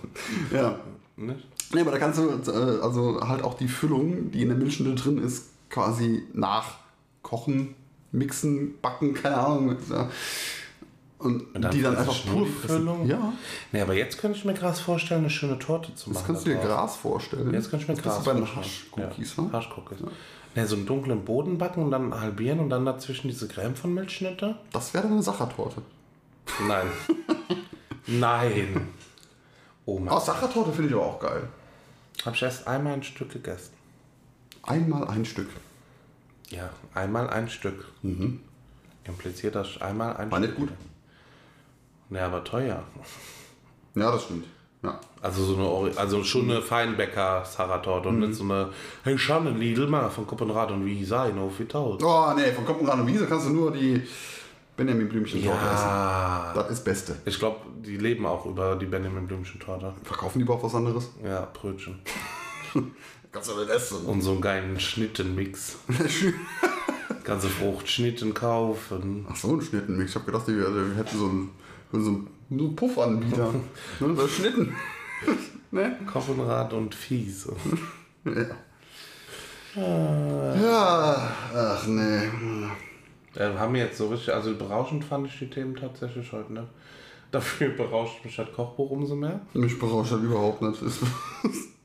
Ja. 0.52 0.78
Nicht? 1.16 1.46
Nee, 1.72 1.80
aber 1.80 1.92
da 1.92 1.98
kannst 1.98 2.18
du 2.18 2.28
äh, 2.28 2.80
also 2.82 3.20
halt 3.26 3.42
auch 3.42 3.54
die 3.54 3.68
Füllung, 3.68 4.30
die 4.30 4.42
in 4.42 4.48
der 4.48 4.58
Milchschnitte 4.58 4.94
drin 4.94 5.18
ist, 5.18 5.46
quasi 5.70 6.24
nachkochen, 6.32 7.74
mixen, 8.12 8.80
backen, 8.80 9.14
keine 9.14 9.36
Ahnung. 9.36 9.76
Ja. 9.90 10.08
Und, 11.18 11.54
Und 11.54 11.62
dann 11.62 11.70
die 11.72 11.80
dann 11.80 11.96
einfach 11.96 12.26
pur? 12.26 12.46
Ja, 13.06 13.32
Nee, 13.72 13.80
aber 13.80 13.94
jetzt 13.94 14.18
könnte 14.18 14.36
ich 14.36 14.44
mir 14.44 14.52
krass 14.52 14.80
vorstellen, 14.80 15.20
eine 15.20 15.30
schöne 15.30 15.58
Torte 15.58 15.94
zu 15.94 16.10
machen. 16.10 16.18
das 16.18 16.26
kannst 16.26 16.46
du 16.46 16.50
dir. 16.50 16.56
Gras 16.56 16.96
vorstellen. 16.96 17.54
Jetzt 17.54 17.70
kann 17.70 17.80
ich 17.80 17.88
mir 17.88 17.94
das 17.94 18.02
Gras 18.02 18.24
vorstellen. 18.24 18.56
Haschcookies, 18.56 19.36
ja. 19.36 19.44
ne? 19.44 19.52
Haschcookies. 19.52 19.98
Nee, 20.54 20.64
so 20.64 20.76
einen 20.76 20.86
dunklen 20.86 21.24
Boden 21.24 21.58
backen 21.58 21.82
und 21.84 21.90
dann 21.90 22.18
halbieren 22.18 22.60
und 22.60 22.70
dann 22.70 22.84
dazwischen 22.84 23.28
diese 23.28 23.48
Creme 23.48 23.76
von 23.76 23.94
Milchschnitte? 23.94 24.56
Das 24.72 24.92
wäre 24.92 25.04
dann 25.04 25.12
eine 25.12 25.22
Sachertorte. 25.22 25.82
Nein. 26.66 26.86
Nein. 28.06 28.88
Oh 29.84 29.98
Mann. 29.98 30.14
Oh, 30.14 30.20
Sachertorte 30.20 30.72
finde 30.72 30.90
ich 30.90 30.94
aber 30.94 31.06
auch 31.06 31.20
geil. 31.20 31.48
Habe 32.24 32.36
ich 32.36 32.42
erst 32.42 32.66
einmal 32.66 32.94
ein 32.94 33.02
Stück 33.02 33.32
gegessen. 33.32 33.75
Einmal 34.66 35.06
ein 35.08 35.24
Stück. 35.24 35.48
Ja, 36.50 36.70
einmal 36.94 37.28
ein 37.30 37.48
Stück. 37.48 37.86
Impliziert 39.04 39.54
das 39.54 39.80
einmal 39.80 40.16
ein 40.16 40.30
War 40.30 40.38
Stück. 40.38 40.58
nicht 40.58 40.68
gut. 40.68 40.78
Nee, 42.08 42.20
aber 42.20 42.44
teuer. 42.44 42.82
Ja, 43.94 44.12
das 44.12 44.24
stimmt. 44.24 44.46
Ja. 44.82 45.00
Also 45.20 45.42
so 45.44 45.56
eine, 45.56 45.96
also 45.98 46.22
schon 46.22 46.48
eine 46.50 46.62
Feinbäcker 46.62 47.44
Sarah-Torte 47.44 48.08
und 48.10 48.20
nicht 48.20 48.34
so 48.34 48.44
eine 48.44 48.68
Hey 49.02 49.18
Schanne, 49.18 49.50
Lidl 49.50 49.88
mal 49.88 50.08
von 50.10 50.26
Koppenrad 50.26 50.70
und 50.70 50.84
wie 50.86 51.04
sein 51.04 51.38
auf 51.38 51.58
wie 51.58 51.64
tausend. 51.64 52.02
Oh, 52.04 52.32
nee, 52.36 52.52
von 52.52 52.64
Koppenrad 52.64 53.00
und 53.00 53.06
Wiese 53.06 53.26
kannst 53.26 53.46
du 53.48 53.52
nur 53.52 53.72
die 53.72 54.02
Benjamin 54.76 55.08
Blümchen-Torte 55.08 55.64
essen. 55.66 55.86
Ja. 55.86 56.52
Das 56.54 56.70
ist 56.70 56.84
Beste. 56.84 57.16
Ich 57.24 57.38
glaube, 57.38 57.58
die 57.84 57.96
leben 57.96 58.26
auch 58.26 58.44
über 58.46 58.76
die 58.76 58.86
Benjamin 58.86 59.26
Blümchen 59.26 59.58
Torte. 59.58 59.94
Verkaufen 60.04 60.38
die 60.38 60.44
überhaupt 60.44 60.64
was 60.64 60.74
anderes? 60.74 61.10
Ja, 61.24 61.48
Brötchen. 61.52 61.98
Kannst 63.36 63.50
du 63.50 63.60
nicht 63.60 63.68
essen. 63.68 64.06
Und 64.06 64.22
so 64.22 64.30
einen 64.30 64.40
geilen 64.40 64.80
Schnittenmix. 64.80 65.76
Ganze 67.24 67.48
Fruchtschnitten 67.48 68.32
kaufen. 68.32 69.26
Ach 69.28 69.36
so, 69.36 69.52
ein 69.52 69.60
Schnittenmix. 69.60 70.08
Ich 70.12 70.14
habe 70.16 70.24
gedacht, 70.24 70.48
die, 70.48 70.52
die 70.52 70.96
hätten 70.96 71.18
so 71.18 71.26
einen, 71.26 71.50
so 71.92 71.98
einen, 71.98 72.28
so 72.48 72.64
einen 72.64 72.76
Puffanbieter. 72.76 73.52
ne, 74.00 74.16
so 74.16 74.26
Schnitten. 74.26 74.74
ne? 75.70 75.98
Koppenrad 76.10 76.72
und 76.72 76.94
Fies. 76.94 77.46
Ja, 79.74 81.30
ach 81.54 81.86
nee. 81.88 82.30
Äh, 83.34 83.52
haben 83.58 83.74
wir 83.74 83.82
jetzt 83.82 83.98
so 83.98 84.08
richtig, 84.08 84.32
also 84.32 84.54
berauschend 84.54 85.04
fand 85.04 85.26
ich 85.26 85.38
die 85.38 85.50
Themen 85.50 85.76
tatsächlich 85.76 86.32
heute, 86.32 86.54
ne? 86.54 86.66
Dafür 87.32 87.68
berauscht 87.68 88.24
mich 88.24 88.34
das 88.34 88.50
Kochbuch 88.50 88.90
umso 88.90 89.14
mehr. 89.14 89.42
Mich 89.52 89.78
berauscht 89.78 90.12
das 90.12 90.22
überhaupt 90.22 90.62
nicht. 90.62 90.80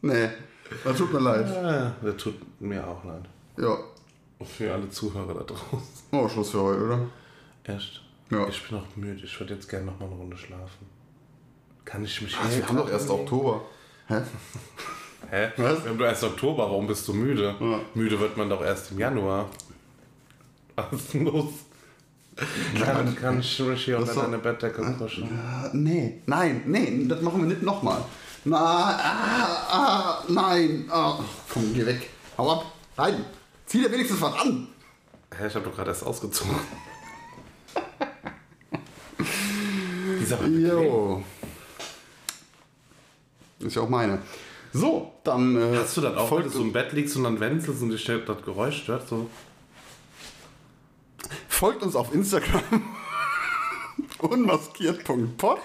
Nee, 0.01 0.29
das 0.83 0.97
tut 0.97 1.13
mir 1.13 1.19
leid. 1.19 1.47
Ja, 1.49 1.95
das 2.01 2.17
tut 2.17 2.35
mir 2.61 2.85
auch 2.85 3.03
leid. 3.03 3.23
Ja. 3.57 3.77
Für 4.43 4.73
alle 4.73 4.89
Zuhörer 4.89 5.33
da 5.33 5.43
draußen. 5.43 5.79
Oh, 6.11 6.27
Schluss 6.27 6.49
für 6.49 6.61
heute, 6.61 6.83
oder? 6.83 6.99
Echt? 7.63 8.01
Ja. 8.31 8.47
Ich 8.47 8.67
bin 8.67 8.77
auch 8.77 8.95
müde. 8.95 9.23
Ich 9.23 9.39
würde 9.39 9.53
jetzt 9.53 9.69
gerne 9.69 9.85
noch 9.85 9.99
mal 9.99 10.07
eine 10.07 10.15
Runde 10.15 10.37
schlafen. 10.37 10.87
Kann 11.85 12.03
ich 12.03 12.21
mich 12.21 12.37
Also, 12.37 12.57
wir 12.57 12.67
haben 12.67 12.77
doch 12.77 12.89
erst 12.89 13.09
Oktober. 13.09 13.61
Hä? 14.07 14.21
Hä? 15.29 15.51
Was? 15.57 15.83
Wir 15.83 15.91
haben 15.91 15.97
doch 15.97 16.05
erst 16.05 16.23
Oktober. 16.23 16.63
Warum 16.63 16.87
bist 16.87 17.07
du 17.07 17.13
müde? 17.13 17.55
Ja. 17.59 17.79
Müde 17.93 18.19
wird 18.19 18.37
man 18.37 18.49
doch 18.49 18.63
erst 18.63 18.91
im 18.91 18.99
Januar. 18.99 19.49
Was 20.75 20.91
ist 20.93 21.13
los? 21.13 21.53
Kann, 22.79 23.15
kann 23.15 23.39
ich 23.39 23.59
mich 23.59 23.85
hier 23.85 23.99
unter 23.99 24.15
deine 24.15 24.37
Bettdecke 24.37 24.81
kuscheln? 24.97 25.27
Äh, 25.27 25.69
nee, 25.73 26.21
nein, 26.25 26.63
nee, 26.65 27.05
das 27.07 27.21
machen 27.21 27.41
wir 27.41 27.47
nicht 27.47 27.61
nochmal. 27.61 28.03
Na, 28.43 28.57
ah, 28.57 29.67
ah, 29.69 30.23
nein. 30.27 30.89
Ah, 30.89 31.19
komm, 31.47 31.73
geh 31.73 31.85
weg. 31.85 32.09
Hau 32.37 32.51
ab. 32.51 32.65
Nein. 32.97 33.25
Zieh 33.67 33.81
dir 33.81 33.91
wenigstens 33.91 34.19
was 34.19 34.33
an. 34.33 34.67
Hä, 35.37 35.47
ich 35.47 35.55
habe 35.55 35.65
doch 35.65 35.75
gerade 35.75 35.91
erst 35.91 36.05
ausgezogen. 36.05 36.55
Dieser 40.19 40.45
Jo. 40.47 41.23
Ist 43.59 43.75
ja 43.75 43.83
auch 43.83 43.89
meine. 43.89 44.21
So, 44.73 45.13
dann. 45.23 45.55
Äh, 45.55 45.77
Hast 45.77 45.97
du 45.97 46.01
das 46.01 46.17
auch, 46.17 46.31
wenn 46.31 46.43
du 46.43 46.49
so 46.49 46.61
im 46.61 46.73
Bett 46.73 46.93
liegst 46.93 47.15
und 47.17 47.23
dann 47.25 47.39
wenzelst 47.39 47.81
und 47.81 47.91
dich 47.91 48.03
das 48.03 48.41
Geräusch 48.43 48.83
stört? 48.83 49.07
So. 49.07 49.29
folgt 51.47 51.83
uns 51.83 51.95
auf 51.95 52.11
Instagram. 52.13 52.63
unmaskiert.pod. 54.17 55.59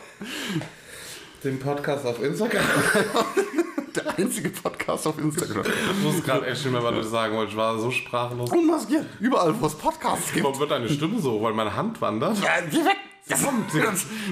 Den 1.46 1.60
Podcast 1.60 2.04
auf 2.04 2.20
Instagram. 2.20 2.60
Der 3.94 4.18
einzige 4.18 4.48
Podcast 4.48 5.06
auf 5.06 5.16
Instagram. 5.16 5.62
Ich 5.64 6.04
wusste 6.04 6.22
gerade 6.22 6.44
echt 6.48 6.64
nicht 6.64 6.72
mehr, 6.72 6.82
was 6.82 6.92
du 6.92 7.02
sagen 7.04 7.36
wolltest. 7.36 7.52
Ich 7.52 7.56
war 7.56 7.78
so 7.78 7.88
sprachlos. 7.92 8.50
Unmaskiert. 8.50 9.06
Überall, 9.20 9.54
wo 9.60 9.66
es 9.66 9.74
Podcasts 9.76 10.32
gibt. 10.32 10.44
Warum 10.44 10.58
wird 10.58 10.72
deine 10.72 10.88
Stimme 10.88 11.20
so? 11.20 11.40
Weil 11.40 11.52
meine 11.54 11.76
Hand 11.76 12.00
wandert? 12.00 12.36
Ja, 12.42 12.56
geh 12.68 12.84
weg. 12.84 12.96
Ja, 13.26 13.36
kommt. 13.36 13.72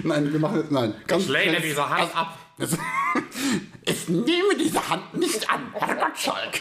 Nein, 0.02 0.32
wir 0.32 0.40
machen 0.40 0.56
jetzt. 0.56 0.72
Nein. 0.72 0.92
Ganz 1.06 1.22
Ich 1.22 1.28
lehne 1.28 1.52
ganz- 1.52 1.64
diese 1.64 1.88
Hand 1.88 2.16
ab. 2.16 2.36
Es, 2.58 2.76
ich 3.84 4.08
nehme 4.08 4.56
diese 4.58 4.88
Hand 4.88 5.14
nicht 5.16 5.48
an, 5.48 5.60
Herr 5.74 5.94
Gottschalk. 5.94 6.60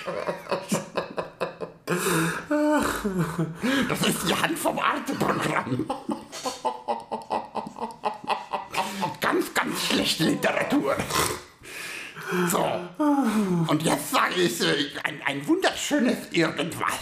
Das 3.89 4.01
ist 4.07 4.29
die 4.29 4.35
Hand 4.35 4.59
vom 4.59 4.77
Arte-Programm. 4.77 5.85
Ganz, 9.33 9.51
ganz 9.55 9.85
schlechte 9.87 10.25
Literatur. 10.25 10.95
So, 12.51 12.63
und 13.67 13.81
jetzt 13.81 14.11
sage 14.11 14.35
ich 14.35 14.61
äh, 14.61 14.85
ein, 15.03 15.21
ein 15.25 15.47
wunderschönes 15.47 16.31
Irgendwas. 16.31 16.99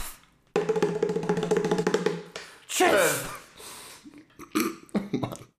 Tschüss. 2.69 3.40